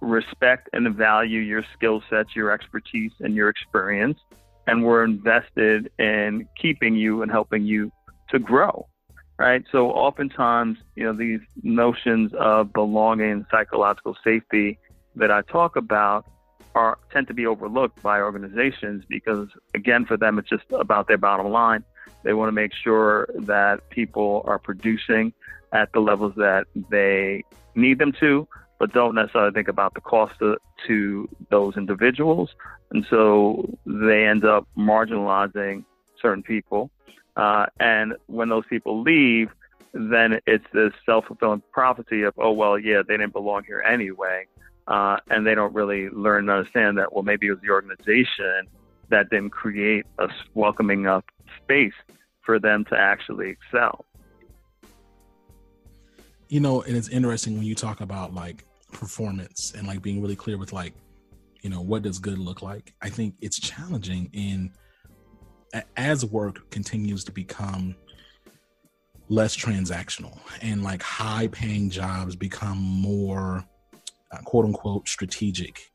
respect 0.00 0.70
and 0.72 0.94
value 0.94 1.40
your 1.40 1.64
skill 1.74 2.02
sets, 2.08 2.34
your 2.34 2.50
expertise, 2.50 3.12
and 3.20 3.34
your 3.34 3.48
experience. 3.48 4.18
And 4.66 4.84
we're 4.84 5.04
invested 5.04 5.90
in 5.98 6.48
keeping 6.60 6.96
you 6.96 7.22
and 7.22 7.30
helping 7.30 7.64
you 7.64 7.92
to 8.30 8.38
grow. 8.38 8.88
Right. 9.38 9.62
So 9.70 9.90
oftentimes, 9.90 10.78
you 10.94 11.04
know, 11.04 11.12
these 11.12 11.40
notions 11.62 12.32
of 12.38 12.72
belonging, 12.72 13.44
psychological 13.50 14.16
safety 14.24 14.78
that 15.14 15.30
I 15.30 15.42
talk 15.42 15.76
about 15.76 16.26
are 16.74 16.98
tend 17.12 17.26
to 17.28 17.34
be 17.34 17.46
overlooked 17.46 18.02
by 18.02 18.20
organizations 18.20 19.04
because 19.08 19.48
again, 19.74 20.06
for 20.06 20.16
them, 20.16 20.38
it's 20.38 20.48
just 20.48 20.64
about 20.72 21.08
their 21.08 21.18
bottom 21.18 21.50
line. 21.50 21.84
They 22.22 22.32
want 22.32 22.48
to 22.48 22.52
make 22.52 22.72
sure 22.82 23.28
that 23.40 23.88
people 23.90 24.42
are 24.46 24.58
producing 24.58 25.32
at 25.72 25.92
the 25.92 26.00
levels 26.00 26.32
that 26.36 26.66
they 26.90 27.44
need 27.74 27.98
them 27.98 28.12
to, 28.20 28.48
but 28.78 28.92
don't 28.92 29.14
necessarily 29.14 29.52
think 29.52 29.68
about 29.68 29.94
the 29.94 30.00
cost 30.00 30.38
to, 30.38 30.56
to 30.86 31.28
those 31.50 31.76
individuals. 31.76 32.50
And 32.90 33.06
so 33.10 33.78
they 33.84 34.26
end 34.26 34.44
up 34.44 34.66
marginalizing 34.76 35.84
certain 36.20 36.42
people. 36.42 36.90
Uh, 37.36 37.66
and 37.78 38.14
when 38.26 38.48
those 38.48 38.64
people 38.68 39.02
leave, 39.02 39.50
then 39.92 40.40
it's 40.46 40.64
this 40.72 40.92
self 41.04 41.26
fulfilling 41.26 41.62
prophecy 41.72 42.22
of, 42.22 42.34
oh, 42.38 42.52
well, 42.52 42.78
yeah, 42.78 43.02
they 43.06 43.16
didn't 43.16 43.32
belong 43.32 43.62
here 43.64 43.82
anyway. 43.82 44.46
Uh, 44.88 45.16
and 45.30 45.46
they 45.46 45.54
don't 45.54 45.74
really 45.74 46.08
learn 46.10 46.48
and 46.48 46.50
understand 46.50 46.96
that, 46.96 47.12
well, 47.12 47.24
maybe 47.24 47.48
it 47.48 47.50
was 47.50 47.60
the 47.60 47.70
organization 47.70 48.66
that 49.08 49.28
didn't 49.30 49.50
create 49.50 50.06
a 50.18 50.28
welcoming 50.54 51.00
enough 51.00 51.24
space 51.62 51.92
for 52.42 52.58
them 52.60 52.84
to 52.84 52.96
actually 52.96 53.50
excel 53.50 54.04
you 56.48 56.60
know, 56.60 56.82
and 56.82 56.96
it's 56.96 57.08
interesting 57.08 57.56
when 57.56 57.66
you 57.66 57.74
talk 57.74 58.00
about 58.00 58.34
like 58.34 58.64
performance 58.92 59.72
and 59.76 59.86
like 59.86 60.02
being 60.02 60.22
really 60.22 60.36
clear 60.36 60.58
with 60.58 60.72
like, 60.72 60.94
you 61.62 61.70
know, 61.70 61.80
what 61.80 62.02
does 62.02 62.18
good 62.18 62.38
look 62.38 62.62
like? 62.62 62.94
I 63.02 63.08
think 63.08 63.34
it's 63.40 63.58
challenging 63.58 64.30
in 64.32 64.70
as 65.96 66.24
work 66.24 66.70
continues 66.70 67.24
to 67.24 67.32
become 67.32 67.94
less 69.28 69.56
transactional 69.56 70.38
and 70.62 70.82
like 70.82 71.02
high 71.02 71.48
paying 71.48 71.90
jobs 71.90 72.36
become 72.36 72.78
more 72.78 73.64
uh, 74.32 74.38
quote 74.38 74.64
unquote 74.64 75.08
strategic 75.08 75.90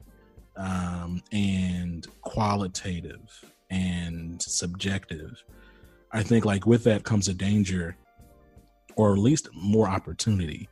um, 0.57 1.22
and 1.32 2.07
qualitative 2.22 3.45
and 3.69 4.41
subjective. 4.41 5.43
I 6.11 6.24
think 6.24 6.43
like 6.43 6.65
with 6.65 6.84
that 6.84 7.03
comes 7.03 7.30
a 7.30 7.34
danger 7.34 7.95
or 8.97 9.13
at 9.13 9.19
least 9.19 9.47
more 9.53 9.88
opportunity 9.88 10.67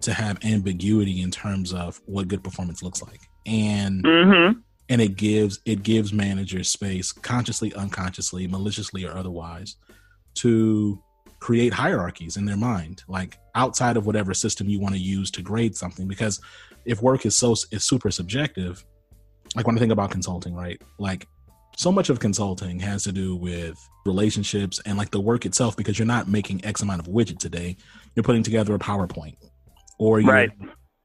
to 0.00 0.12
have 0.12 0.44
ambiguity 0.44 1.22
in 1.22 1.30
terms 1.30 1.72
of 1.72 2.00
what 2.06 2.26
good 2.26 2.42
performance 2.42 2.82
looks 2.82 3.02
like 3.02 3.20
and 3.46 4.02
mm-hmm. 4.04 4.58
And 4.92 5.00
it 5.00 5.16
gives 5.16 5.58
it 5.64 5.82
gives 5.82 6.12
managers 6.12 6.68
space 6.68 7.12
consciously 7.12 7.72
unconsciously 7.72 8.46
maliciously 8.46 9.06
or 9.06 9.16
otherwise 9.16 9.76
to 10.34 11.02
create 11.40 11.72
hierarchies 11.72 12.36
in 12.36 12.44
their 12.44 12.58
mind, 12.58 13.02
like 13.08 13.38
outside 13.54 13.96
of 13.96 14.04
whatever 14.04 14.34
system 14.34 14.68
you 14.68 14.78
want 14.78 14.94
to 14.94 15.00
use 15.00 15.30
to 15.30 15.40
grade 15.40 15.74
something. 15.74 16.06
Because 16.06 16.42
if 16.84 17.00
work 17.00 17.24
is 17.24 17.34
so 17.34 17.52
is 17.70 17.84
super 17.84 18.10
subjective, 18.10 18.84
like 19.56 19.66
when 19.66 19.76
I 19.76 19.80
think 19.80 19.92
about 19.92 20.10
consulting, 20.10 20.54
right? 20.54 20.80
Like 20.98 21.26
so 21.74 21.90
much 21.90 22.10
of 22.10 22.20
consulting 22.20 22.78
has 22.80 23.02
to 23.04 23.12
do 23.12 23.34
with 23.34 23.78
relationships 24.04 24.78
and 24.84 24.98
like 24.98 25.10
the 25.10 25.20
work 25.20 25.46
itself 25.46 25.74
because 25.74 25.98
you're 25.98 26.04
not 26.04 26.28
making 26.28 26.62
X 26.66 26.82
amount 26.82 27.00
of 27.00 27.06
widget 27.06 27.38
today. 27.38 27.78
You're 28.14 28.24
putting 28.24 28.42
together 28.42 28.74
a 28.74 28.78
PowerPoint 28.78 29.36
or 29.98 30.20
you're 30.20 30.30
right. 30.30 30.50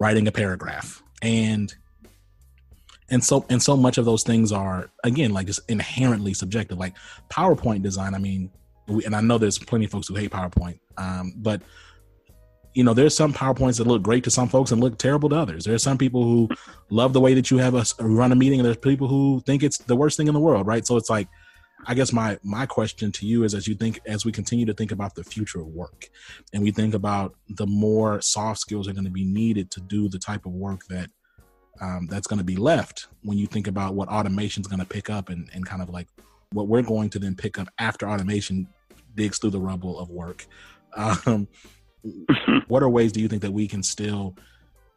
writing 0.01 0.27
a 0.27 0.31
paragraph. 0.33 1.01
And 1.21 1.73
and 3.09 3.23
so 3.23 3.45
and 3.49 3.61
so 3.61 3.77
much 3.77 3.97
of 3.97 4.05
those 4.05 4.23
things 4.23 4.51
are 4.51 4.89
again 5.03 5.31
like 5.31 5.47
just 5.47 5.61
inherently 5.69 6.33
subjective. 6.33 6.77
Like 6.77 6.95
powerpoint 7.29 7.81
design 7.81 8.13
i 8.13 8.17
mean 8.17 8.49
we, 8.87 9.05
and 9.05 9.15
i 9.15 9.21
know 9.21 9.37
there's 9.37 9.57
plenty 9.57 9.85
of 9.85 9.91
folks 9.91 10.07
who 10.07 10.15
hate 10.15 10.31
powerpoint 10.31 10.79
um, 10.97 11.33
but 11.37 11.61
you 12.77 12.83
know 12.83 12.93
there's 12.93 13.15
some 13.15 13.33
powerpoints 13.33 13.77
that 13.79 13.87
look 13.87 14.03
great 14.03 14.23
to 14.23 14.29
some 14.29 14.47
folks 14.47 14.71
and 14.71 14.79
look 14.79 14.99
terrible 14.99 15.29
to 15.29 15.35
others. 15.35 15.65
There's 15.65 15.81
some 15.81 15.97
people 15.97 16.23
who 16.23 16.47
love 16.91 17.11
the 17.11 17.19
way 17.19 17.33
that 17.33 17.49
you 17.49 17.57
have 17.57 17.73
us 17.73 17.99
run 17.99 18.31
a 18.31 18.35
meeting 18.35 18.59
and 18.59 18.67
there's 18.67 18.77
people 18.77 19.07
who 19.07 19.41
think 19.47 19.63
it's 19.63 19.79
the 19.79 19.95
worst 19.95 20.15
thing 20.15 20.27
in 20.27 20.35
the 20.35 20.39
world 20.39 20.67
right? 20.67 20.85
So 20.85 20.95
it's 20.95 21.09
like 21.09 21.27
i 21.85 21.93
guess 21.93 22.11
my 22.11 22.37
my 22.43 22.65
question 22.65 23.11
to 23.11 23.25
you 23.25 23.43
is 23.43 23.53
as 23.53 23.67
you 23.67 23.75
think 23.75 23.99
as 24.07 24.25
we 24.25 24.31
continue 24.31 24.65
to 24.65 24.73
think 24.73 24.91
about 24.91 25.13
the 25.13 25.23
future 25.23 25.59
of 25.59 25.67
work 25.67 26.09
and 26.51 26.63
we 26.63 26.71
think 26.71 26.95
about 26.95 27.35
the 27.49 27.67
more 27.67 28.19
soft 28.19 28.59
skills 28.59 28.87
are 28.87 28.93
going 28.93 29.05
to 29.05 29.11
be 29.11 29.23
needed 29.23 29.69
to 29.69 29.79
do 29.81 30.09
the 30.09 30.17
type 30.17 30.47
of 30.47 30.51
work 30.53 30.81
that 30.89 31.09
um, 31.81 32.07
that's 32.07 32.27
going 32.27 32.39
to 32.39 32.45
be 32.45 32.55
left 32.55 33.07
when 33.23 33.37
you 33.37 33.47
think 33.47 33.67
about 33.67 33.93
what 33.93 34.09
automation 34.09 34.61
is 34.61 34.67
going 34.67 34.79
to 34.79 34.85
pick 34.85 35.09
up 35.09 35.29
and, 35.29 35.49
and 35.53 35.65
kind 35.65 35.81
of 35.81 35.89
like 35.89 36.07
what 36.51 36.67
we're 36.67 36.81
going 36.81 37.09
to 37.11 37.19
then 37.19 37.35
pick 37.35 37.59
up 37.59 37.67
after 37.79 38.09
automation 38.09 38.67
digs 39.15 39.37
through 39.39 39.49
the 39.49 39.59
rubble 39.59 39.99
of 39.99 40.09
work. 40.09 40.45
Um, 40.95 41.47
what 42.67 42.83
are 42.83 42.89
ways 42.89 43.11
do 43.11 43.19
you 43.19 43.27
think 43.27 43.41
that 43.41 43.51
we 43.51 43.67
can 43.67 43.83
still 43.83 44.35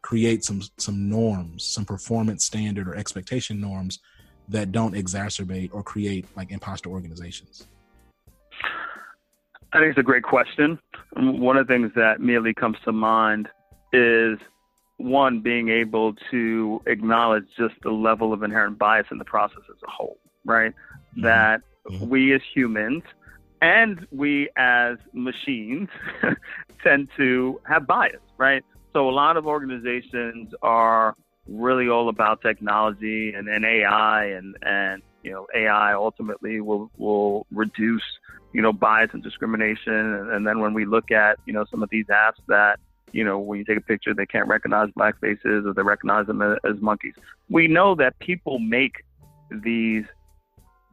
create 0.01 0.43
some 0.43 0.61
some 0.77 1.09
norms, 1.09 1.65
some 1.65 1.85
performance 1.85 2.45
standard 2.45 2.87
or 2.87 2.95
expectation 2.95 3.59
norms 3.59 3.99
that 4.49 4.71
don't 4.71 4.95
exacerbate 4.95 5.69
or 5.73 5.83
create 5.83 6.25
like 6.35 6.51
imposter 6.51 6.89
organizations? 6.89 7.67
I 9.73 9.79
think 9.79 9.91
it's 9.91 9.99
a 9.99 10.03
great 10.03 10.23
question. 10.23 10.79
One 11.15 11.55
of 11.55 11.67
the 11.67 11.73
things 11.73 11.91
that 11.95 12.17
immediately 12.17 12.53
comes 12.53 12.77
to 12.83 12.91
mind 12.91 13.47
is 13.93 14.37
one 15.03 15.41
being 15.41 15.69
able 15.69 16.13
to 16.31 16.81
acknowledge 16.85 17.45
just 17.57 17.75
the 17.83 17.91
level 17.91 18.33
of 18.33 18.43
inherent 18.43 18.77
bias 18.77 19.07
in 19.11 19.17
the 19.17 19.25
process 19.25 19.63
as 19.69 19.77
a 19.87 19.89
whole, 19.89 20.17
right? 20.45 20.71
Mm-hmm. 20.71 21.23
That 21.23 21.61
mm-hmm. 21.89 22.09
we 22.09 22.33
as 22.33 22.41
humans 22.53 23.03
and 23.61 24.07
we 24.11 24.49
as 24.57 24.97
machines 25.13 25.89
tend 26.83 27.09
to 27.17 27.61
have 27.67 27.87
bias, 27.87 28.21
right? 28.37 28.63
So 28.93 29.09
a 29.09 29.11
lot 29.11 29.37
of 29.37 29.45
organizations 29.45 30.53
are 30.61 31.15
really 31.47 31.89
all 31.89 32.09
about 32.09 32.41
technology 32.41 33.33
and, 33.33 33.47
and 33.47 33.65
AI 33.65 34.25
and, 34.25 34.55
and 34.61 35.01
you 35.23 35.31
know 35.31 35.47
AI 35.55 35.93
ultimately 35.93 36.61
will 36.61 36.91
will 36.97 37.45
reduce 37.51 38.03
you 38.53 38.61
know 38.61 38.73
bias 38.73 39.09
and 39.13 39.23
discrimination 39.23 39.93
and, 39.93 40.31
and 40.31 40.47
then 40.47 40.59
when 40.59 40.73
we 40.73 40.85
look 40.85 41.11
at 41.11 41.37
you 41.45 41.53
know 41.53 41.65
some 41.69 41.83
of 41.83 41.89
these 41.89 42.05
apps 42.07 42.39
that 42.47 42.79
you 43.13 43.23
know, 43.23 43.39
when 43.39 43.59
you 43.59 43.65
take 43.65 43.77
a 43.77 43.81
picture, 43.81 44.13
they 44.13 44.25
can't 44.25 44.47
recognize 44.47 44.89
black 44.95 45.19
faces 45.19 45.65
or 45.65 45.73
they 45.73 45.81
recognize 45.81 46.27
them 46.27 46.41
as, 46.41 46.81
monkeys. 46.81 47.13
We 47.49 47.67
know 47.67 47.95
that 47.95 48.17
people 48.19 48.59
make 48.59 49.03
these 49.63 50.05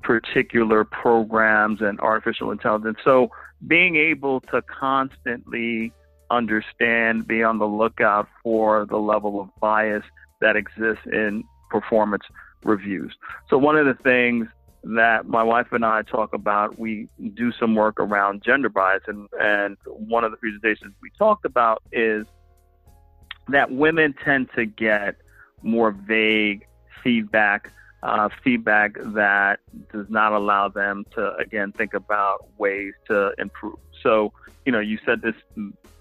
particular 0.03 0.85
programs 0.85 1.81
and 1.81 1.99
artificial 2.01 2.51
intelligence. 2.51 2.99
So 3.05 3.31
being 3.67 3.97
able 3.97 4.41
to 4.53 4.63
constantly 4.63 5.93
understand, 6.31 7.27
be 7.27 7.43
on 7.43 7.59
the 7.59 7.67
lookout 7.67 8.29
for 8.43 8.87
the 8.87 8.99
level 8.99 9.41
of 9.41 9.49
bias 9.61 10.05
that 10.41 10.57
exists 10.57 11.05
in 11.07 11.45
performance 11.71 12.25
reviews. 12.65 13.13
So 13.49 13.59
one 13.59 13.77
of 13.77 13.87
the 13.87 14.03
things 14.03 14.49
that 14.85 15.27
my 15.27 15.43
wife 15.43 15.69
and 15.73 15.85
I 15.85 16.03
talk 16.03 16.33
about. 16.33 16.79
We 16.79 17.09
do 17.35 17.53
some 17.53 17.75
work 17.75 17.99
around 18.01 18.43
gender 18.43 18.69
bias, 18.69 19.03
and, 19.07 19.29
and 19.41 19.77
one 19.85 20.25
of 20.25 20.31
the 20.31 20.37
presentations 20.37 20.95
we 21.03 21.11
talked 21.19 21.45
about 21.45 21.83
is 21.93 22.27
that 23.49 23.71
women 23.71 24.15
tend 24.25 24.49
to 24.55 24.67
get 24.67 25.17
more 25.63 25.91
vague 25.91 26.67
feedback, 27.03 27.73
uh, 28.03 28.29
feedback 28.45 28.97
that 28.99 29.61
does 29.93 30.07
not 30.09 30.33
allow 30.33 30.69
them 30.69 31.05
to, 31.15 31.35
again, 31.37 31.73
think 31.73 31.95
about 31.95 32.47
ways 32.59 32.93
to 33.07 33.33
improve. 33.39 33.79
So, 34.03 34.33
you 34.65 34.73
know, 34.73 34.81
you 34.81 34.99
said 35.05 35.23
this 35.23 35.35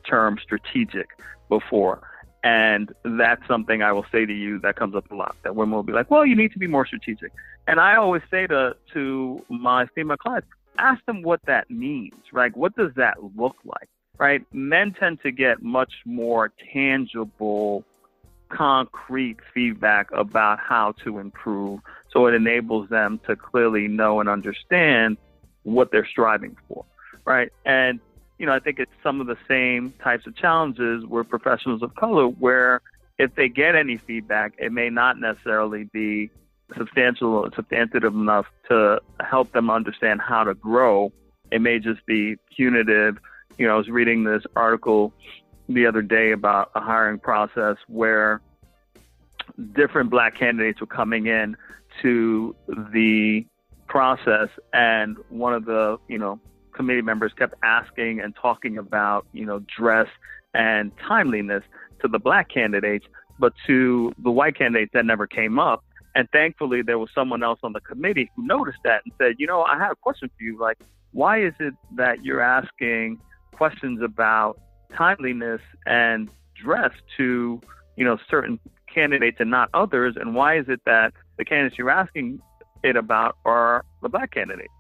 term 0.08 0.38
strategic 0.42 1.10
before. 1.50 2.02
And 2.48 2.94
that's 3.04 3.46
something 3.46 3.82
I 3.82 3.92
will 3.92 4.06
say 4.10 4.26
to 4.26 4.34
you 4.34 4.58
that 4.60 4.78
comes 4.78 4.96
up 4.96 5.12
a 5.12 5.16
lot. 5.16 5.36
That 5.44 5.58
women 5.58 5.76
will 5.76 5.84
be 5.84 5.92
like, 5.92 6.10
"Well, 6.10 6.26
you 6.26 6.34
need 6.34 6.54
to 6.54 6.60
be 6.60 6.68
more 6.68 6.86
strategic." 6.86 7.34
And 7.68 7.78
I 7.78 7.98
always 7.98 8.22
say 8.32 8.48
to 8.48 8.74
to 8.94 9.44
my 9.50 9.86
female 9.88 10.16
clients, 10.16 10.48
ask 10.78 11.04
them 11.06 11.24
what 11.24 11.42
that 11.46 11.70
means. 11.70 12.22
Right? 12.32 12.56
What 12.56 12.74
does 12.78 12.94
that 12.96 13.16
look 13.36 13.58
like? 13.66 13.90
Right? 14.18 14.42
Men 14.54 14.94
tend 14.94 15.22
to 15.24 15.32
get 15.32 15.62
much 15.62 15.94
more 16.06 16.54
tangible, 16.74 17.84
concrete 18.48 19.40
feedback 19.54 20.10
about 20.14 20.58
how 20.60 20.94
to 21.04 21.20
improve, 21.20 21.82
so 22.14 22.28
it 22.28 22.34
enables 22.34 22.88
them 22.88 23.20
to 23.28 23.36
clearly 23.36 23.90
know 23.90 24.22
and 24.22 24.30
understand 24.30 25.18
what 25.64 25.92
they're 25.92 26.08
striving 26.08 26.56
for. 26.70 26.86
Right? 27.26 27.52
And 27.66 28.00
you 28.38 28.46
know, 28.46 28.54
I 28.54 28.60
think 28.60 28.80
it's 28.80 28.92
some 29.02 29.20
of 29.22 29.28
the 29.28 29.38
same 29.48 29.94
types 30.04 30.28
of 30.28 30.36
challenges 30.36 31.06
with 31.06 31.30
professionals 31.30 31.82
of 31.82 31.96
color 31.96 32.28
where 32.28 32.82
if 33.18 33.34
they 33.36 33.50
get 33.50 33.76
any 33.76 33.98
feedback, 33.98 34.54
it 34.58 34.72
may 34.72 34.90
not 34.90 35.20
necessarily 35.20 35.86
be 35.86 36.30
substantial 36.78 37.34
or 37.34 37.50
substantive 37.56 38.04
enough 38.04 38.46
to 38.70 39.02
help 39.22 39.52
them 39.54 39.70
understand 39.70 40.22
how 40.22 40.44
to 40.44 40.54
grow. 40.54 41.12
It 41.52 41.62
may 41.62 41.80
just 41.80 42.06
be 42.06 42.36
punitive. 42.56 43.18
You 43.58 43.68
know, 43.68 43.74
I 43.74 43.78
was 43.78 43.90
reading 43.90 44.24
this 44.24 44.44
article 44.56 45.14
the 45.70 45.86
other 45.86 46.02
day 46.02 46.32
about 46.32 46.72
a 46.76 46.80
hiring 46.80 47.20
process 47.20 47.78
where 47.88 48.42
different 49.74 50.10
black 50.10 50.38
candidates 50.38 50.80
were 50.80 50.88
coming 50.88 51.26
in 51.26 51.58
to 52.02 52.56
the 52.68 53.46
process 53.88 54.50
and 54.74 55.18
one 55.30 55.54
of 55.54 55.66
the, 55.66 55.98
you 56.08 56.20
know, 56.20 56.40
committee 56.78 57.02
members 57.02 57.34
kept 57.38 57.56
asking 57.64 58.22
and 58.22 58.34
talking 58.42 58.78
about, 58.78 59.26
you 59.34 59.46
know, 59.46 59.62
dress 59.78 60.08
and 60.54 60.92
timeliness 61.06 61.64
to 62.02 62.08
the 62.08 62.20
black 62.20 62.50
candidates, 62.50 63.06
but 63.40 63.52
to 63.66 64.14
the 64.24 64.32
white 64.32 64.58
candidates 64.58 64.92
that 64.94 65.06
never 65.06 65.28
came 65.28 65.60
up. 65.60 65.84
And 66.16 66.30
thankfully, 66.32 66.82
there 66.82 66.98
was 66.98 67.10
someone 67.14 67.44
else 67.44 67.60
on 67.64 67.74
the 67.74 67.82
committee 67.82 68.32
who 68.36 68.48
noticed 68.48 68.80
that 68.84 69.02
and 69.04 69.14
said, 69.20 69.36
you 69.38 69.46
know, 69.46 69.64
I 69.64 69.78
have 69.78 69.92
a 69.92 69.96
question 69.96 70.30
for 70.30 70.44
you. 70.44 70.60
Like, 70.60 70.78
why 71.12 71.44
is 71.44 71.54
it 71.60 71.74
that 71.96 72.24
you're 72.24 72.42
asking 72.42 73.20
questions 73.54 74.02
about 74.02 74.60
timeliness 74.96 75.62
and 75.86 76.30
dress 76.64 76.92
to, 77.18 77.62
you 77.98 78.06
know, 78.06 78.18
certain 78.30 78.60
candidates 78.92 79.38
and 79.40 79.52
not 79.52 79.70
others? 79.74 80.16
And 80.20 80.34
why 80.34 80.58
is 80.58 80.66
it 80.70 80.82
that 80.86 81.14
the 81.38 81.46
candidates 81.46 81.78
you're 81.78 81.92
asking 81.92 82.40
it 82.84 82.96
about 82.96 83.38
are 83.46 83.86
the 84.02 84.10
black 84.10 84.32
candidates? 84.32 84.74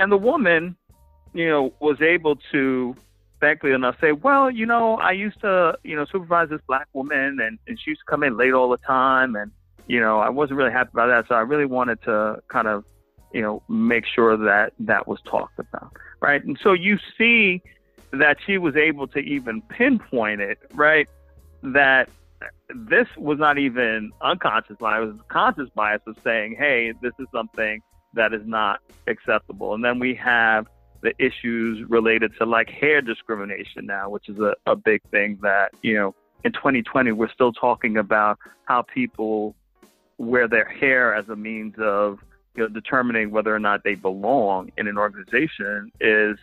And 0.00 0.10
the 0.10 0.16
woman 0.16 0.76
you 1.32 1.48
know, 1.48 1.72
was 1.80 2.00
able 2.00 2.36
to, 2.52 2.96
thankfully 3.40 3.72
enough, 3.72 3.96
say, 4.00 4.12
well, 4.12 4.50
you 4.50 4.66
know, 4.66 4.96
I 4.96 5.12
used 5.12 5.40
to, 5.40 5.78
you 5.84 5.96
know, 5.96 6.04
supervise 6.04 6.48
this 6.48 6.60
black 6.66 6.88
woman 6.92 7.38
and, 7.40 7.58
and 7.66 7.78
she 7.80 7.90
used 7.90 8.00
to 8.00 8.10
come 8.10 8.22
in 8.22 8.36
late 8.36 8.52
all 8.52 8.70
the 8.70 8.78
time. 8.78 9.36
And, 9.36 9.50
you 9.86 10.00
know, 10.00 10.18
I 10.18 10.28
wasn't 10.28 10.58
really 10.58 10.72
happy 10.72 10.90
about 10.92 11.08
that. 11.08 11.28
So 11.28 11.34
I 11.34 11.40
really 11.40 11.66
wanted 11.66 12.02
to 12.02 12.42
kind 12.48 12.68
of, 12.68 12.84
you 13.32 13.42
know, 13.42 13.62
make 13.68 14.04
sure 14.06 14.36
that 14.36 14.72
that 14.80 15.06
was 15.06 15.20
talked 15.22 15.58
about. 15.58 15.92
Right. 16.20 16.42
And 16.44 16.58
so 16.62 16.72
you 16.72 16.98
see 17.16 17.62
that 18.12 18.38
she 18.44 18.58
was 18.58 18.74
able 18.74 19.06
to 19.08 19.18
even 19.18 19.62
pinpoint 19.62 20.40
it, 20.40 20.58
right? 20.74 21.08
That 21.62 22.08
this 22.68 23.06
was 23.16 23.38
not 23.38 23.58
even 23.58 24.12
unconscious 24.22 24.76
bias, 24.78 25.08
it 25.08 25.12
was 25.12 25.20
conscious 25.28 25.68
bias 25.74 26.02
of 26.06 26.16
saying, 26.22 26.56
hey, 26.58 26.92
this 27.02 27.12
is 27.18 27.26
something 27.32 27.82
that 28.14 28.32
is 28.32 28.42
not 28.46 28.80
acceptable. 29.06 29.74
And 29.74 29.84
then 29.84 29.98
we 29.98 30.14
have 30.14 30.66
the 31.00 31.12
issues 31.18 31.88
related 31.88 32.32
to 32.38 32.46
like 32.46 32.68
hair 32.68 33.00
discrimination 33.00 33.86
now, 33.86 34.08
which 34.08 34.28
is 34.28 34.38
a, 34.38 34.54
a 34.66 34.74
big 34.74 35.02
thing 35.10 35.38
that, 35.42 35.70
you 35.82 35.94
know, 35.94 36.14
in 36.44 36.52
2020, 36.52 37.12
we're 37.12 37.30
still 37.30 37.52
talking 37.52 37.96
about 37.96 38.38
how 38.64 38.82
people 38.82 39.54
wear 40.18 40.48
their 40.48 40.64
hair 40.64 41.14
as 41.14 41.28
a 41.28 41.36
means 41.36 41.74
of, 41.78 42.18
you 42.56 42.64
know, 42.64 42.68
determining 42.68 43.30
whether 43.30 43.54
or 43.54 43.60
not 43.60 43.84
they 43.84 43.94
belong 43.94 44.70
in 44.76 44.88
an 44.88 44.98
organization 44.98 45.92
is 46.00 46.36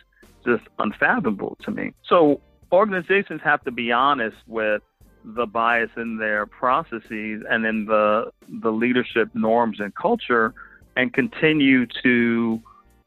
just 0.44 0.64
unfathomable 0.78 1.56
to 1.62 1.70
me. 1.70 1.92
So 2.08 2.40
organizations 2.72 3.40
have 3.42 3.62
to 3.64 3.70
be 3.70 3.92
honest 3.92 4.36
with 4.46 4.82
the 5.24 5.46
bias 5.46 5.90
in 5.96 6.18
their 6.18 6.46
processes 6.46 7.42
and 7.50 7.66
in 7.66 7.84
the 7.86 8.30
the 8.48 8.70
leadership 8.70 9.28
norms 9.34 9.80
and 9.80 9.92
culture 9.94 10.54
and 10.96 11.12
continue 11.12 11.84
to 12.02 12.62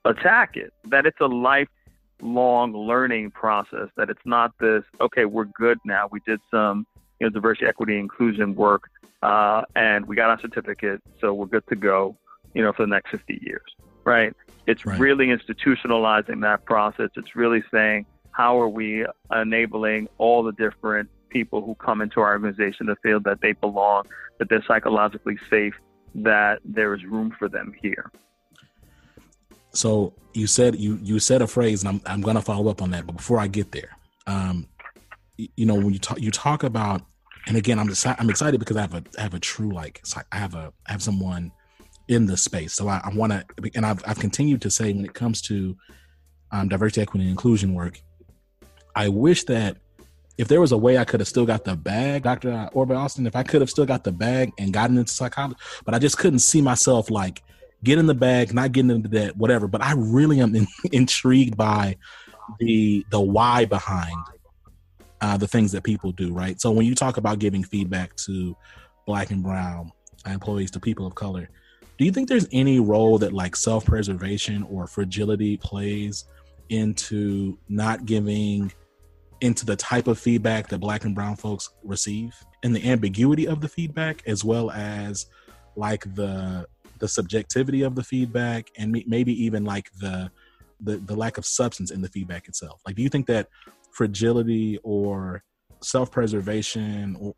attack 0.06 0.56
it, 0.56 0.74
that 0.86 1.06
it's 1.06 1.20
a 1.20 1.28
life 1.28 1.68
long 2.22 2.74
learning 2.74 3.32
process. 3.32 3.90
That 3.98 4.10
it's 4.10 4.26
not 4.26 4.52
this 4.60 4.84
okay, 5.02 5.26
we're 5.26 5.46
good 5.46 5.80
now. 5.86 6.08
We 6.12 6.20
did 6.26 6.40
some 6.52 6.86
you 7.20 7.28
know 7.28 7.30
diversity, 7.30 7.68
equity, 7.68 7.98
inclusion 7.98 8.56
work, 8.56 8.90
uh, 9.22 9.64
and 9.76 10.06
we 10.08 10.16
got 10.16 10.30
our 10.30 10.40
certificate, 10.40 11.02
so 11.20 11.34
we're 11.34 11.48
good 11.48 11.68
to 11.68 11.76
go. 11.76 12.16
You 12.56 12.64
know, 12.64 12.74
for 12.74 12.82
the 12.82 12.88
next 12.88 13.12
50 13.12 13.42
years, 13.44 13.62
right? 14.06 14.34
It's 14.66 14.84
right. 14.84 15.00
really 15.00 15.28
institutionalizing 15.28 16.42
that 16.42 16.66
process. 16.66 17.10
It's 17.16 17.36
really 17.36 17.64
saying 17.72 18.08
how 18.32 18.60
are 18.60 18.68
we 18.68 19.06
enabling 19.32 20.08
all 20.18 20.42
the 20.42 20.52
different 20.54 21.10
people 21.30 21.64
who 21.64 21.76
come 21.76 22.02
into 22.02 22.20
our 22.22 22.32
organization 22.32 22.88
to 22.88 22.96
feel 22.98 23.20
that 23.20 23.42
they 23.42 23.54
belong, 23.54 24.06
that 24.40 24.50
they're 24.50 24.64
psychologically 24.68 25.38
safe, 25.50 25.76
that 26.16 26.60
there 26.66 26.94
is 26.94 27.04
room 27.06 27.36
for 27.38 27.48
them 27.48 27.74
here. 27.82 28.12
So 29.72 30.14
you 30.34 30.48
said 30.48 30.76
you 30.76 31.00
you 31.02 31.20
said 31.20 31.42
a 31.42 31.48
phrase, 31.48 31.84
and 31.84 32.02
I'm 32.06 32.24
I'm 32.24 32.36
to 32.36 32.42
follow 32.42 32.70
up 32.70 32.82
on 32.82 32.92
that. 32.92 33.06
But 33.06 33.18
before 33.18 33.40
I 33.40 33.48
get 33.48 33.72
there, 33.72 33.98
um, 34.28 34.68
you 35.38 35.66
know, 35.66 35.76
when 35.76 35.92
you 35.92 36.00
talk 36.00 36.20
you 36.20 36.32
talk 36.32 36.64
about, 36.64 37.02
and 37.48 37.56
again, 37.58 37.80
I'm 37.80 37.90
I'm 38.20 38.30
excited 38.30 38.60
because 38.60 38.78
I 38.78 38.82
have 38.82 38.94
a 38.94 39.04
I 39.18 39.22
have 39.22 39.34
a 39.34 39.40
true 39.40 39.72
like 39.72 40.04
I 40.32 40.38
have 40.38 40.56
a 40.56 40.74
I 40.88 40.92
have 40.92 41.02
someone 41.02 41.52
in 42.08 42.26
the 42.26 42.36
space. 42.36 42.74
So 42.74 42.88
I, 42.88 43.02
I 43.04 43.14
want 43.14 43.32
to, 43.32 43.46
and 43.76 43.86
I've 43.86 44.02
I've 44.06 44.20
continued 44.20 44.62
to 44.64 44.72
say 44.72 44.92
when 44.92 45.06
it 45.06 45.14
comes 45.14 45.42
to 45.44 45.78
um, 46.52 46.68
diversity, 46.68 47.02
equity, 47.02 47.24
and 47.24 47.32
inclusion 47.32 47.74
work, 47.74 48.02
I 48.96 49.10
wish 49.10 49.44
that 49.46 49.78
if 50.38 50.48
there 50.48 50.62
was 50.62 50.72
a 50.72 50.78
way 50.78 50.98
I 50.98 51.06
could 51.06 51.20
have 51.20 51.28
still 51.28 51.46
got 51.46 51.66
the 51.66 51.76
bag, 51.76 52.24
Dr. 52.24 52.70
Orbe 52.74 52.92
Austin, 52.92 53.28
if 53.28 53.36
I 53.36 53.44
could 53.44 53.62
have 53.62 53.70
still 53.70 53.86
got 53.86 54.04
the 54.04 54.12
bag 54.12 54.54
and 54.58 54.74
gotten 54.74 54.98
into 54.98 55.12
psychology, 55.12 55.60
but 55.86 55.94
I 55.94 56.00
just 56.00 56.18
couldn't 56.18 56.40
see 56.40 56.62
myself 56.62 57.12
like 57.12 57.44
get 57.84 57.98
in 57.98 58.06
the 58.06 58.14
bag, 58.14 58.54
not 58.54 58.72
getting 58.72 58.92
into 58.92 59.10
that, 59.10 59.38
whatever. 59.38 59.68
But 59.68 59.84
I 59.84 59.94
really 59.96 60.40
am 60.42 60.56
in, 60.56 60.68
intrigued 60.92 61.58
by 61.58 61.98
the 62.60 63.06
the 63.12 63.22
why 63.22 63.66
behind 63.66 64.18
uh, 65.22 65.38
the 65.38 65.48
things 65.48 65.72
that 65.72 65.84
people 65.84 66.12
do, 66.12 66.34
right? 66.34 66.60
So 66.60 66.72
when 66.72 66.86
you 66.86 66.96
talk 66.96 67.18
about 67.18 67.40
giving 67.40 67.64
feedback 67.64 68.16
to 68.18 68.56
black 69.06 69.32
and 69.32 69.44
brown 69.44 69.92
employees, 70.26 70.72
to 70.72 70.80
people 70.80 71.06
of 71.06 71.16
color, 71.16 71.50
do 71.98 72.06
you 72.06 72.12
think 72.12 72.30
there's 72.30 72.48
any 72.52 72.80
role 72.80 73.18
that 73.20 73.34
like 73.34 73.56
self 73.56 73.86
preservation 73.86 74.64
or 74.64 74.88
fragility 74.88 75.58
plays 75.58 76.26
into 76.70 77.58
not 77.68 78.06
giving 78.06 78.72
into 79.42 79.66
the 79.66 79.76
type 79.76 80.08
of 80.08 80.20
feedback 80.20 80.68
that 80.68 80.80
black 80.80 81.06
and 81.06 81.16
brown 81.16 81.36
folks 81.36 81.70
receive 81.84 82.36
and 82.64 82.76
the 82.76 82.90
ambiguity 82.90 83.48
of 83.48 83.62
the 83.62 83.68
feedback 83.68 84.22
as 84.28 84.44
well 84.44 84.70
as 84.72 85.28
like 85.76 86.04
the 86.16 86.66
the 87.00 87.08
subjectivity 87.08 87.82
of 87.82 87.96
the 87.96 88.04
feedback 88.04 88.70
and 88.78 89.04
maybe 89.08 89.34
even 89.44 89.64
like 89.64 89.92
the 90.00 90.32
the, 90.82 90.96
the 90.98 91.16
lack 91.16 91.38
of 91.38 91.46
substance 91.46 91.92
in 91.92 92.02
the 92.02 92.08
feedback 92.08 92.48
itself 92.48 92.82
like 92.86 92.96
do 92.96 93.02
you 93.02 93.10
think 93.10 93.28
that 93.28 93.48
fragility 93.92 94.80
or 94.84 95.44
self-preservation 95.82 97.34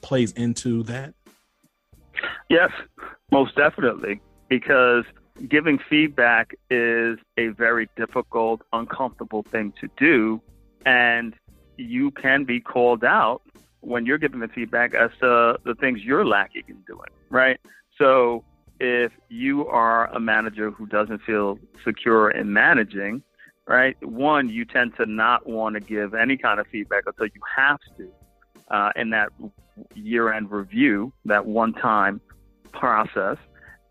plays 0.00 0.32
into 0.32 0.82
that 0.82 1.14
yes 2.50 2.70
most 3.30 3.54
definitely 3.56 4.20
because 4.48 5.04
giving 5.48 5.78
feedback 5.88 6.54
is 6.70 7.18
a 7.38 7.48
very 7.48 7.88
difficult 7.96 8.60
uncomfortable 8.72 9.42
thing 9.42 9.72
to 9.80 9.88
do 9.96 10.40
and 10.84 11.34
you 11.76 12.10
can 12.10 12.44
be 12.44 12.60
called 12.60 13.04
out 13.04 13.42
when 13.80 14.06
you're 14.06 14.18
giving 14.18 14.40
the 14.40 14.48
feedback 14.48 14.94
as 14.94 15.10
to 15.20 15.58
the 15.64 15.74
things 15.80 16.00
you're 16.02 16.24
lacking 16.24 16.62
in 16.68 16.78
doing, 16.86 17.08
right? 17.30 17.58
So 17.98 18.44
if 18.82 19.12
you 19.28 19.64
are 19.68 20.08
a 20.12 20.18
manager 20.18 20.72
who 20.72 20.86
doesn't 20.86 21.22
feel 21.22 21.56
secure 21.84 22.32
in 22.32 22.52
managing, 22.52 23.22
right? 23.68 23.96
One, 24.02 24.48
you 24.48 24.64
tend 24.64 24.96
to 24.96 25.06
not 25.06 25.46
want 25.46 25.74
to 25.74 25.80
give 25.80 26.14
any 26.14 26.36
kind 26.36 26.58
of 26.58 26.66
feedback 26.66 27.04
until 27.06 27.26
you 27.26 27.40
have 27.56 27.78
to 27.96 28.10
uh, 28.74 28.90
in 28.96 29.10
that 29.10 29.28
year-end 29.94 30.50
review, 30.50 31.12
that 31.26 31.46
one-time 31.46 32.20
process, 32.72 33.36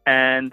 and 0.06 0.52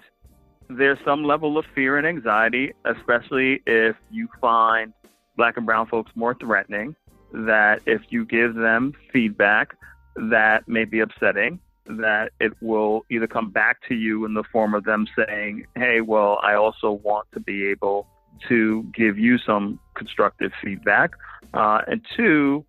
there's 0.69 0.99
some 1.03 1.25
level 1.25 1.57
of 1.57 1.65
fear 1.75 1.97
and 1.97 2.07
anxiety, 2.07 2.71
especially 2.85 3.61
if 3.67 3.97
you 4.09 4.29
find 4.39 4.93
black 5.35 5.57
and 5.57 5.65
brown 5.65 5.85
folks 5.87 6.11
more 6.15 6.33
threatening 6.35 6.95
that 7.33 7.81
if 7.85 8.01
you 8.09 8.23
give 8.23 8.55
them 8.55 8.93
feedback 9.11 9.75
that 10.15 10.65
may 10.67 10.85
be 10.85 11.01
upsetting, 11.01 11.59
that 11.89 12.31
it 12.39 12.53
will 12.61 13.05
either 13.09 13.27
come 13.27 13.49
back 13.49 13.77
to 13.87 13.95
you 13.95 14.25
in 14.25 14.33
the 14.33 14.43
form 14.43 14.73
of 14.73 14.83
them 14.83 15.07
saying, 15.15 15.65
hey, 15.75 16.01
well, 16.01 16.39
I 16.43 16.53
also 16.53 16.91
want 16.91 17.27
to 17.33 17.39
be 17.39 17.67
able 17.67 18.07
to 18.47 18.83
give 18.93 19.17
you 19.17 19.37
some 19.39 19.79
constructive 19.95 20.51
feedback. 20.63 21.11
Uh, 21.53 21.81
and 21.87 22.01
two, 22.15 22.63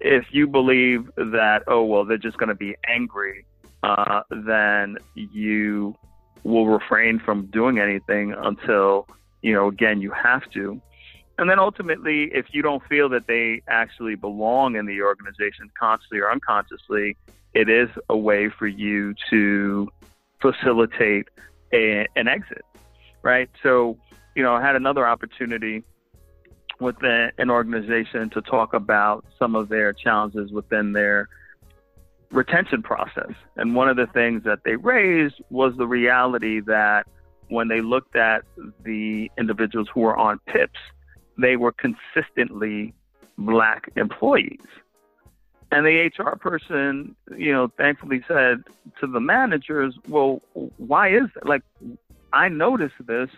if 0.00 0.26
you 0.32 0.46
believe 0.46 1.06
that, 1.16 1.62
oh, 1.68 1.84
well, 1.84 2.04
they're 2.04 2.16
just 2.18 2.38
going 2.38 2.48
to 2.48 2.54
be 2.54 2.74
angry, 2.88 3.44
uh, 3.82 4.22
then 4.30 4.96
you 5.14 5.94
will 6.42 6.66
refrain 6.66 7.18
from 7.18 7.46
doing 7.46 7.78
anything 7.78 8.32
until, 8.32 9.06
you 9.42 9.52
know, 9.52 9.68
again, 9.68 10.00
you 10.00 10.10
have 10.10 10.50
to. 10.52 10.80
And 11.38 11.50
then 11.50 11.58
ultimately, 11.58 12.30
if 12.32 12.46
you 12.52 12.62
don't 12.62 12.82
feel 12.84 13.08
that 13.10 13.26
they 13.26 13.62
actually 13.68 14.14
belong 14.14 14.76
in 14.76 14.86
the 14.86 15.02
organization 15.02 15.70
consciously 15.78 16.18
or 16.18 16.30
unconsciously, 16.30 17.16
it 17.54 17.68
is 17.68 17.88
a 18.08 18.16
way 18.16 18.50
for 18.50 18.66
you 18.66 19.14
to 19.30 19.88
facilitate 20.40 21.28
a, 21.72 22.06
an 22.16 22.28
exit, 22.28 22.64
right? 23.22 23.48
So, 23.62 23.96
you 24.34 24.42
know, 24.42 24.54
I 24.54 24.62
had 24.62 24.76
another 24.76 25.06
opportunity 25.06 25.84
with 26.80 26.96
an 27.02 27.50
organization 27.50 28.30
to 28.30 28.42
talk 28.42 28.74
about 28.74 29.24
some 29.38 29.54
of 29.54 29.68
their 29.68 29.92
challenges 29.92 30.50
within 30.50 30.92
their 30.92 31.28
retention 32.30 32.82
process. 32.82 33.32
And 33.56 33.74
one 33.74 33.88
of 33.88 33.96
the 33.96 34.06
things 34.08 34.42
that 34.44 34.64
they 34.64 34.76
raised 34.76 35.36
was 35.50 35.74
the 35.76 35.86
reality 35.86 36.60
that 36.60 37.06
when 37.48 37.68
they 37.68 37.80
looked 37.80 38.16
at 38.16 38.42
the 38.82 39.30
individuals 39.38 39.88
who 39.94 40.00
were 40.00 40.16
on 40.16 40.40
PIPs, 40.46 40.80
they 41.38 41.56
were 41.56 41.72
consistently 41.72 42.92
black 43.38 43.90
employees. 43.96 44.60
And 45.74 45.84
the 45.84 46.08
HR 46.16 46.36
person, 46.36 47.16
you 47.36 47.52
know, 47.52 47.68
thankfully 47.76 48.22
said 48.28 48.62
to 49.00 49.08
the 49.08 49.18
managers, 49.18 49.98
well, 50.08 50.40
why 50.76 51.08
is 51.08 51.24
that? 51.34 51.46
Like, 51.46 51.62
I 52.32 52.48
noticed 52.48 52.94
this, 53.04 53.28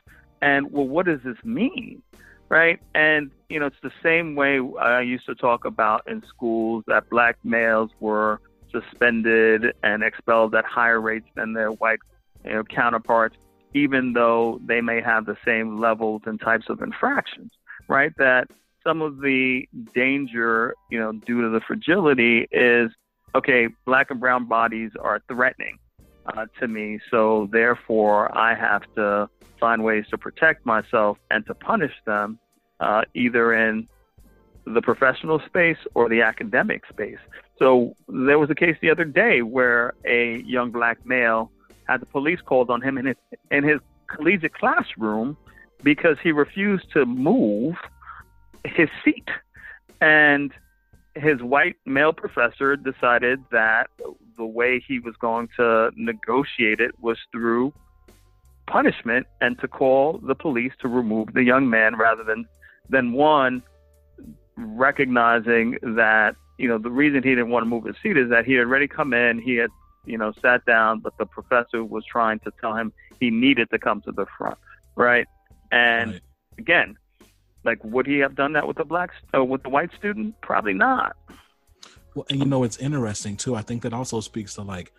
and 0.43 0.71
well, 0.71 0.87
what 0.87 1.07
does 1.07 1.21
this 1.25 1.39
mean? 1.45 2.03
Right. 2.51 2.79
And, 2.95 3.31
you 3.49 3.59
know, 3.59 3.67
it's 3.67 3.81
the 3.83 3.91
same 4.03 4.37
way 4.37 4.61
I 4.81 5.01
used 5.01 5.25
to 5.27 5.35
talk 5.35 5.65
about 5.65 6.03
in 6.07 6.23
schools 6.29 6.85
that 6.87 7.09
black 7.09 7.39
males 7.43 7.91
were 8.01 8.41
suspended 8.71 9.73
and 9.83 10.03
expelled 10.05 10.55
at 10.55 10.65
higher 10.67 11.01
rates 11.01 11.27
than 11.35 11.55
their 11.55 11.71
white 11.71 12.01
you 12.45 12.53
know, 12.53 12.65
counterparts, 12.65 13.37
even 13.73 14.13
though 14.13 14.61
they 14.65 14.81
may 14.83 15.01
have 15.01 15.25
the 15.25 15.37
same 15.45 15.81
levels 15.81 16.23
and 16.27 16.39
types 16.39 16.67
of 16.69 16.83
infractions 16.83 17.51
right? 17.89 18.13
That 18.19 18.49
some 18.87 19.03
of 19.03 19.21
the 19.21 19.69
danger, 19.95 20.75
you 20.91 20.99
know, 20.99 21.13
due 21.13 21.43
to 21.43 21.49
the 21.49 21.61
fragility 21.61 22.47
is 22.53 22.91
okay, 23.35 23.69
black 23.85 24.11
and 24.11 24.21
brown 24.21 24.47
bodies 24.47 24.93
are 25.01 25.21
threatening 25.29 25.79
uh, 26.27 26.47
to 26.61 26.69
me. 26.69 27.01
So 27.11 27.49
therefore, 27.53 28.37
I 28.37 28.55
have 28.55 28.83
to 28.95 29.29
find 29.61 29.83
ways 29.83 30.05
to 30.11 30.19
protect 30.19 30.65
myself 30.65 31.19
and 31.31 31.45
to 31.47 31.55
punish 31.55 31.93
them 32.07 32.39
uh, 32.81 33.03
either 33.15 33.53
in 33.53 33.89
the 34.65 34.83
professional 34.83 35.41
space 35.47 35.79
or 35.95 36.09
the 36.09 36.23
academic 36.23 36.83
space. 36.89 37.19
So 37.59 37.95
there 38.09 38.39
was 38.39 38.51
a 38.51 38.55
case 38.55 38.77
the 38.81 38.91
other 38.91 39.05
day 39.05 39.43
where 39.43 39.95
a 40.05 40.43
young 40.43 40.71
black 40.71 41.05
male 41.05 41.51
had 41.89 42.01
the 42.01 42.07
police 42.07 42.41
called 42.45 42.71
on 42.71 42.83
him 42.83 42.99
in 42.99 43.07
his 43.07 43.17
in 43.51 43.65
his 43.65 43.81
collegiate 44.09 44.55
classroom 44.55 45.37
because 45.83 46.17
he 46.23 46.33
refused 46.33 46.91
to 46.93 47.05
move 47.07 47.77
his 48.67 48.89
seat. 49.05 49.29
And 50.01 50.53
his 51.15 51.43
white 51.43 51.77
male 51.87 52.13
professor 52.13 52.77
decided 52.77 53.43
that 53.51 53.89
the 54.37 54.45
way 54.45 54.83
he 54.87 54.99
was 54.99 55.15
going 55.17 55.49
to 55.57 55.91
negotiate 55.97 56.81
it 56.81 56.93
was 57.01 57.19
through 57.33 57.73
punishment 58.67 59.27
and 59.41 59.59
to 59.61 59.69
call 59.69 60.19
the 60.19 60.35
police 60.35 60.73
to 60.81 60.89
remove 60.89 61.33
the 61.33 61.43
young 61.43 61.71
man 61.71 61.97
rather 61.97 62.25
than 62.25 62.45
than 62.91 63.13
one 63.13 63.63
recognizing 64.57 65.79
that 65.83 66.35
you 66.59 66.69
know 66.69 66.77
the 66.77 66.91
reason 66.91 67.23
he 67.23 67.31
didn't 67.31 67.49
want 67.49 67.63
to 67.63 67.69
move 67.69 67.85
his 67.85 67.95
seat 68.03 68.17
is 68.17 68.29
that 68.29 68.45
he 68.45 68.55
had 68.55 68.67
already 68.67 68.89
come 68.89 69.15
in 69.15 69.39
he 69.39 69.55
had 69.55 69.71
you 70.05 70.19
know 70.19 70.33
sat 70.43 70.65
down 70.67 70.99
but 70.99 71.17
the 71.17 71.25
professor 71.25 71.85
was 71.85 72.05
trying 72.05 72.41
to 72.41 72.51
tell 72.61 72.75
him 72.75 72.93
he 73.21 73.31
needed 73.31 73.71
to 73.71 73.79
come 73.79 74.01
to 74.01 74.11
the 74.11 74.27
front 74.37 74.59
right 74.97 75.29
and 75.71 76.13
right. 76.13 76.21
again, 76.59 76.97
like, 77.67 77.83
would 77.85 78.07
he 78.07 78.19
have 78.19 78.35
done 78.35 78.55
that 78.55 78.67
with 78.67 78.77
the 78.77 78.85
black, 78.85 79.11
uh, 79.35 79.45
with 79.45 79.63
the 79.63 79.69
white 79.69 79.91
student? 79.99 80.35
Probably 80.41 80.75
not. 80.75 81.17
Well, 82.15 82.25
and 82.31 82.39
you 82.39 82.47
know, 82.47 82.65
it's 82.65 82.79
interesting 82.79 83.37
too. 83.37 83.55
I 83.55 83.63
think 83.63 83.83
that 83.83 83.93
also 83.93 84.21
speaks 84.21 84.55
to 84.55 84.63
like, 84.63 84.93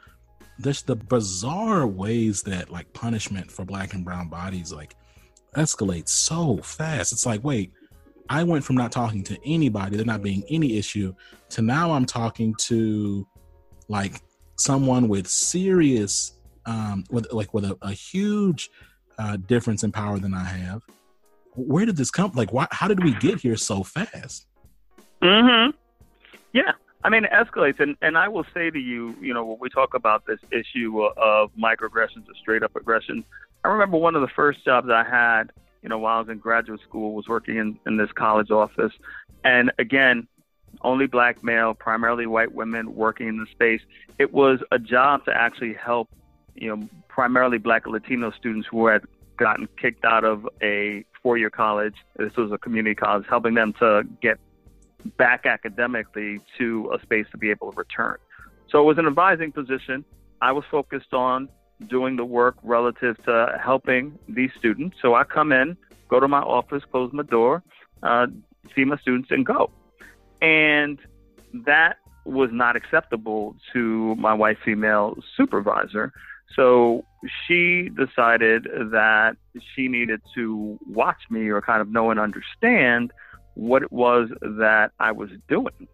there's 0.59 0.83
the 0.83 0.95
bizarre 0.95 1.87
ways 1.87 2.43
that 2.43 2.69
like 2.69 2.91
punishment 2.93 3.51
for 3.51 3.65
black 3.65 3.93
and 3.93 4.03
brown 4.03 4.27
bodies 4.27 4.71
like 4.73 4.95
escalates 5.55 6.09
so 6.09 6.57
fast. 6.57 7.11
It's 7.11 7.25
like, 7.25 7.43
wait, 7.43 7.71
I 8.29 8.43
went 8.43 8.63
from 8.63 8.75
not 8.75 8.91
talking 8.91 9.23
to 9.23 9.37
anybody, 9.45 9.95
there 9.95 10.05
not 10.05 10.21
being 10.21 10.43
any 10.49 10.77
issue, 10.77 11.13
to 11.49 11.61
now 11.61 11.91
I'm 11.91 12.05
talking 12.05 12.53
to 12.55 13.27
like 13.87 14.21
someone 14.57 15.07
with 15.07 15.27
serious, 15.27 16.33
um, 16.65 17.05
with 17.09 17.31
like 17.31 17.53
with 17.53 17.65
a, 17.65 17.77
a 17.81 17.91
huge 17.91 18.69
uh, 19.17 19.37
difference 19.37 19.83
in 19.83 19.91
power 19.91 20.19
than 20.19 20.33
I 20.33 20.43
have. 20.43 20.81
Where 21.57 21.85
did 21.85 21.97
this 21.97 22.11
come? 22.11 22.31
Like, 22.35 22.53
why? 22.53 22.67
How 22.71 22.87
did 22.87 23.03
we 23.03 23.13
get 23.15 23.39
here 23.39 23.55
so 23.55 23.83
fast? 23.83 24.47
Mm-hmm. 25.21 25.75
Yeah, 26.53 26.71
I 27.03 27.09
mean, 27.09 27.25
it 27.25 27.31
escalates, 27.31 27.79
and 27.79 27.95
and 28.01 28.17
I 28.17 28.27
will 28.27 28.45
say 28.53 28.69
to 28.69 28.79
you, 28.79 29.15
you 29.19 29.33
know, 29.33 29.43
when 29.43 29.57
we 29.59 29.69
talk 29.69 29.93
about 29.93 30.25
this 30.25 30.39
issue 30.51 31.01
of 31.03 31.51
microaggressions 31.59 32.27
or 32.27 32.35
straight 32.39 32.63
up 32.63 32.75
aggression, 32.75 33.23
I 33.63 33.69
remember 33.69 33.97
one 33.97 34.15
of 34.15 34.21
the 34.21 34.27
first 34.27 34.63
jobs 34.63 34.87
I 34.89 35.03
had, 35.03 35.51
you 35.81 35.89
know, 35.89 35.97
while 35.97 36.17
I 36.17 36.19
was 36.19 36.29
in 36.29 36.37
graduate 36.37 36.81
school, 36.81 37.13
was 37.13 37.27
working 37.27 37.57
in 37.57 37.79
in 37.87 37.97
this 37.97 38.11
college 38.11 38.51
office, 38.51 38.93
and 39.43 39.71
again, 39.79 40.27
only 40.81 41.07
black 41.07 41.43
male, 41.43 41.73
primarily 41.73 42.27
white 42.27 42.53
women 42.53 42.95
working 42.95 43.27
in 43.27 43.37
the 43.37 43.47
space. 43.51 43.81
It 44.19 44.33
was 44.33 44.59
a 44.71 44.79
job 44.79 45.25
to 45.25 45.35
actually 45.35 45.73
help, 45.73 46.09
you 46.55 46.75
know, 46.75 46.87
primarily 47.07 47.57
black 47.57 47.85
and 47.85 47.93
Latino 47.93 48.31
students 48.31 48.67
who 48.69 48.87
had 48.87 49.03
gotten 49.37 49.67
kicked 49.79 50.03
out 50.05 50.23
of 50.23 50.47
a 50.61 51.05
four 51.21 51.37
year 51.37 51.49
college. 51.49 51.95
This 52.17 52.35
was 52.35 52.51
a 52.51 52.57
community 52.57 52.95
college, 52.95 53.25
helping 53.29 53.53
them 53.53 53.73
to 53.79 54.03
get 54.21 54.39
back 55.17 55.45
academically 55.45 56.39
to 56.57 56.91
a 56.93 57.01
space 57.01 57.25
to 57.31 57.37
be 57.37 57.49
able 57.49 57.71
to 57.71 57.77
return. 57.77 58.17
So 58.69 58.81
it 58.81 58.85
was 58.85 58.97
an 58.97 59.07
advising 59.07 59.51
position. 59.51 60.03
I 60.41 60.51
was 60.51 60.65
focused 60.69 61.13
on 61.13 61.49
doing 61.87 62.15
the 62.15 62.25
work 62.25 62.57
relative 62.63 63.23
to 63.25 63.59
helping 63.63 64.17
these 64.27 64.49
students. 64.57 64.97
So 65.01 65.15
I 65.15 65.23
come 65.23 65.51
in, 65.51 65.77
go 66.09 66.19
to 66.19 66.27
my 66.27 66.39
office, 66.39 66.83
close 66.91 67.11
my 67.13 67.23
door, 67.23 67.63
uh, 68.03 68.27
see 68.75 68.83
my 68.83 68.97
students, 68.97 69.29
and 69.31 69.45
go. 69.45 69.71
And 70.41 70.99
that 71.53 71.97
was 72.25 72.49
not 72.51 72.75
acceptable 72.75 73.55
to 73.73 74.15
my 74.15 74.33
white 74.33 74.57
female 74.63 75.15
supervisor. 75.35 76.11
So 76.55 77.05
she 77.47 77.89
decided 77.89 78.63
that 78.91 79.37
she 79.75 79.87
needed 79.87 80.21
to 80.35 80.79
watch 80.87 81.21
me 81.29 81.47
or 81.49 81.61
kind 81.61 81.81
of 81.81 81.89
know 81.89 82.11
and 82.11 82.19
understand 82.19 83.11
what 83.55 83.81
it 83.81 83.91
was 83.91 84.29
that 84.41 84.91
I 84.99 85.11
was 85.11 85.29
doing. 85.47 85.87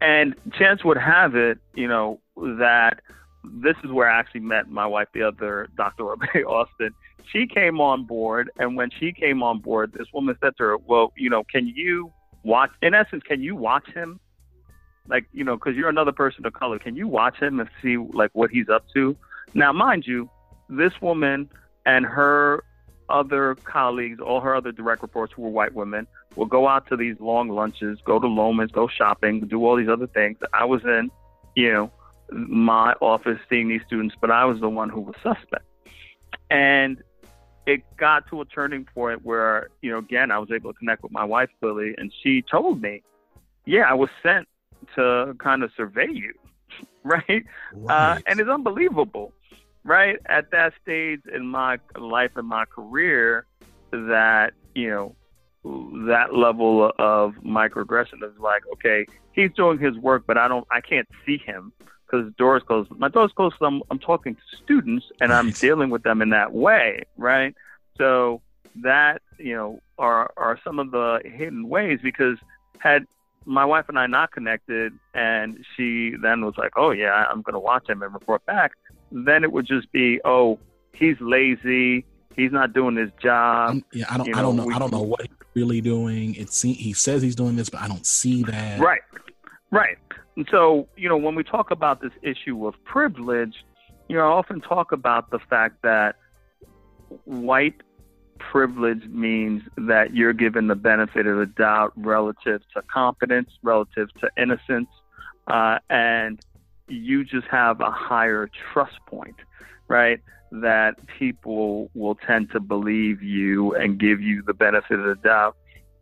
And 0.00 0.34
chance 0.58 0.84
would 0.84 0.98
have 0.98 1.34
it, 1.34 1.58
you 1.74 1.88
know, 1.88 2.20
that 2.36 3.00
this 3.44 3.76
is 3.84 3.90
where 3.90 4.10
I 4.10 4.18
actually 4.18 4.40
met 4.40 4.68
my 4.68 4.86
wife, 4.86 5.08
the 5.12 5.22
other 5.22 5.68
Dr. 5.76 6.04
Orbe 6.08 6.28
Austin. 6.46 6.90
She 7.32 7.46
came 7.46 7.80
on 7.80 8.04
board, 8.04 8.50
and 8.58 8.76
when 8.76 8.90
she 8.98 9.12
came 9.12 9.42
on 9.42 9.58
board, 9.58 9.92
this 9.92 10.06
woman 10.14 10.36
said 10.40 10.56
to 10.58 10.64
her, 10.64 10.78
"Well, 10.78 11.12
you 11.16 11.28
know, 11.28 11.44
can 11.44 11.66
you 11.66 12.12
watch? 12.42 12.70
In 12.80 12.94
essence, 12.94 13.22
can 13.22 13.42
you 13.42 13.54
watch 13.54 13.86
him? 13.92 14.18
Like, 15.08 15.26
you 15.32 15.44
know, 15.44 15.56
because 15.56 15.74
you're 15.74 15.88
another 15.88 16.12
person 16.12 16.46
of 16.46 16.52
color. 16.52 16.78
Can 16.78 16.96
you 16.96 17.06
watch 17.06 17.36
him 17.38 17.60
and 17.60 17.68
see 17.82 17.96
like 17.96 18.30
what 18.32 18.50
he's 18.50 18.68
up 18.68 18.84
to?" 18.94 19.16
Now, 19.54 19.72
mind 19.72 20.06
you, 20.06 20.28
this 20.68 20.92
woman 21.00 21.50
and 21.86 22.04
her 22.04 22.64
other 23.08 23.54
colleagues, 23.64 24.20
all 24.20 24.40
her 24.40 24.54
other 24.54 24.72
direct 24.72 25.02
reports 25.02 25.32
who 25.34 25.42
were 25.42 25.48
white 25.48 25.74
women, 25.74 26.06
will 26.36 26.46
go 26.46 26.68
out 26.68 26.86
to 26.88 26.96
these 26.96 27.18
long 27.20 27.48
lunches, 27.48 27.98
go 28.04 28.18
to 28.18 28.26
Loehmann's, 28.26 28.70
go 28.70 28.86
shopping, 28.86 29.40
do 29.40 29.64
all 29.64 29.76
these 29.76 29.88
other 29.88 30.06
things. 30.06 30.38
I 30.52 30.64
was 30.64 30.84
in, 30.84 31.10
you 31.56 31.72
know, 31.72 31.90
my 32.30 32.92
office 33.00 33.38
seeing 33.48 33.68
these 33.68 33.80
students, 33.86 34.14
but 34.20 34.30
I 34.30 34.44
was 34.44 34.60
the 34.60 34.68
one 34.68 34.90
who 34.90 35.00
was 35.00 35.14
suspect. 35.22 35.64
And 36.50 37.02
it 37.66 37.82
got 37.96 38.28
to 38.28 38.40
a 38.40 38.44
turning 38.44 38.84
point 38.84 39.24
where, 39.24 39.68
you 39.82 39.90
know, 39.90 39.98
again, 39.98 40.30
I 40.30 40.38
was 40.38 40.50
able 40.50 40.72
to 40.72 40.78
connect 40.78 41.02
with 41.02 41.12
my 41.12 41.24
wife, 41.24 41.50
Lily, 41.62 41.94
and 41.96 42.12
she 42.22 42.42
told 42.42 42.80
me, 42.80 43.02
yeah, 43.64 43.82
I 43.82 43.94
was 43.94 44.10
sent 44.22 44.48
to 44.94 45.34
kind 45.38 45.62
of 45.62 45.70
survey 45.76 46.08
you, 46.10 46.34
right? 47.02 47.24
Right. 47.74 48.16
Uh, 48.16 48.20
and 48.26 48.40
it's 48.40 48.48
unbelievable 48.48 49.32
right 49.88 50.18
at 50.26 50.50
that 50.50 50.74
stage 50.82 51.22
in 51.34 51.46
my 51.46 51.78
life 51.98 52.30
and 52.36 52.46
my 52.46 52.64
career 52.66 53.46
that 53.90 54.52
you 54.74 54.90
know 54.90 55.16
that 56.06 56.34
level 56.34 56.92
of 56.98 57.34
microaggression 57.44 58.22
is 58.22 58.38
like 58.38 58.62
okay 58.72 59.06
he's 59.32 59.50
doing 59.56 59.78
his 59.78 59.96
work 59.96 60.24
but 60.26 60.36
i 60.36 60.46
don't 60.46 60.66
i 60.70 60.80
can't 60.80 61.08
see 61.24 61.38
him 61.38 61.72
because 62.06 62.26
the 62.26 62.34
doors 62.38 62.62
closed. 62.66 62.90
My 62.90 63.08
doors 63.08 63.32
closed 63.34 63.56
so 63.58 63.66
I'm, 63.66 63.82
I'm 63.90 63.98
talking 63.98 64.34
to 64.34 64.56
students 64.62 65.06
and 65.20 65.32
i'm 65.32 65.50
dealing 65.50 65.90
with 65.90 66.02
them 66.02 66.20
in 66.22 66.30
that 66.30 66.52
way 66.52 67.04
right? 67.16 67.54
So 67.96 68.42
that 68.82 69.22
you 69.38 69.54
know 69.54 69.80
are 69.98 70.30
are 70.36 70.60
some 70.62 70.78
of 70.78 70.90
the 70.90 71.20
hidden 71.24 71.68
ways 71.68 71.98
because 72.02 72.36
had 72.78 73.06
my 73.44 73.64
wife 73.64 73.86
and 73.88 73.98
i 73.98 74.06
not 74.06 74.30
connected 74.30 74.92
and 75.14 75.64
she 75.74 76.12
then 76.22 76.44
was 76.44 76.54
like 76.58 76.72
oh 76.76 76.90
yeah 76.90 77.24
i'm 77.30 77.42
going 77.42 77.54
to 77.54 77.58
watch 77.58 77.88
him 77.88 78.02
and 78.02 78.12
report 78.12 78.44
back 78.46 78.72
then 79.10 79.44
it 79.44 79.52
would 79.52 79.66
just 79.66 79.90
be, 79.92 80.20
oh, 80.24 80.58
he's 80.92 81.16
lazy. 81.20 82.04
He's 82.36 82.52
not 82.52 82.72
doing 82.72 82.96
his 82.96 83.10
job. 83.20 83.70
I'm, 83.70 83.84
yeah, 83.92 84.04
I 84.08 84.16
don't. 84.16 84.26
You 84.26 84.32
know, 84.32 84.38
I 84.38 84.42
don't 84.42 84.56
know. 84.56 84.66
We, 84.66 84.74
I 84.74 84.78
don't 84.78 84.92
know 84.92 85.02
what 85.02 85.22
he's 85.22 85.30
really 85.54 85.80
doing. 85.80 86.34
It 86.36 86.54
he 86.54 86.92
says 86.92 87.20
he's 87.20 87.34
doing 87.34 87.56
this, 87.56 87.68
but 87.68 87.80
I 87.80 87.88
don't 87.88 88.06
see 88.06 88.44
that. 88.44 88.78
Right, 88.80 89.00
right. 89.70 89.98
And 90.36 90.46
so, 90.50 90.86
you 90.96 91.08
know, 91.08 91.16
when 91.16 91.34
we 91.34 91.42
talk 91.42 91.72
about 91.72 92.00
this 92.00 92.12
issue 92.22 92.66
of 92.68 92.74
privilege, 92.84 93.56
you 94.08 94.16
know, 94.16 94.22
I 94.22 94.30
often 94.30 94.60
talk 94.60 94.92
about 94.92 95.30
the 95.30 95.40
fact 95.50 95.82
that 95.82 96.14
white 97.24 97.82
privilege 98.38 99.04
means 99.06 99.62
that 99.76 100.14
you're 100.14 100.32
given 100.32 100.68
the 100.68 100.76
benefit 100.76 101.26
of 101.26 101.38
the 101.38 101.46
doubt 101.46 101.92
relative 101.96 102.62
to 102.74 102.82
competence, 102.82 103.50
relative 103.62 104.14
to 104.20 104.30
innocence, 104.40 104.88
uh, 105.48 105.78
and 105.90 106.38
you 106.88 107.24
just 107.24 107.46
have 107.48 107.80
a 107.80 107.90
higher 107.90 108.50
trust 108.72 108.98
point, 109.06 109.36
right? 109.88 110.20
That 110.50 110.94
people 111.18 111.90
will 111.94 112.14
tend 112.14 112.50
to 112.52 112.60
believe 112.60 113.22
you 113.22 113.74
and 113.74 113.98
give 113.98 114.20
you 114.20 114.42
the 114.42 114.54
benefit 114.54 114.98
of 114.98 115.06
the 115.06 115.14
doubt, 115.16 115.56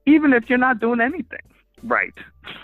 even 0.06 0.32
if 0.32 0.48
you're 0.48 0.58
not 0.58 0.78
doing 0.78 1.00
anything 1.00 1.40
right. 1.82 2.14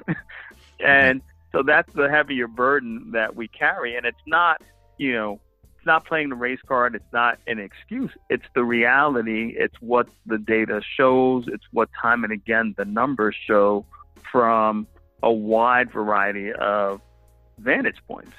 and 0.81 1.23
so 1.53 1.63
that's 1.63 1.93
the 1.95 2.09
heavier 2.09 2.49
burden 2.49 3.13
that 3.13 3.37
we 3.37 3.49
carry. 3.49 3.97
And 3.97 4.07
it's 4.07 4.23
not, 4.27 4.63
you 4.99 5.13
know, 5.13 5.41
it's 5.77 5.87
not 5.87 6.07
playing 6.07 6.31
the 6.31 6.35
race 6.35 6.61
card. 6.67 6.95
It's 6.95 7.13
not 7.13 7.39
an 7.47 7.59
excuse. 7.59 8.11
It's 8.31 8.45
the 8.55 8.65
reality. 8.65 9.55
It's 9.57 9.75
what 9.81 10.09
the 10.27 10.39
data 10.39 10.81
shows. 10.97 11.45
It's 11.49 11.65
what 11.73 11.89
time 12.01 12.25
and 12.25 12.33
again 12.33 12.75
the 12.77 12.85
numbers 12.85 13.37
show 13.47 13.85
from 14.31 14.87
a 15.23 15.33
wide 15.33 15.93
variety 15.93 16.53
of 16.53 17.01
vantage 17.63 18.03
points. 18.07 18.33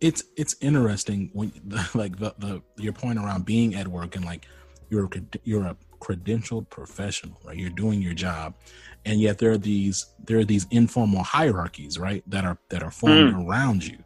It's 0.00 0.24
it's 0.36 0.56
interesting 0.60 1.30
when 1.32 1.52
like 1.94 2.18
the, 2.18 2.34
the 2.38 2.62
your 2.76 2.92
point 2.92 3.18
around 3.18 3.44
being 3.44 3.74
at 3.74 3.88
work 3.88 4.16
and 4.16 4.24
like 4.24 4.46
you're 4.88 5.04
a, 5.04 5.38
you're 5.44 5.64
a 5.64 5.76
credentialed 6.00 6.68
professional, 6.70 7.40
right? 7.44 7.56
You're 7.56 7.70
doing 7.70 8.00
your 8.00 8.14
job, 8.14 8.54
and 9.04 9.20
yet 9.20 9.38
there 9.38 9.50
are 9.52 9.58
these 9.58 10.06
there 10.24 10.38
are 10.38 10.44
these 10.44 10.66
informal 10.70 11.22
hierarchies, 11.22 11.98
right? 11.98 12.22
That 12.28 12.44
are 12.44 12.58
that 12.70 12.82
are 12.82 12.90
forming 12.90 13.32
mm. 13.32 13.48
around 13.48 13.86
you, 13.86 13.98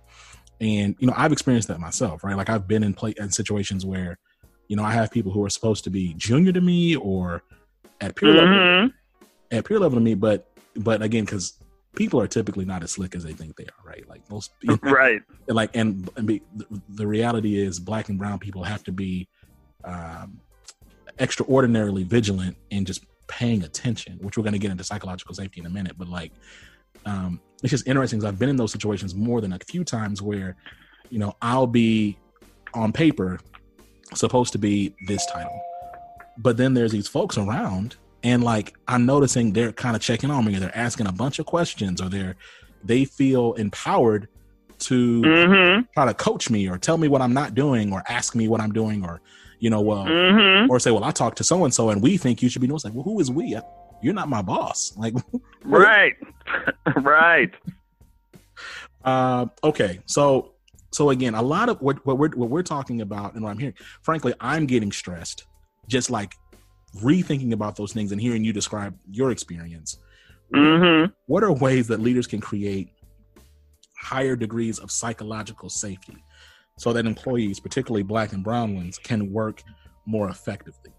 and 0.61 0.95
you 0.99 1.07
know 1.07 1.15
I've 1.17 1.33
experienced 1.33 1.69
that 1.69 1.81
myself, 1.81 2.25
right? 2.25 2.37
Like 2.37 2.49
I've 2.49 2.69
been 2.69 2.83
in 2.83 2.95
play 2.95 3.15
in 3.17 3.31
situations 3.31 3.85
where, 3.85 4.19
you 4.69 4.77
know, 4.77 4.85
I 4.85 4.93
have 4.93 5.11
people 5.11 5.33
who 5.33 5.45
are 5.45 5.51
supposed 5.51 5.85
to 5.85 5.91
be 5.91 6.15
junior 6.15 6.53
to 6.53 6.61
me 6.61 6.97
or 6.97 7.43
at 8.01 8.17
peer 8.17 8.31
mm-hmm. 8.31 8.83
level, 8.83 8.91
at 9.51 9.65
peer 9.65 9.79
level 9.79 9.99
to 9.99 10.05
me, 10.05 10.15
but 10.15 10.51
but 10.77 11.03
again, 11.03 11.25
because 11.25 11.55
people 11.95 12.21
are 12.21 12.27
typically 12.27 12.65
not 12.65 12.83
as 12.83 12.93
slick 12.93 13.15
as 13.15 13.25
they 13.25 13.33
think 13.33 13.57
they 13.57 13.65
are, 13.65 13.85
right? 13.85 14.09
Like 14.09 14.29
most, 14.31 14.53
know, 14.63 14.79
right? 14.83 15.21
Like, 15.49 15.71
and, 15.75 16.09
and 16.17 16.27
be, 16.27 16.43
the 16.89 17.07
reality 17.07 17.59
is, 17.59 17.79
black 17.79 18.09
and 18.09 18.19
brown 18.19 18.39
people 18.39 18.63
have 18.65 18.85
to 18.85 18.93
be 18.93 19.29
um, 19.85 20.41
extraordinarily 21.19 22.05
vigilant 22.05 22.57
and 22.71 22.87
just 22.87 23.05
paying 23.27 23.63
attention. 23.65 24.19
Which 24.21 24.37
we're 24.37 24.45
going 24.45 24.53
to 24.53 24.59
get 24.59 24.71
into 24.71 24.85
psychological 24.85 25.35
safety 25.35 25.61
in 25.61 25.67
a 25.67 25.71
minute, 25.71 25.97
but 25.99 26.09
like, 26.09 26.33
um, 27.07 27.41
it's 27.63 27.71
just 27.71 27.87
interesting 27.87 28.19
because 28.19 28.33
I've 28.33 28.39
been 28.39 28.49
in 28.49 28.57
those 28.57 28.73
situations 28.73 29.15
more 29.15 29.41
than 29.41 29.53
a 29.53 29.59
few 29.59 29.85
times 29.85 30.23
where, 30.23 30.57
you 31.11 31.19
know, 31.19 31.35
I'll 31.43 31.67
be 31.67 32.19
on 32.75 32.93
paper 32.93 33.41
supposed 34.15 34.53
to 34.53 34.59
be 34.59 34.95
this 35.07 35.27
title, 35.27 35.61
but 36.39 36.57
then 36.57 36.75
there's 36.75 36.93
these 36.93 37.09
folks 37.09 37.37
around 37.39 37.97
and 38.23 38.45
like 38.45 38.75
i'm 38.89 39.07
noticing 39.07 39.53
they're 39.53 39.73
kind 39.73 39.97
of 39.97 40.03
checking 40.03 40.31
on 40.31 40.45
me 40.45 40.57
or 40.57 40.61
they're 40.61 40.77
asking 40.77 41.07
a 41.07 41.13
bunch 41.13 41.39
of 41.39 41.47
questions 41.47 42.01
or 42.01 42.09
they're 42.09 42.37
they 42.85 43.05
feel 43.05 43.55
empowered 43.55 44.29
to 44.79 45.21
mm-hmm. 45.21 45.83
try 45.95 46.07
to 46.07 46.15
coach 46.15 46.49
me 46.51 46.69
or 46.69 46.79
tell 46.79 46.99
me 46.99 47.09
what 47.09 47.21
i'm 47.21 47.35
not 47.35 47.55
doing 47.55 47.93
or 47.93 48.03
ask 48.09 48.35
me 48.35 48.49
what 48.49 48.61
i'm 48.61 48.73
doing 48.73 49.05
or 49.05 49.21
you 49.59 49.71
know 49.71 49.81
well 49.81 50.05
mm-hmm. 50.05 50.71
or 50.71 50.79
say 50.79 50.91
well 50.91 51.05
i 51.05 51.11
talked 51.11 51.37
to 51.39 51.45
so 51.45 51.65
and 51.65 51.75
so 51.75 51.91
and 51.91 52.03
we 52.03 52.17
think 52.17 52.43
you 52.43 52.49
should 52.49 52.61
be 52.61 52.67
doing 52.67 52.77
it's 52.77 52.85
like 52.85 52.95
well 52.95 53.05
who 53.05 53.21
is 53.21 53.31
we? 53.31 53.59
You're 54.03 54.15
not 54.15 54.31
my 54.31 54.41
boss. 54.41 54.95
Like 54.97 55.15
right. 55.63 56.15
Right. 56.97 57.53
Uh 59.05 59.47
okay. 59.63 60.01
So 60.07 60.55
so 60.93 61.11
again 61.11 61.35
a 61.35 61.43
lot 61.43 61.69
of 61.69 61.81
what, 61.81 62.05
what 62.05 62.19
we're 62.19 62.31
what 62.31 62.51
we're 62.51 62.63
talking 62.63 63.01
about 63.01 63.35
and 63.35 63.43
what 63.43 63.51
i'm 63.51 63.59
hearing 63.59 63.75
frankly 64.03 64.35
i'm 64.41 64.67
getting 64.67 64.91
stressed 64.91 65.47
just 65.87 66.11
like 66.11 66.35
rethinking 66.97 67.53
about 67.53 67.77
those 67.77 67.93
things 67.93 68.13
and 68.13 68.21
hearing 68.21 68.45
you 68.45 68.53
describe 68.53 68.99
your 69.11 69.31
experience, 69.31 69.99
Mm-hmm. 70.55 71.13
what 71.27 71.45
are 71.45 71.53
ways 71.53 71.87
that 71.89 72.01
leaders 72.01 72.27
can 72.27 72.41
create 72.41 72.89
higher 73.97 74.35
degrees 74.35 74.79
of 74.81 74.91
psychological 74.91 75.69
safety 75.69 76.17
so 76.77 76.93
that 76.93 77.07
employees, 77.07 77.61
particularly 77.61 78.03
black 78.03 78.33
and 78.33 78.43
brown 78.43 78.75
ones, 78.75 78.99
can 78.99 79.33
work 79.33 79.63
more 80.07 80.29
effectively? 80.29 80.93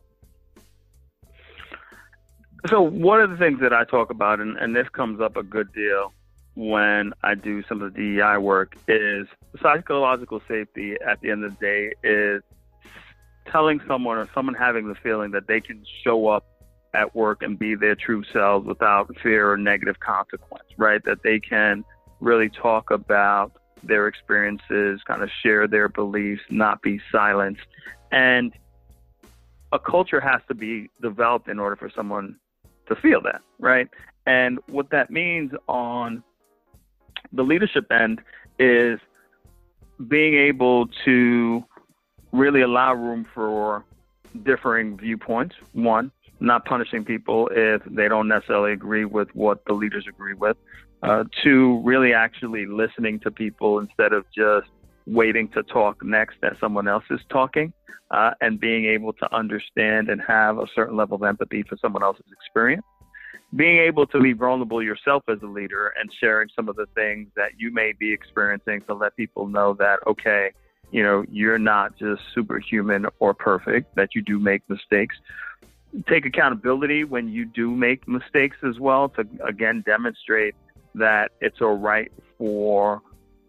So 2.69 2.81
one 2.81 3.19
of 3.19 3.29
the 3.31 3.37
things 3.37 3.59
that 3.61 3.73
I 3.73 3.83
talk 3.83 4.11
about, 4.11 4.39
and, 4.39 4.55
and 4.57 4.75
this 4.75 4.87
comes 4.89 5.19
up 5.19 5.35
a 5.35 5.43
good 5.43 5.73
deal 5.73 6.13
when 6.55 7.11
I 7.23 7.35
do 7.35 7.63
some 7.63 7.81
of 7.81 7.93
the 7.93 8.15
DEI 8.17 8.37
work, 8.37 8.77
is 8.87 9.27
psychological 9.61 10.41
safety. 10.47 10.95
At 11.05 11.19
the 11.21 11.31
end 11.31 11.43
of 11.43 11.57
the 11.57 11.65
day, 11.65 11.93
is 12.07 12.43
telling 13.51 13.81
someone 13.87 14.17
or 14.17 14.29
someone 14.33 14.55
having 14.55 14.87
the 14.87 14.95
feeling 14.95 15.31
that 15.31 15.47
they 15.47 15.59
can 15.61 15.83
show 16.03 16.27
up 16.27 16.45
at 16.93 17.15
work 17.15 17.41
and 17.41 17.57
be 17.57 17.75
their 17.75 17.95
true 17.95 18.23
selves 18.33 18.65
without 18.67 19.15
fear 19.21 19.51
or 19.51 19.57
negative 19.57 19.99
consequence, 19.99 20.65
right? 20.77 21.03
That 21.05 21.23
they 21.23 21.39
can 21.39 21.83
really 22.19 22.49
talk 22.49 22.91
about 22.91 23.53
their 23.83 24.07
experiences, 24.07 25.01
kind 25.05 25.23
of 25.23 25.29
share 25.41 25.67
their 25.67 25.89
beliefs, 25.89 26.41
not 26.49 26.81
be 26.81 26.99
silenced. 27.11 27.61
And 28.11 28.53
a 29.71 29.79
culture 29.79 30.19
has 30.19 30.41
to 30.49 30.53
be 30.53 30.89
developed 31.01 31.47
in 31.47 31.59
order 31.59 31.75
for 31.75 31.89
someone 31.89 32.35
to 32.87 32.95
feel 32.95 33.21
that, 33.21 33.41
right? 33.57 33.87
And 34.25 34.59
what 34.67 34.89
that 34.91 35.09
means 35.09 35.51
on 35.67 36.23
the 37.31 37.43
leadership 37.43 37.91
end 37.91 38.21
is 38.59 38.99
being 40.07 40.35
able 40.35 40.87
to 41.05 41.63
really 42.31 42.61
allow 42.61 42.93
room 42.93 43.25
for 43.33 43.83
differing 44.43 44.97
viewpoints. 44.97 45.55
One, 45.73 46.11
not 46.39 46.65
punishing 46.65 47.03
people 47.05 47.49
if 47.51 47.81
they 47.85 48.07
don't 48.07 48.27
necessarily 48.27 48.73
agree 48.73 49.05
with 49.05 49.33
what 49.35 49.65
the 49.65 49.73
leaders 49.73 50.05
agree 50.07 50.33
with. 50.33 50.57
Uh, 51.03 51.23
two, 51.43 51.81
really 51.83 52.13
actually 52.13 52.65
listening 52.65 53.19
to 53.19 53.31
people 53.31 53.79
instead 53.79 54.13
of 54.13 54.25
just 54.35 54.67
waiting 55.07 55.47
to 55.49 55.63
talk 55.63 56.03
next 56.03 56.37
as 56.43 56.53
someone 56.59 56.87
else 56.87 57.03
is 57.09 57.19
talking, 57.29 57.73
uh, 58.11 58.31
and 58.39 58.59
being 58.59 58.85
able 58.85 59.11
to 59.13 59.35
understand 59.35 60.09
and 60.09 60.21
have 60.21 60.59
a 60.59 60.67
certain 60.75 60.95
level 60.95 61.15
of 61.15 61.23
empathy 61.23 61.63
for 61.63 61.75
someone 61.77 62.03
else's 62.03 62.25
experience. 62.31 62.85
Being 63.55 63.79
able 63.79 64.05
to 64.07 64.19
be 64.19 64.33
vulnerable 64.33 64.81
yourself 64.81 65.23
as 65.27 65.39
a 65.41 65.47
leader 65.47 65.93
and 65.99 66.09
sharing 66.19 66.49
some 66.55 66.69
of 66.69 66.75
the 66.75 66.85
things 66.95 67.27
that 67.35 67.51
you 67.57 67.71
may 67.73 67.93
be 67.99 68.13
experiencing 68.13 68.81
to 68.81 68.93
let 68.93 69.15
people 69.17 69.47
know 69.47 69.73
that, 69.73 69.99
okay, 70.07 70.51
you 70.91 71.01
know, 71.03 71.25
you're 71.31 71.59
not 71.59 71.97
just 71.97 72.21
superhuman 72.33 73.07
or 73.19 73.33
perfect, 73.33 73.95
that 73.95 74.13
you 74.13 74.21
do 74.21 74.39
make 74.39 74.61
mistakes. 74.69 75.15
Take 76.07 76.25
accountability 76.25 77.03
when 77.03 77.27
you 77.29 77.45
do 77.45 77.71
make 77.71 78.07
mistakes 78.07 78.57
as 78.63 78.79
well 78.79 79.09
to, 79.09 79.27
again, 79.45 79.83
demonstrate 79.85 80.55
that 80.95 81.31
it's 81.39 81.61
all 81.61 81.77
right 81.77 82.11
for 82.37 83.01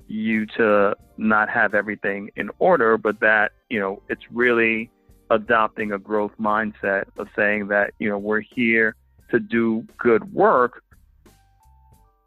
you 0.06 0.46
to 0.46 0.94
not 1.16 1.48
have 1.48 1.74
everything 1.74 2.30
in 2.36 2.50
order, 2.58 2.96
but 2.98 3.20
that, 3.20 3.52
you 3.70 3.80
know, 3.80 4.02
it's 4.08 4.22
really 4.30 4.90
adopting 5.30 5.92
a 5.92 5.98
growth 5.98 6.32
mindset 6.40 7.04
of 7.16 7.28
saying 7.34 7.68
that, 7.68 7.94
you 7.98 8.08
know, 8.08 8.18
we're 8.18 8.40
here 8.40 8.94
to 9.30 9.40
do 9.40 9.86
good 9.98 10.32
work. 10.32 10.82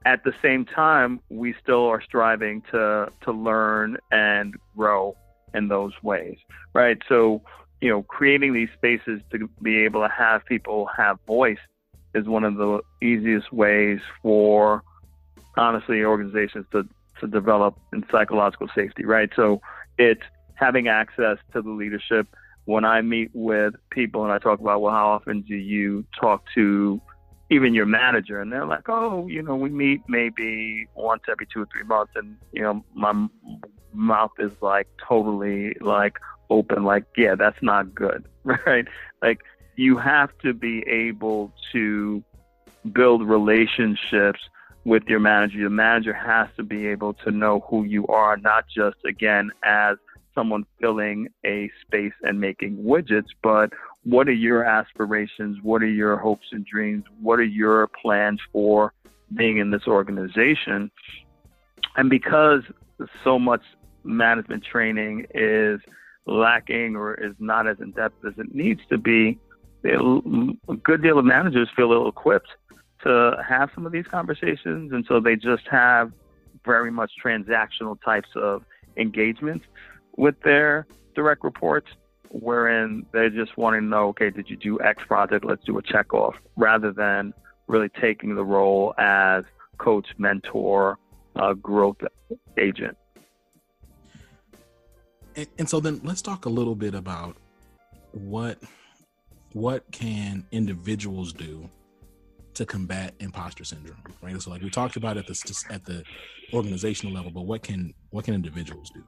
At 0.05 0.23
the 0.23 0.33
same 0.41 0.65
time, 0.65 1.19
we 1.29 1.55
still 1.61 1.87
are 1.87 2.01
striving 2.01 2.61
to 2.71 3.09
to 3.21 3.31
learn 3.31 3.97
and 4.11 4.55
grow 4.77 5.15
in 5.53 5.67
those 5.67 5.93
ways, 6.03 6.37
right? 6.73 6.97
So, 7.09 7.41
you 7.81 7.89
know, 7.89 8.03
creating 8.03 8.53
these 8.53 8.69
spaces 8.75 9.21
to 9.31 9.49
be 9.61 9.83
able 9.83 10.01
to 10.01 10.09
have 10.09 10.45
people 10.45 10.87
have 10.95 11.17
voice 11.25 11.57
is 12.13 12.27
one 12.27 12.43
of 12.43 12.55
the 12.55 12.81
easiest 13.01 13.51
ways 13.51 13.99
for 14.21 14.83
honestly 15.57 16.03
organizations 16.03 16.65
to 16.71 16.87
to 17.19 17.27
develop 17.27 17.79
in 17.93 18.05
psychological 18.11 18.67
safety, 18.75 19.05
right? 19.05 19.29
So 19.35 19.61
it's 19.97 20.21
having 20.55 20.87
access 20.87 21.37
to 21.53 21.61
the 21.61 21.69
leadership. 21.69 22.27
When 22.65 22.83
I 22.83 23.01
meet 23.01 23.29
with 23.33 23.75
people 23.91 24.23
and 24.23 24.33
I 24.33 24.39
talk 24.39 24.59
about, 24.59 24.81
well, 24.81 24.93
how 24.93 25.07
often 25.07 25.41
do 25.41 25.55
you 25.55 26.03
talk 26.19 26.43
to 26.55 26.99
even 27.49 27.73
your 27.73 27.85
manager? 27.85 28.39
And 28.39 28.51
they're 28.51 28.65
like, 28.65 28.87
oh, 28.89 29.27
you 29.27 29.41
know, 29.41 29.55
we 29.55 29.69
meet 29.69 30.01
maybe 30.07 30.87
once 30.95 31.23
every 31.29 31.47
two 31.51 31.61
or 31.61 31.67
three 31.71 31.83
months. 31.83 32.13
And, 32.15 32.37
you 32.51 32.61
know, 32.61 32.83
my 32.93 33.27
mouth 33.93 34.31
is 34.39 34.51
like 34.61 34.87
totally 35.07 35.75
like 35.81 36.17
open, 36.49 36.83
like, 36.83 37.05
yeah, 37.17 37.35
that's 37.35 37.61
not 37.61 37.93
good, 37.93 38.25
right? 38.43 38.85
Like, 39.21 39.41
you 39.75 39.97
have 39.97 40.29
to 40.39 40.53
be 40.53 40.83
able 40.87 41.51
to 41.73 42.23
build 42.93 43.27
relationships 43.27 44.39
with 44.85 45.03
your 45.07 45.19
manager. 45.19 45.57
Your 45.57 45.69
manager 45.69 46.13
has 46.13 46.47
to 46.57 46.63
be 46.63 46.87
able 46.87 47.13
to 47.25 47.31
know 47.31 47.65
who 47.67 47.83
you 47.83 48.07
are, 48.07 48.37
not 48.37 48.65
just 48.73 48.97
again 49.05 49.51
as 49.63 49.97
someone 50.35 50.65
filling 50.79 51.29
a 51.45 51.71
space 51.81 52.13
and 52.21 52.39
making 52.39 52.77
widgets, 52.77 53.29
but 53.41 53.71
what 54.03 54.27
are 54.27 54.33
your 54.33 54.63
aspirations? 54.63 55.57
What 55.63 55.81
are 55.81 55.87
your 55.87 56.17
hopes 56.17 56.47
and 56.51 56.65
dreams? 56.65 57.05
What 57.21 57.39
are 57.39 57.43
your 57.43 57.87
plans 57.87 58.39
for 58.51 58.93
being 59.33 59.57
in 59.57 59.71
this 59.71 59.87
organization? 59.87 60.91
And 61.95 62.09
because 62.09 62.61
so 63.23 63.39
much 63.39 63.61
management 64.03 64.63
training 64.63 65.25
is 65.33 65.79
lacking 66.27 66.95
or 66.95 67.15
is 67.15 67.33
not 67.39 67.67
as 67.67 67.79
in 67.79 67.91
depth 67.91 68.23
as 68.25 68.33
it 68.37 68.53
needs 68.53 68.81
to 68.89 68.97
be, 68.97 69.39
a 69.83 70.75
good 70.83 71.01
deal 71.01 71.17
of 71.17 71.25
managers 71.25 71.69
feel 71.75 71.91
ill 71.91 72.07
equipped 72.07 72.49
to 73.03 73.35
have 73.47 73.69
some 73.73 73.85
of 73.85 73.91
these 73.91 74.07
conversations. 74.07 74.91
And 74.91 75.05
so 75.07 75.19
they 75.19 75.35
just 75.35 75.67
have 75.69 76.11
very 76.65 76.91
much 76.91 77.11
transactional 77.23 77.97
types 78.03 78.29
of 78.35 78.63
engagements 78.97 79.65
with 80.17 80.39
their 80.41 80.87
direct 81.15 81.43
reports, 81.43 81.87
wherein 82.29 83.05
they're 83.11 83.29
just 83.29 83.57
wanting 83.57 83.81
to 83.81 83.87
know, 83.87 84.07
okay, 84.09 84.29
did 84.29 84.49
you 84.49 84.57
do 84.57 84.79
X 84.81 85.03
project? 85.07 85.45
Let's 85.45 85.63
do 85.63 85.77
a 85.77 85.81
check 85.81 86.13
off, 86.13 86.35
rather 86.55 86.91
than 86.91 87.33
really 87.67 87.89
taking 88.01 88.35
the 88.35 88.43
role 88.43 88.93
as 88.97 89.43
coach, 89.77 90.07
mentor, 90.17 90.97
uh, 91.35 91.53
growth 91.53 91.97
agent. 92.57 92.97
And, 95.35 95.47
and 95.57 95.69
so 95.69 95.79
then 95.79 95.99
let's 96.03 96.21
talk 96.21 96.45
a 96.45 96.49
little 96.49 96.75
bit 96.75 96.95
about 96.95 97.35
what 98.11 98.59
what 99.51 99.89
can 99.91 100.45
individuals 100.51 101.33
do 101.33 101.69
to 102.53 102.65
combat 102.65 103.13
imposter 103.19 103.65
syndrome 103.65 104.01
right 104.21 104.41
so 104.41 104.49
like 104.49 104.61
we 104.61 104.69
talked 104.69 104.95
about 104.95 105.17
at 105.17 105.27
the 105.27 105.65
at 105.69 105.83
the 105.85 106.03
organizational 106.53 107.13
level 107.13 107.31
but 107.31 107.41
what 107.41 107.61
can 107.61 107.93
what 108.11 108.23
can 108.23 108.33
individuals 108.33 108.89
do 108.93 109.03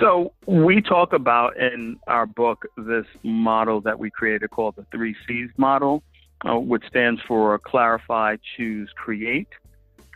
so 0.00 0.32
we 0.46 0.82
talk 0.82 1.12
about 1.12 1.56
in 1.56 1.98
our 2.06 2.26
book 2.26 2.66
this 2.76 3.06
model 3.22 3.80
that 3.80 3.98
we 3.98 4.10
created 4.10 4.50
called 4.50 4.76
the 4.76 4.86
three 4.92 5.14
c's 5.26 5.50
model 5.56 6.02
uh, 6.44 6.58
which 6.58 6.84
stands 6.86 7.20
for 7.26 7.58
clarify 7.58 8.36
choose 8.56 8.90
create. 8.94 9.48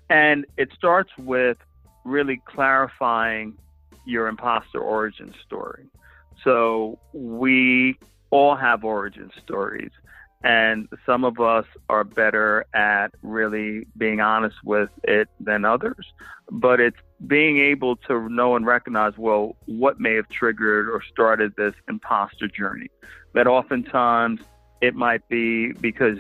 And 0.09 0.45
it 0.57 0.71
starts 0.77 1.11
with 1.19 1.57
really 2.05 2.43
clarifying 2.47 3.57
your 4.05 4.29
imposter 4.29 4.81
origin 4.81 5.33
story. 5.47 5.87
So 6.45 6.99
we 7.13 7.97
all 8.31 8.57
have 8.57 8.85
origin 8.85 9.31
stories 9.43 9.91
and 10.43 10.89
some 11.05 11.25
of 11.25 11.39
us 11.41 11.67
are 11.89 12.05
better 12.05 12.65
at 12.73 13.09
really 13.23 13.87
being 13.97 14.21
honest 14.21 14.57
with 14.65 14.91
it 15.05 15.29
than 15.39 15.65
others. 15.65 16.07
But 16.51 16.81
it's 16.81 16.97
being 17.27 17.59
able 17.59 17.97
to 17.97 18.29
know 18.29 18.57
and 18.57 18.65
recognize, 18.65 19.13
well, 19.19 19.57
what 19.67 20.01
may 20.01 20.15
have 20.15 20.29
triggered 20.29 20.89
or 20.89 21.03
started 21.03 21.55
this 21.57 21.75
imposter 21.89 22.49
journey. 22.49 22.89
That 23.35 23.47
oftentimes 23.47 24.41
it 24.81 24.95
might 24.95 25.29
be 25.29 25.73
because 25.73 26.19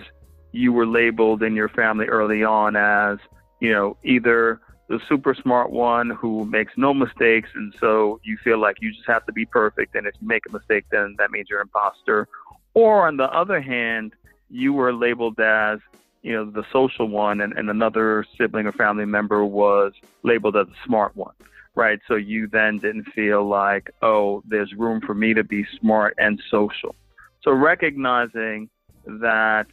you 0.52 0.72
were 0.72 0.86
labeled 0.86 1.42
in 1.42 1.54
your 1.54 1.68
family 1.70 2.06
early 2.06 2.44
on 2.44 2.76
as, 2.76 3.18
you 3.60 3.72
know, 3.72 3.96
either 4.04 4.60
the 4.88 5.00
super 5.08 5.34
smart 5.34 5.70
one 5.70 6.10
who 6.10 6.44
makes 6.44 6.72
no 6.76 6.92
mistakes, 6.92 7.48
and 7.54 7.72
so 7.78 8.20
you 8.24 8.36
feel 8.42 8.58
like 8.58 8.76
you 8.80 8.92
just 8.92 9.06
have 9.06 9.24
to 9.26 9.32
be 9.32 9.46
perfect, 9.46 9.94
and 9.94 10.06
if 10.06 10.14
you 10.20 10.26
make 10.26 10.42
a 10.48 10.52
mistake, 10.52 10.84
then 10.90 11.14
that 11.16 11.30
means 11.30 11.46
you're 11.48 11.60
an 11.60 11.68
imposter, 11.68 12.28
or 12.74 13.06
on 13.06 13.16
the 13.16 13.24
other 13.24 13.60
hand, 13.60 14.14
you 14.48 14.72
were 14.72 14.92
labeled 14.92 15.38
as, 15.40 15.78
you 16.22 16.32
know, 16.32 16.50
the 16.50 16.64
social 16.72 17.08
one 17.08 17.40
and, 17.40 17.52
and 17.54 17.70
another 17.70 18.24
sibling 18.36 18.66
or 18.66 18.72
family 18.72 19.04
member 19.04 19.44
was 19.44 19.92
labeled 20.22 20.56
as 20.56 20.66
the 20.66 20.74
smart 20.84 21.16
one, 21.16 21.34
right? 21.74 21.98
So 22.08 22.16
you 22.16 22.46
then 22.46 22.78
didn't 22.78 23.04
feel 23.14 23.46
like, 23.46 23.90
oh, 24.02 24.42
there's 24.46 24.72
room 24.74 25.00
for 25.00 25.14
me 25.14 25.34
to 25.34 25.44
be 25.44 25.66
smart 25.80 26.14
and 26.18 26.40
social. 26.50 26.94
So 27.42 27.52
recognizing 27.52 28.68
that 29.06 29.66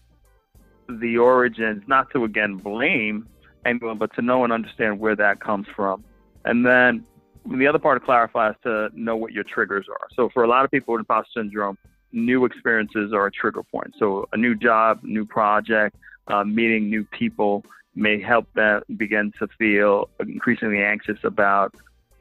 the 0.88 1.18
origins, 1.18 1.84
not 1.88 2.10
to 2.12 2.24
again 2.24 2.56
blame 2.56 3.28
anyone, 3.66 3.98
but 3.98 4.14
to 4.16 4.22
know 4.22 4.44
and 4.44 4.54
understand 4.54 5.00
where 5.00 5.16
that 5.16 5.42
comes 5.42 5.68
from. 5.76 6.04
And 6.46 6.66
then 6.66 7.06
the 7.46 7.68
other 7.68 7.80
part 7.80 8.00
to 8.00 8.06
clarify 8.06 8.52
is 8.52 8.56
to 8.64 8.90
know 8.94 9.18
what 9.18 9.34
your 9.34 9.44
triggers 9.44 9.88
are. 9.90 10.08
So 10.16 10.30
for 10.34 10.44
a 10.44 10.48
lot 10.48 10.64
of 10.64 10.72
people 10.72 10.94
with 10.94 11.02
imposter 11.02 11.42
syndrome, 11.42 11.78
new 12.12 12.46
experiences 12.46 13.14
are 13.14 13.28
a 13.28 13.32
trigger 13.32 13.64
point. 13.64 13.94
So 14.00 14.28
a 14.34 14.38
new 14.38 14.56
job, 14.56 15.00
new 15.04 15.26
project, 15.26 15.96
uh, 16.28 16.44
meeting 16.44 16.90
new 16.90 17.04
people 17.06 17.66
may 17.96 18.22
help 18.22 18.52
them 18.54 18.84
begin 18.96 19.34
to 19.40 19.48
feel 19.58 20.10
increasingly 20.20 20.84
anxious 20.84 21.18
about 21.24 21.74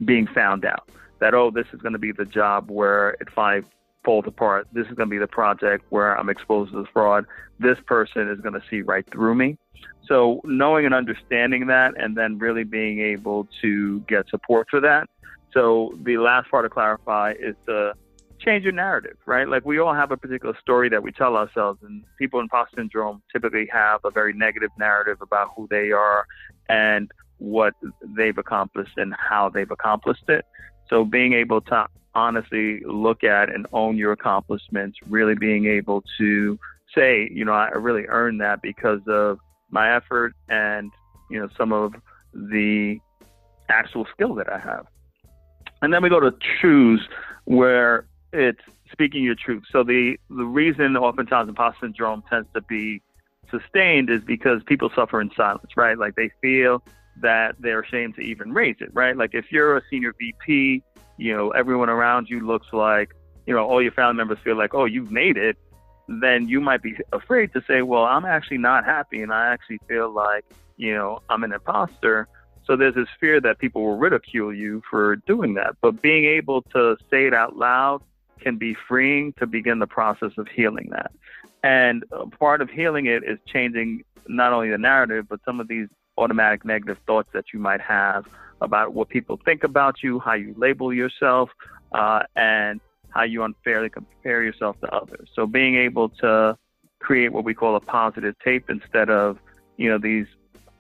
being 0.05 0.27
found 0.27 0.65
out. 0.65 0.89
That, 1.19 1.35
oh, 1.35 1.51
this 1.51 1.67
is 1.73 1.81
going 1.81 1.95
to 1.95 1.99
be 1.99 2.13
the 2.13 2.25
job 2.27 2.71
where 2.71 3.11
it 3.21 3.29
I 3.37 3.63
fall 4.07 4.23
apart, 4.25 4.69
this 4.73 4.87
is 4.87 4.95
going 4.95 5.09
to 5.09 5.11
be 5.11 5.19
the 5.19 5.27
project 5.27 5.85
where 5.91 6.17
I'm 6.19 6.29
exposed 6.29 6.73
to 6.73 6.79
the 6.83 6.89
fraud. 6.93 7.27
This 7.59 7.77
person 7.87 8.31
is 8.31 8.41
going 8.41 8.55
to 8.55 8.63
see 8.71 8.83
right 8.83 9.05
through 9.11 9.35
me. 9.35 9.59
So 10.07 10.41
knowing 10.45 10.87
and 10.87 10.95
understanding 10.95 11.67
that 11.67 11.95
and 12.01 12.17
then 12.17 12.39
really 12.39 12.63
being 12.63 13.01
able 13.01 13.49
to 13.63 14.01
get 14.03 14.29
support 14.29 14.69
for 14.71 14.81
that. 14.81 15.09
So 15.53 15.93
the 16.03 16.19
last 16.19 16.51
part 16.51 16.65
to 16.65 16.71
clarify 16.71 17.33
is 17.33 17.57
to 17.67 17.95
change 18.39 18.65
your 18.65 18.73
narrative, 18.73 19.17
right? 19.27 19.49
Like 19.49 19.65
we 19.65 19.79
all 19.79 19.95
have 19.95 20.13
a 20.13 20.17
particular 20.17 20.57
story 20.61 20.89
that 20.91 21.03
we 21.03 21.13
tell 21.13 21.37
ourselves, 21.37 21.81
and 21.83 22.05
people 22.19 22.41
in 22.41 22.45
imposter 22.45 22.77
syndrome 22.77 23.23
typically 23.33 23.69
have 23.73 24.01
a 24.05 24.11
very 24.11 24.33
negative 24.33 24.71
narrative 24.79 25.19
about 25.21 25.51
who 25.57 25.67
they 25.71 25.93
are 25.93 26.27
and 26.69 27.11
what 27.39 27.75
they've 28.17 28.39
accomplished 28.39 28.97
and 28.97 29.15
how 29.15 29.49
they've 29.49 29.71
accomplished 29.71 30.29
it. 30.29 30.45
So 30.89 31.05
being 31.05 31.33
able 31.33 31.61
to 31.63 31.87
honestly 32.15 32.81
look 32.87 33.25
at 33.25 33.53
and 33.53 33.67
own 33.73 33.97
your 33.97 34.13
accomplishments, 34.13 34.99
really 35.09 35.35
being 35.35 35.67
able 35.67 36.03
to 36.19 36.59
say, 36.95 37.29
you 37.31 37.45
know, 37.45 37.53
I 37.53 37.71
really 37.71 38.07
earned 38.07 38.41
that 38.41 38.63
because 38.63 39.01
of 39.07 39.39
my 39.71 39.95
effort 39.95 40.35
and, 40.49 40.91
you 41.31 41.39
know, 41.39 41.49
some 41.59 41.73
of 41.73 41.95
the 42.33 42.99
actual 43.69 44.07
skill 44.13 44.35
that 44.37 44.51
I 44.51 44.59
have. 44.59 44.87
And 45.83 45.93
then 45.93 46.03
we 46.03 46.09
go 46.09 46.21
to 46.21 46.33
choose 46.61 47.07
where 47.45 48.07
it's 48.37 48.61
speaking 48.93 49.25
your 49.25 49.35
truth. 49.35 49.65
So 49.71 49.83
the 49.83 50.19
the 50.31 50.45
reason 50.45 50.97
oftentimes 50.97 51.49
imposter 51.49 51.87
syndrome 51.87 52.23
tends 52.31 52.49
to 52.55 52.61
be 52.63 53.03
sustained 53.51 54.11
is 54.11 54.23
because 54.23 54.63
people 54.67 54.91
suffer 54.95 55.21
in 55.21 55.31
silence, 55.37 55.71
right? 55.77 55.99
Like 55.99 56.15
they 56.17 56.31
feel 56.41 56.83
that 57.23 57.57
they're 57.59 57.81
ashamed 57.81 58.15
to 58.17 58.21
even 58.21 58.53
raise 58.53 58.77
it, 58.81 58.91
right? 58.93 59.17
Like 59.17 59.31
if 59.33 59.51
you're 59.51 59.77
a 59.77 59.83
senior 59.91 60.15
VP, 60.19 60.83
you 61.17 61.35
know, 61.37 61.51
everyone 61.51 61.89
around 61.89 62.29
you 62.29 62.41
looks 62.41 62.67
like, 62.73 63.13
you 63.47 63.55
know, 63.55 63.65
all 63.65 63.83
your 63.83 63.93
family 63.93 64.15
members 64.15 64.39
feel 64.45 64.57
like, 64.57 64.75
oh, 64.75 64.85
you've 64.85 65.11
made 65.11 65.37
it, 65.37 65.57
then 66.09 66.49
you 66.49 66.61
might 66.61 66.83
be 66.83 66.97
afraid 67.13 67.53
to 67.55 67.63
say, 67.67 67.83
well, 67.83 68.05
I'm 68.05 68.25
actually 68.25 68.59
not 68.59 68.85
happy 68.85 69.23
and 69.23 69.33
I 69.33 69.53
actually 69.53 69.81
feel 69.89 70.11
like, 70.11 70.45
you 70.77 70.95
know, 70.95 71.21
I'm 71.31 71.43
an 71.45 71.53
imposter. 71.53 72.29
So 72.67 72.77
there's 72.77 72.95
this 72.95 73.09
fear 73.19 73.41
that 73.41 73.59
people 73.59 73.83
will 73.83 73.97
ridicule 73.97 74.53
you 74.53 74.83
for 74.91 75.17
doing 75.17 75.55
that. 75.55 75.77
But 75.81 76.03
being 76.03 76.25
able 76.25 76.63
to 76.75 76.97
say 77.11 77.27
it 77.27 77.35
out 77.35 77.57
loud 77.57 78.03
can 78.41 78.57
be 78.57 78.77
freeing 78.89 79.33
to 79.39 79.47
begin 79.47 79.79
the 79.79 79.87
process 79.87 80.33
of 80.39 80.49
healing 80.49 80.89
that. 80.91 81.13
And 81.63 82.05
part 82.39 82.61
of 82.61 82.71
healing 82.71 83.07
it 83.07 83.25
is 83.25 83.39
changing 83.47 84.05
not 84.29 84.53
only 84.53 84.71
the 84.71 84.79
narrative, 84.79 85.27
but 85.29 85.41
some 85.45 85.61
of 85.61 85.69
these 85.69 85.89
automatic 86.19 86.65
negative 86.65 86.99
thoughts 87.07 87.29
that 87.33 87.47
you 87.53 87.59
might 87.59 87.81
have 87.81 88.27
about 88.61 88.95
what 88.95 89.09
people 89.09 89.39
think 89.45 89.65
about 89.65 90.03
you, 90.03 90.19
how 90.19 90.35
you 90.35 90.55
label 90.57 90.93
yourself, 90.93 91.51
uh, 91.93 92.23
and 92.37 92.81
how 93.11 93.23
you 93.23 93.43
unfairly 93.43 93.89
compare 93.89 94.43
yourself 94.43 94.79
to 94.81 94.89
others. 94.95 95.29
So 95.35 95.47
being 95.47 95.77
able 95.77 96.09
to 96.21 96.57
create 96.99 97.33
what 97.33 97.45
we 97.45 97.55
call 97.55 97.77
a 97.77 97.81
positive 97.81 98.35
tape 98.45 98.69
instead 98.69 99.11
of, 99.11 99.39
you 99.77 99.89
know, 99.89 99.99
these 99.99 100.27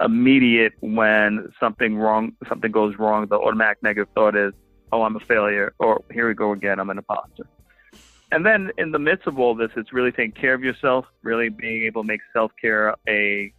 immediate 0.01 0.75
when 0.81 1.51
something 1.59 1.97
wrong, 1.97 2.33
something 2.49 2.71
goes 2.71 2.97
wrong, 2.99 3.27
the 3.27 3.37
automatic 3.37 3.83
negative 3.83 4.09
thought 4.15 4.37
is, 4.37 4.53
oh, 4.93 5.03
I'm 5.03 5.16
a 5.16 5.20
failure, 5.20 5.74
or 5.78 6.03
here 6.12 6.28
we 6.28 6.34
go 6.34 6.53
again, 6.53 6.78
I'm 6.78 6.91
an 6.91 6.99
imposter. 6.99 7.47
And 8.32 8.45
then 8.45 8.72
in 8.76 8.91
the 8.91 8.99
midst 8.99 9.26
of 9.26 9.39
all 9.39 9.55
this, 9.55 9.70
it's 9.76 9.93
really 9.93 10.11
taking 10.11 10.32
care 10.32 10.55
of 10.55 10.62
yourself, 10.62 11.07
really 11.22 11.49
being 11.49 11.84
able 11.84 12.03
to 12.03 12.07
make 12.07 12.20
self 12.32 12.53
care 12.61 12.95
a 13.09 13.53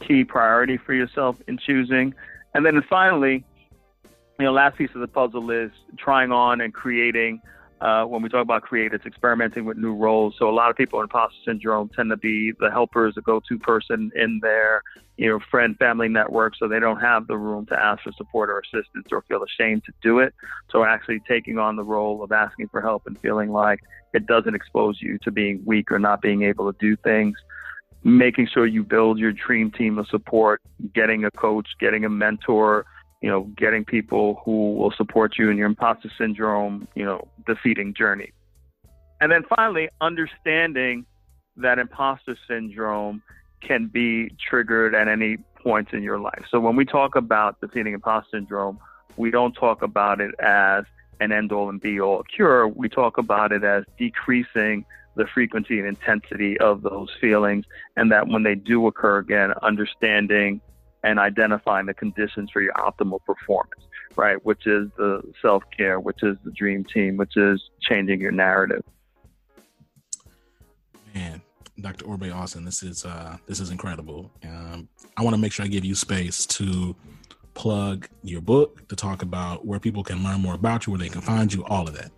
key 0.00 0.24
priority 0.24 0.76
for 0.76 0.94
yourself 0.94 1.36
in 1.46 1.58
choosing. 1.58 2.14
And 2.54 2.66
then 2.66 2.82
finally, 2.88 3.44
you 4.38 4.44
know, 4.44 4.52
last 4.52 4.76
piece 4.76 4.90
of 4.94 5.00
the 5.00 5.08
puzzle 5.08 5.50
is 5.50 5.70
trying 5.96 6.32
on 6.32 6.60
and 6.60 6.74
creating. 6.74 7.40
Uh, 7.80 8.04
when 8.04 8.22
we 8.22 8.28
talk 8.28 8.42
about 8.42 8.62
create, 8.62 8.94
it's 8.94 9.04
experimenting 9.04 9.66
with 9.66 9.76
new 9.76 9.94
roles. 9.94 10.34
So 10.38 10.48
a 10.48 10.50
lot 10.50 10.70
of 10.70 10.76
people 10.76 10.98
in 11.00 11.04
imposter 11.04 11.36
syndrome 11.44 11.90
tend 11.94 12.10
to 12.10 12.16
be 12.16 12.52
the 12.58 12.70
helpers, 12.70 13.14
the 13.14 13.20
go-to 13.20 13.58
person 13.58 14.10
in 14.16 14.40
their, 14.40 14.82
you 15.18 15.28
know, 15.28 15.38
friend 15.50 15.76
family 15.76 16.08
network, 16.08 16.54
so 16.56 16.68
they 16.68 16.80
don't 16.80 17.00
have 17.00 17.26
the 17.26 17.36
room 17.36 17.66
to 17.66 17.78
ask 17.78 18.02
for 18.02 18.12
support 18.12 18.48
or 18.48 18.60
assistance 18.60 19.08
or 19.12 19.22
feel 19.28 19.42
ashamed 19.42 19.84
to 19.84 19.92
do 20.02 20.20
it. 20.20 20.34
So 20.70 20.84
actually 20.84 21.20
taking 21.28 21.58
on 21.58 21.76
the 21.76 21.84
role 21.84 22.22
of 22.22 22.32
asking 22.32 22.68
for 22.68 22.80
help 22.80 23.06
and 23.06 23.18
feeling 23.20 23.52
like 23.52 23.80
it 24.14 24.26
doesn't 24.26 24.54
expose 24.54 24.96
you 25.02 25.18
to 25.24 25.30
being 25.30 25.62
weak 25.66 25.92
or 25.92 25.98
not 25.98 26.22
being 26.22 26.44
able 26.44 26.72
to 26.72 26.78
do 26.78 26.96
things 26.96 27.36
making 28.06 28.46
sure 28.46 28.66
you 28.66 28.84
build 28.84 29.18
your 29.18 29.32
dream 29.32 29.68
team 29.68 29.98
of 29.98 30.06
support, 30.06 30.62
getting 30.94 31.24
a 31.24 31.30
coach, 31.32 31.66
getting 31.80 32.04
a 32.04 32.08
mentor, 32.08 32.86
you 33.22 33.30
know, 33.30 33.42
getting 33.56 33.84
people 33.84 34.40
who 34.44 34.74
will 34.74 34.92
support 34.92 35.38
you 35.38 35.50
in 35.50 35.56
your 35.56 35.66
imposter 35.66 36.10
syndrome, 36.18 36.86
you 36.94 37.04
know, 37.04 37.26
defeating 37.46 37.94
journey. 37.94 38.32
And 39.20 39.32
then 39.32 39.44
finally, 39.56 39.88
understanding 40.00 41.06
that 41.56 41.78
imposter 41.78 42.36
syndrome 42.46 43.22
can 43.60 43.86
be 43.86 44.30
triggered 44.48 44.94
at 44.94 45.08
any 45.08 45.38
point 45.62 45.92
in 45.92 46.02
your 46.02 46.18
life. 46.18 46.44
So 46.50 46.60
when 46.60 46.76
we 46.76 46.84
talk 46.84 47.16
about 47.16 47.60
defeating 47.60 47.94
imposter 47.94 48.36
syndrome, 48.36 48.78
we 49.16 49.30
don't 49.30 49.54
talk 49.54 49.82
about 49.82 50.20
it 50.20 50.34
as 50.38 50.84
an 51.20 51.32
end 51.32 51.50
all 51.50 51.70
and 51.70 51.80
be 51.80 51.98
all 51.98 52.22
cure. 52.24 52.68
We 52.68 52.90
talk 52.90 53.16
about 53.16 53.50
it 53.52 53.64
as 53.64 53.84
decreasing 53.98 54.84
the 55.14 55.26
frequency 55.26 55.78
and 55.78 55.88
intensity 55.88 56.58
of 56.58 56.82
those 56.82 57.08
feelings, 57.18 57.64
and 57.96 58.12
that 58.12 58.28
when 58.28 58.42
they 58.42 58.54
do 58.54 58.86
occur 58.86 59.16
again, 59.16 59.54
understanding 59.62 60.60
and 61.04 61.18
identifying 61.18 61.86
the 61.86 61.94
conditions 61.94 62.50
for 62.50 62.60
your 62.60 62.72
optimal 62.74 63.22
performance, 63.24 63.82
right? 64.16 64.44
Which 64.44 64.66
is 64.66 64.88
the 64.96 65.22
self 65.42 65.62
care, 65.76 66.00
which 66.00 66.22
is 66.22 66.36
the 66.44 66.50
dream 66.50 66.84
team, 66.84 67.16
which 67.16 67.36
is 67.36 67.62
changing 67.80 68.20
your 68.20 68.32
narrative. 68.32 68.82
Man, 71.14 71.40
Dr. 71.80 72.06
Orbe 72.06 72.30
Austin, 72.32 72.64
this 72.64 72.82
is 72.82 73.04
uh, 73.04 73.36
this 73.46 73.60
is 73.60 73.70
incredible. 73.70 74.30
Um, 74.44 74.88
I 75.16 75.22
want 75.22 75.34
to 75.34 75.40
make 75.40 75.52
sure 75.52 75.64
I 75.64 75.68
give 75.68 75.84
you 75.84 75.94
space 75.94 76.46
to 76.46 76.94
plug 77.54 78.06
your 78.22 78.42
book, 78.42 78.86
to 78.88 78.96
talk 78.96 79.22
about 79.22 79.64
where 79.64 79.80
people 79.80 80.04
can 80.04 80.22
learn 80.22 80.42
more 80.42 80.54
about 80.54 80.86
you, 80.86 80.92
where 80.92 80.98
they 80.98 81.08
can 81.08 81.22
find 81.22 81.52
you, 81.52 81.64
all 81.64 81.88
of 81.88 81.94
that. 81.94 82.10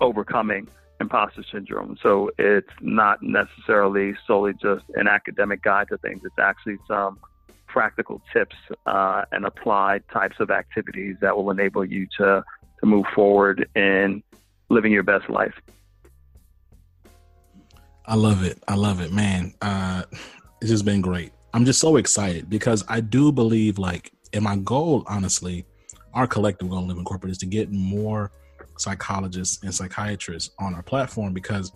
overcoming 0.02 0.68
imposter 1.00 1.44
syndrome. 1.52 1.98
So 2.02 2.32
it's 2.38 2.68
not 2.82 3.22
necessarily 3.22 4.16
solely 4.26 4.54
just 4.54 4.84
an 4.96 5.08
academic 5.08 5.62
guide 5.62 5.88
to 5.90 5.98
things. 5.98 6.22
It's 6.24 6.40
actually 6.40 6.78
some 6.88 7.20
practical 7.76 8.22
tips 8.32 8.56
uh, 8.86 9.26
and 9.34 9.46
applied 9.46 10.02
types 10.08 10.38
of 10.40 10.50
activities 10.50 11.18
that 11.20 11.36
will 11.36 11.52
enable 11.52 11.84
you 11.84 12.08
to, 12.18 12.42
to 12.80 12.86
move 12.86 13.06
forward 13.14 13.68
in 13.76 14.24
living 14.70 14.94
your 14.94 15.04
best 15.04 15.30
life. 15.30 15.54
I 18.06 18.16
love 18.16 18.46
it. 18.46 18.64
I 18.70 18.76
love 18.76 19.02
it, 19.02 19.12
man. 19.12 19.54
Uh, 19.62 20.04
it's 20.62 20.72
just 20.72 20.86
been 20.86 21.02
great. 21.02 21.34
I'm 21.54 21.66
just 21.66 21.82
so 21.82 21.98
excited 21.98 22.50
because 22.50 22.86
I 22.88 23.02
do 23.02 23.30
believe, 23.30 23.78
like, 23.78 24.14
and 24.32 24.46
my 24.46 24.56
goal, 24.56 25.04
honestly, 25.08 25.66
our 26.14 26.28
collective 26.28 26.70
goal, 26.70 26.90
in 26.90 27.04
Corporate, 27.04 27.32
is 27.32 27.38
to 27.40 27.46
get 27.46 27.74
more 27.74 28.32
psychologists 28.78 29.62
and 29.64 29.76
psychiatrists 29.76 30.52
on 30.60 30.74
our 30.76 30.84
platform 30.84 31.34
because 31.34 31.74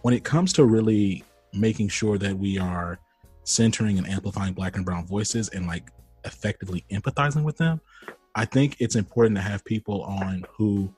when 0.00 0.14
it 0.14 0.24
comes 0.24 0.54
to 0.54 0.64
really 0.64 1.24
making 1.52 1.88
sure 1.88 2.16
that 2.16 2.38
we 2.38 2.58
are 2.58 2.98
centering 3.44 3.98
and 3.98 4.08
amplifying 4.08 4.52
black 4.52 4.76
and 4.76 4.84
brown 4.84 5.06
voices 5.06 5.48
and 5.50 5.66
like 5.66 5.90
effectively 6.24 6.84
empathizing 6.90 7.42
with 7.42 7.56
them 7.56 7.80
i 8.34 8.44
think 8.44 8.76
it's 8.78 8.96
important 8.96 9.36
to 9.36 9.42
have 9.42 9.64
people 9.64 10.02
on 10.02 10.44
who 10.56 10.92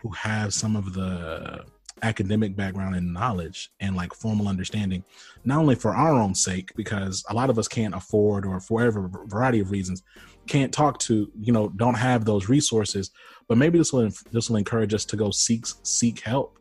who 0.00 0.10
have 0.10 0.54
some 0.54 0.76
of 0.76 0.92
the 0.94 1.64
academic 2.02 2.56
background 2.56 2.94
and 2.94 3.12
knowledge 3.12 3.70
and 3.80 3.94
like 3.94 4.14
formal 4.14 4.48
understanding 4.48 5.04
not 5.44 5.58
only 5.58 5.74
for 5.74 5.94
our 5.94 6.12
own 6.12 6.34
sake 6.34 6.72
because 6.76 7.24
a 7.28 7.34
lot 7.34 7.50
of 7.50 7.58
us 7.58 7.68
can't 7.68 7.94
afford 7.94 8.46
or 8.46 8.58
for 8.58 8.74
whatever 8.74 9.10
variety 9.26 9.60
of 9.60 9.70
reasons 9.70 10.02
can't 10.46 10.72
talk 10.72 10.98
to 10.98 11.30
you 11.38 11.52
know 11.52 11.68
don't 11.76 11.94
have 11.94 12.24
those 12.24 12.48
resources 12.48 13.10
but 13.48 13.58
maybe 13.58 13.76
this 13.76 13.92
will 13.92 14.08
this 14.30 14.48
will 14.48 14.56
encourage 14.56 14.94
us 14.94 15.04
to 15.04 15.16
go 15.16 15.30
seek 15.30 15.66
seek 15.82 16.20
help 16.20 16.58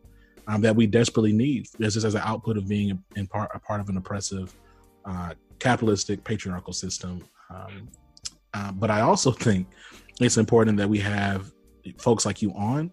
um, 0.49 0.61
that 0.61 0.75
we 0.75 0.87
desperately 0.87 1.31
need. 1.31 1.67
This 1.77 1.95
is 1.95 2.03
as 2.03 2.15
an 2.15 2.23
output 2.25 2.57
of 2.57 2.67
being 2.67 3.01
in 3.15 3.27
part 3.27 3.51
a 3.53 3.59
part 3.59 3.79
of 3.79 3.87
an 3.89 3.97
oppressive 3.97 4.53
uh, 5.09 5.33
capitalistic 5.59 6.23
patriarchal 6.23 6.73
system. 6.73 7.23
Um, 7.49 7.89
uh, 8.53 8.71
but 8.71 8.89
i 8.89 9.01
also 9.01 9.31
think 9.45 9.67
it's 10.19 10.37
important 10.37 10.77
that 10.77 10.89
we 10.89 10.99
have 10.99 11.51
folks 11.97 12.25
like 12.25 12.41
you 12.41 12.51
on 12.53 12.91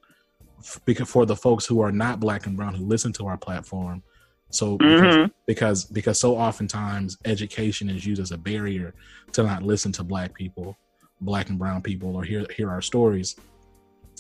because 0.84 1.08
for 1.08 1.26
the 1.26 1.36
folks 1.36 1.66
who 1.66 1.80
are 1.80 1.92
not 1.92 2.20
black 2.20 2.46
and 2.46 2.56
brown 2.56 2.74
who 2.74 2.84
listen 2.84 3.12
to 3.14 3.26
our 3.26 3.36
platform. 3.36 4.02
So 4.50 4.76
because, 4.76 5.16
mm-hmm. 5.16 5.32
because 5.46 5.84
because 5.84 6.20
so 6.20 6.36
oftentimes 6.36 7.18
education 7.24 7.90
is 7.90 8.06
used 8.06 8.22
as 8.22 8.30
a 8.30 8.38
barrier 8.38 8.94
to 9.32 9.42
not 9.42 9.62
listen 9.62 9.92
to 9.92 10.04
black 10.04 10.34
people 10.34 10.76
black 11.22 11.48
and 11.48 11.58
brown 11.58 11.82
people 11.82 12.14
or 12.14 12.24
hear 12.24 12.46
hear 12.54 12.70
our 12.70 12.82
stories. 12.82 13.36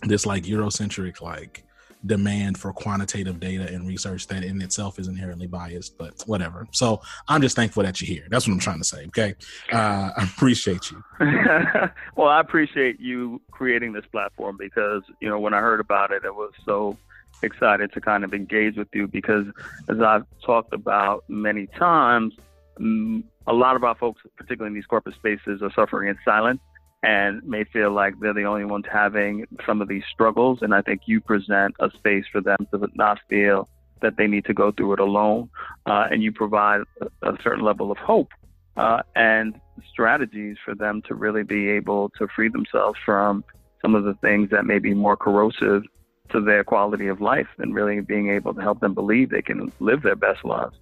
This 0.02 0.26
like 0.26 0.44
eurocentric 0.44 1.20
like 1.20 1.64
demand 2.06 2.58
for 2.58 2.72
quantitative 2.72 3.40
data 3.40 3.66
and 3.72 3.86
research 3.86 4.26
that 4.28 4.44
in 4.44 4.60
itself 4.62 4.98
is 4.98 5.08
inherently 5.08 5.46
biased, 5.46 5.96
but 5.98 6.22
whatever. 6.26 6.66
So 6.72 7.00
I'm 7.28 7.42
just 7.42 7.56
thankful 7.56 7.82
that 7.82 8.00
you're 8.00 8.06
here. 8.06 8.26
That's 8.30 8.46
what 8.46 8.54
I'm 8.54 8.60
trying 8.60 8.78
to 8.78 8.84
say. 8.84 9.06
Okay. 9.06 9.34
Uh, 9.72 10.10
I 10.16 10.24
appreciate 10.24 10.90
you. 10.90 11.02
well, 12.16 12.28
I 12.28 12.40
appreciate 12.40 13.00
you 13.00 13.40
creating 13.50 13.92
this 13.92 14.04
platform 14.10 14.56
because, 14.58 15.02
you 15.20 15.28
know, 15.28 15.38
when 15.38 15.54
I 15.54 15.60
heard 15.60 15.80
about 15.80 16.10
it, 16.10 16.24
it 16.24 16.34
was 16.34 16.52
so 16.64 16.96
excited 17.42 17.92
to 17.92 18.00
kind 18.00 18.24
of 18.24 18.32
engage 18.32 18.76
with 18.76 18.88
you 18.94 19.06
because 19.06 19.46
as 19.88 20.00
I've 20.00 20.24
talked 20.44 20.72
about 20.72 21.24
many 21.28 21.66
times, 21.66 22.34
mm, 22.80 23.22
a 23.46 23.52
lot 23.52 23.76
of 23.76 23.84
our 23.84 23.94
folks, 23.94 24.22
particularly 24.36 24.68
in 24.68 24.74
these 24.74 24.86
corporate 24.86 25.14
spaces, 25.14 25.62
are 25.62 25.72
suffering 25.72 26.08
in 26.08 26.18
silence 26.24 26.60
and 27.02 27.42
may 27.44 27.64
feel 27.64 27.92
like 27.92 28.14
they're 28.20 28.34
the 28.34 28.44
only 28.44 28.64
ones 28.64 28.84
having 28.90 29.46
some 29.64 29.80
of 29.80 29.88
these 29.88 30.02
struggles. 30.12 30.58
And 30.62 30.74
I 30.74 30.82
think 30.82 31.02
you 31.06 31.20
present 31.20 31.74
a 31.80 31.90
space 31.90 32.24
for 32.30 32.40
them 32.40 32.66
to 32.72 32.88
not 32.94 33.18
feel 33.28 33.68
that 34.02 34.16
they 34.16 34.26
need 34.26 34.44
to 34.46 34.54
go 34.54 34.72
through 34.72 34.94
it 34.94 35.00
alone. 35.00 35.48
Uh, 35.86 36.06
and 36.10 36.22
you 36.22 36.32
provide 36.32 36.82
a, 37.22 37.32
certain 37.42 37.64
level 37.64 37.90
of 37.90 37.98
hope 37.98 38.30
uh, 38.76 39.02
and 39.14 39.60
strategies 39.90 40.56
for 40.64 40.74
them 40.74 41.02
to 41.02 41.14
really 41.14 41.42
be 41.42 41.68
able 41.68 42.10
to 42.18 42.26
free 42.34 42.48
themselves 42.48 42.98
from 43.04 43.44
some 43.82 43.94
of 43.94 44.04
the 44.04 44.14
things 44.14 44.50
that 44.50 44.64
may 44.64 44.78
be 44.78 44.94
more 44.94 45.16
corrosive 45.16 45.82
to 46.30 46.40
their 46.40 46.64
quality 46.64 47.06
of 47.06 47.20
life 47.20 47.46
and 47.58 47.74
really 47.74 48.00
being 48.00 48.30
able 48.30 48.52
to 48.52 48.60
help 48.60 48.80
them 48.80 48.94
believe 48.94 49.30
they 49.30 49.42
can 49.42 49.70
live 49.80 50.02
their 50.02 50.16
best 50.16 50.44
lives. 50.44 50.76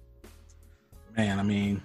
Man, 1.15 1.39
I 1.39 1.43
mean, 1.43 1.81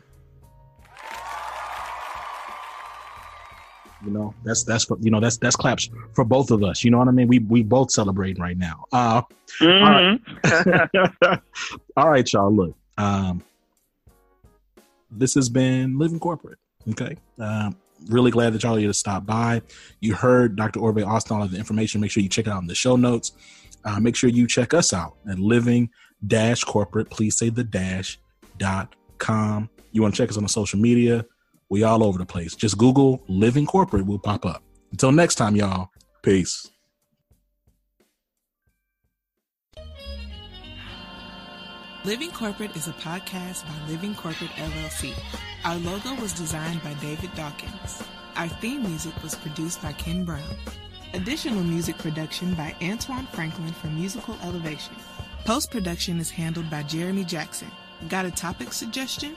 You 4.04 4.10
know, 4.10 4.34
that's 4.44 4.64
that's 4.64 4.84
for, 4.84 4.96
you 5.00 5.10
know 5.10 5.20
that's 5.20 5.36
that's 5.36 5.56
claps 5.56 5.88
for 6.14 6.24
both 6.24 6.50
of 6.50 6.62
us. 6.62 6.84
You 6.84 6.90
know 6.90 6.98
what 6.98 7.08
I 7.08 7.10
mean? 7.10 7.28
We 7.28 7.38
we 7.40 7.62
both 7.62 7.90
celebrating 7.90 8.42
right 8.42 8.56
now. 8.56 8.84
Uh, 8.92 9.22
mm-hmm. 9.60 10.94
all, 10.94 11.30
right. 11.30 11.40
all 11.96 12.10
right, 12.10 12.32
y'all. 12.32 12.54
Look, 12.54 12.74
um, 12.96 13.42
this 15.10 15.34
has 15.34 15.48
been 15.48 15.98
Living 15.98 16.18
Corporate. 16.18 16.58
Okay, 16.90 17.16
um, 17.38 17.76
really 18.08 18.30
glad 18.30 18.54
that 18.54 18.62
y'all 18.62 18.76
here 18.76 18.88
to 18.88 18.94
stop 18.94 19.26
by. 19.26 19.60
You 20.00 20.14
heard 20.14 20.56
Dr. 20.56 20.80
Orbe 20.80 21.04
Austin 21.04 21.36
all 21.36 21.42
of 21.42 21.50
the 21.50 21.58
information. 21.58 22.00
Make 22.00 22.10
sure 22.10 22.22
you 22.22 22.28
check 22.28 22.46
it 22.46 22.50
out 22.50 22.62
in 22.62 22.68
the 22.68 22.74
show 22.74 22.96
notes. 22.96 23.32
Uh, 23.84 24.00
make 24.00 24.16
sure 24.16 24.30
you 24.30 24.46
check 24.46 24.72
us 24.72 24.92
out 24.92 25.16
at 25.30 25.38
Living 25.38 25.90
Dash 26.26 26.64
Corporate. 26.64 27.10
Please 27.10 27.36
say 27.36 27.50
the 27.50 27.64
dash 27.64 28.18
dot 28.56 28.94
com. 29.18 29.68
You 29.92 30.02
want 30.02 30.14
to 30.14 30.22
check 30.22 30.30
us 30.30 30.36
on 30.36 30.42
the 30.42 30.48
social 30.48 30.78
media 30.78 31.24
we 31.70 31.84
all 31.84 32.04
over 32.04 32.18
the 32.18 32.26
place. 32.26 32.54
Just 32.54 32.76
Google 32.76 33.22
Living 33.28 33.64
Corporate 33.64 34.04
will 34.04 34.18
pop 34.18 34.44
up. 34.44 34.62
Until 34.90 35.12
next 35.12 35.36
time, 35.36 35.56
y'all. 35.56 35.88
Peace. 36.22 36.68
Living 42.04 42.30
Corporate 42.30 42.74
is 42.76 42.88
a 42.88 42.92
podcast 42.92 43.64
by 43.64 43.92
Living 43.92 44.14
Corporate 44.14 44.50
LLC. 44.52 45.12
Our 45.64 45.76
logo 45.76 46.14
was 46.20 46.32
designed 46.32 46.82
by 46.82 46.94
David 46.94 47.30
Dawkins. 47.34 48.02
Our 48.36 48.48
theme 48.48 48.82
music 48.82 49.12
was 49.22 49.34
produced 49.34 49.82
by 49.82 49.92
Ken 49.92 50.24
Brown. 50.24 50.56
Additional 51.12 51.62
music 51.62 51.98
production 51.98 52.54
by 52.54 52.74
Antoine 52.82 53.26
Franklin 53.26 53.72
for 53.72 53.88
Musical 53.88 54.34
Elevation. 54.42 54.94
Post 55.44 55.70
production 55.70 56.18
is 56.18 56.30
handled 56.30 56.70
by 56.70 56.82
Jeremy 56.84 57.24
Jackson. 57.24 57.70
Got 58.08 58.24
a 58.24 58.30
topic 58.30 58.72
suggestion? 58.72 59.36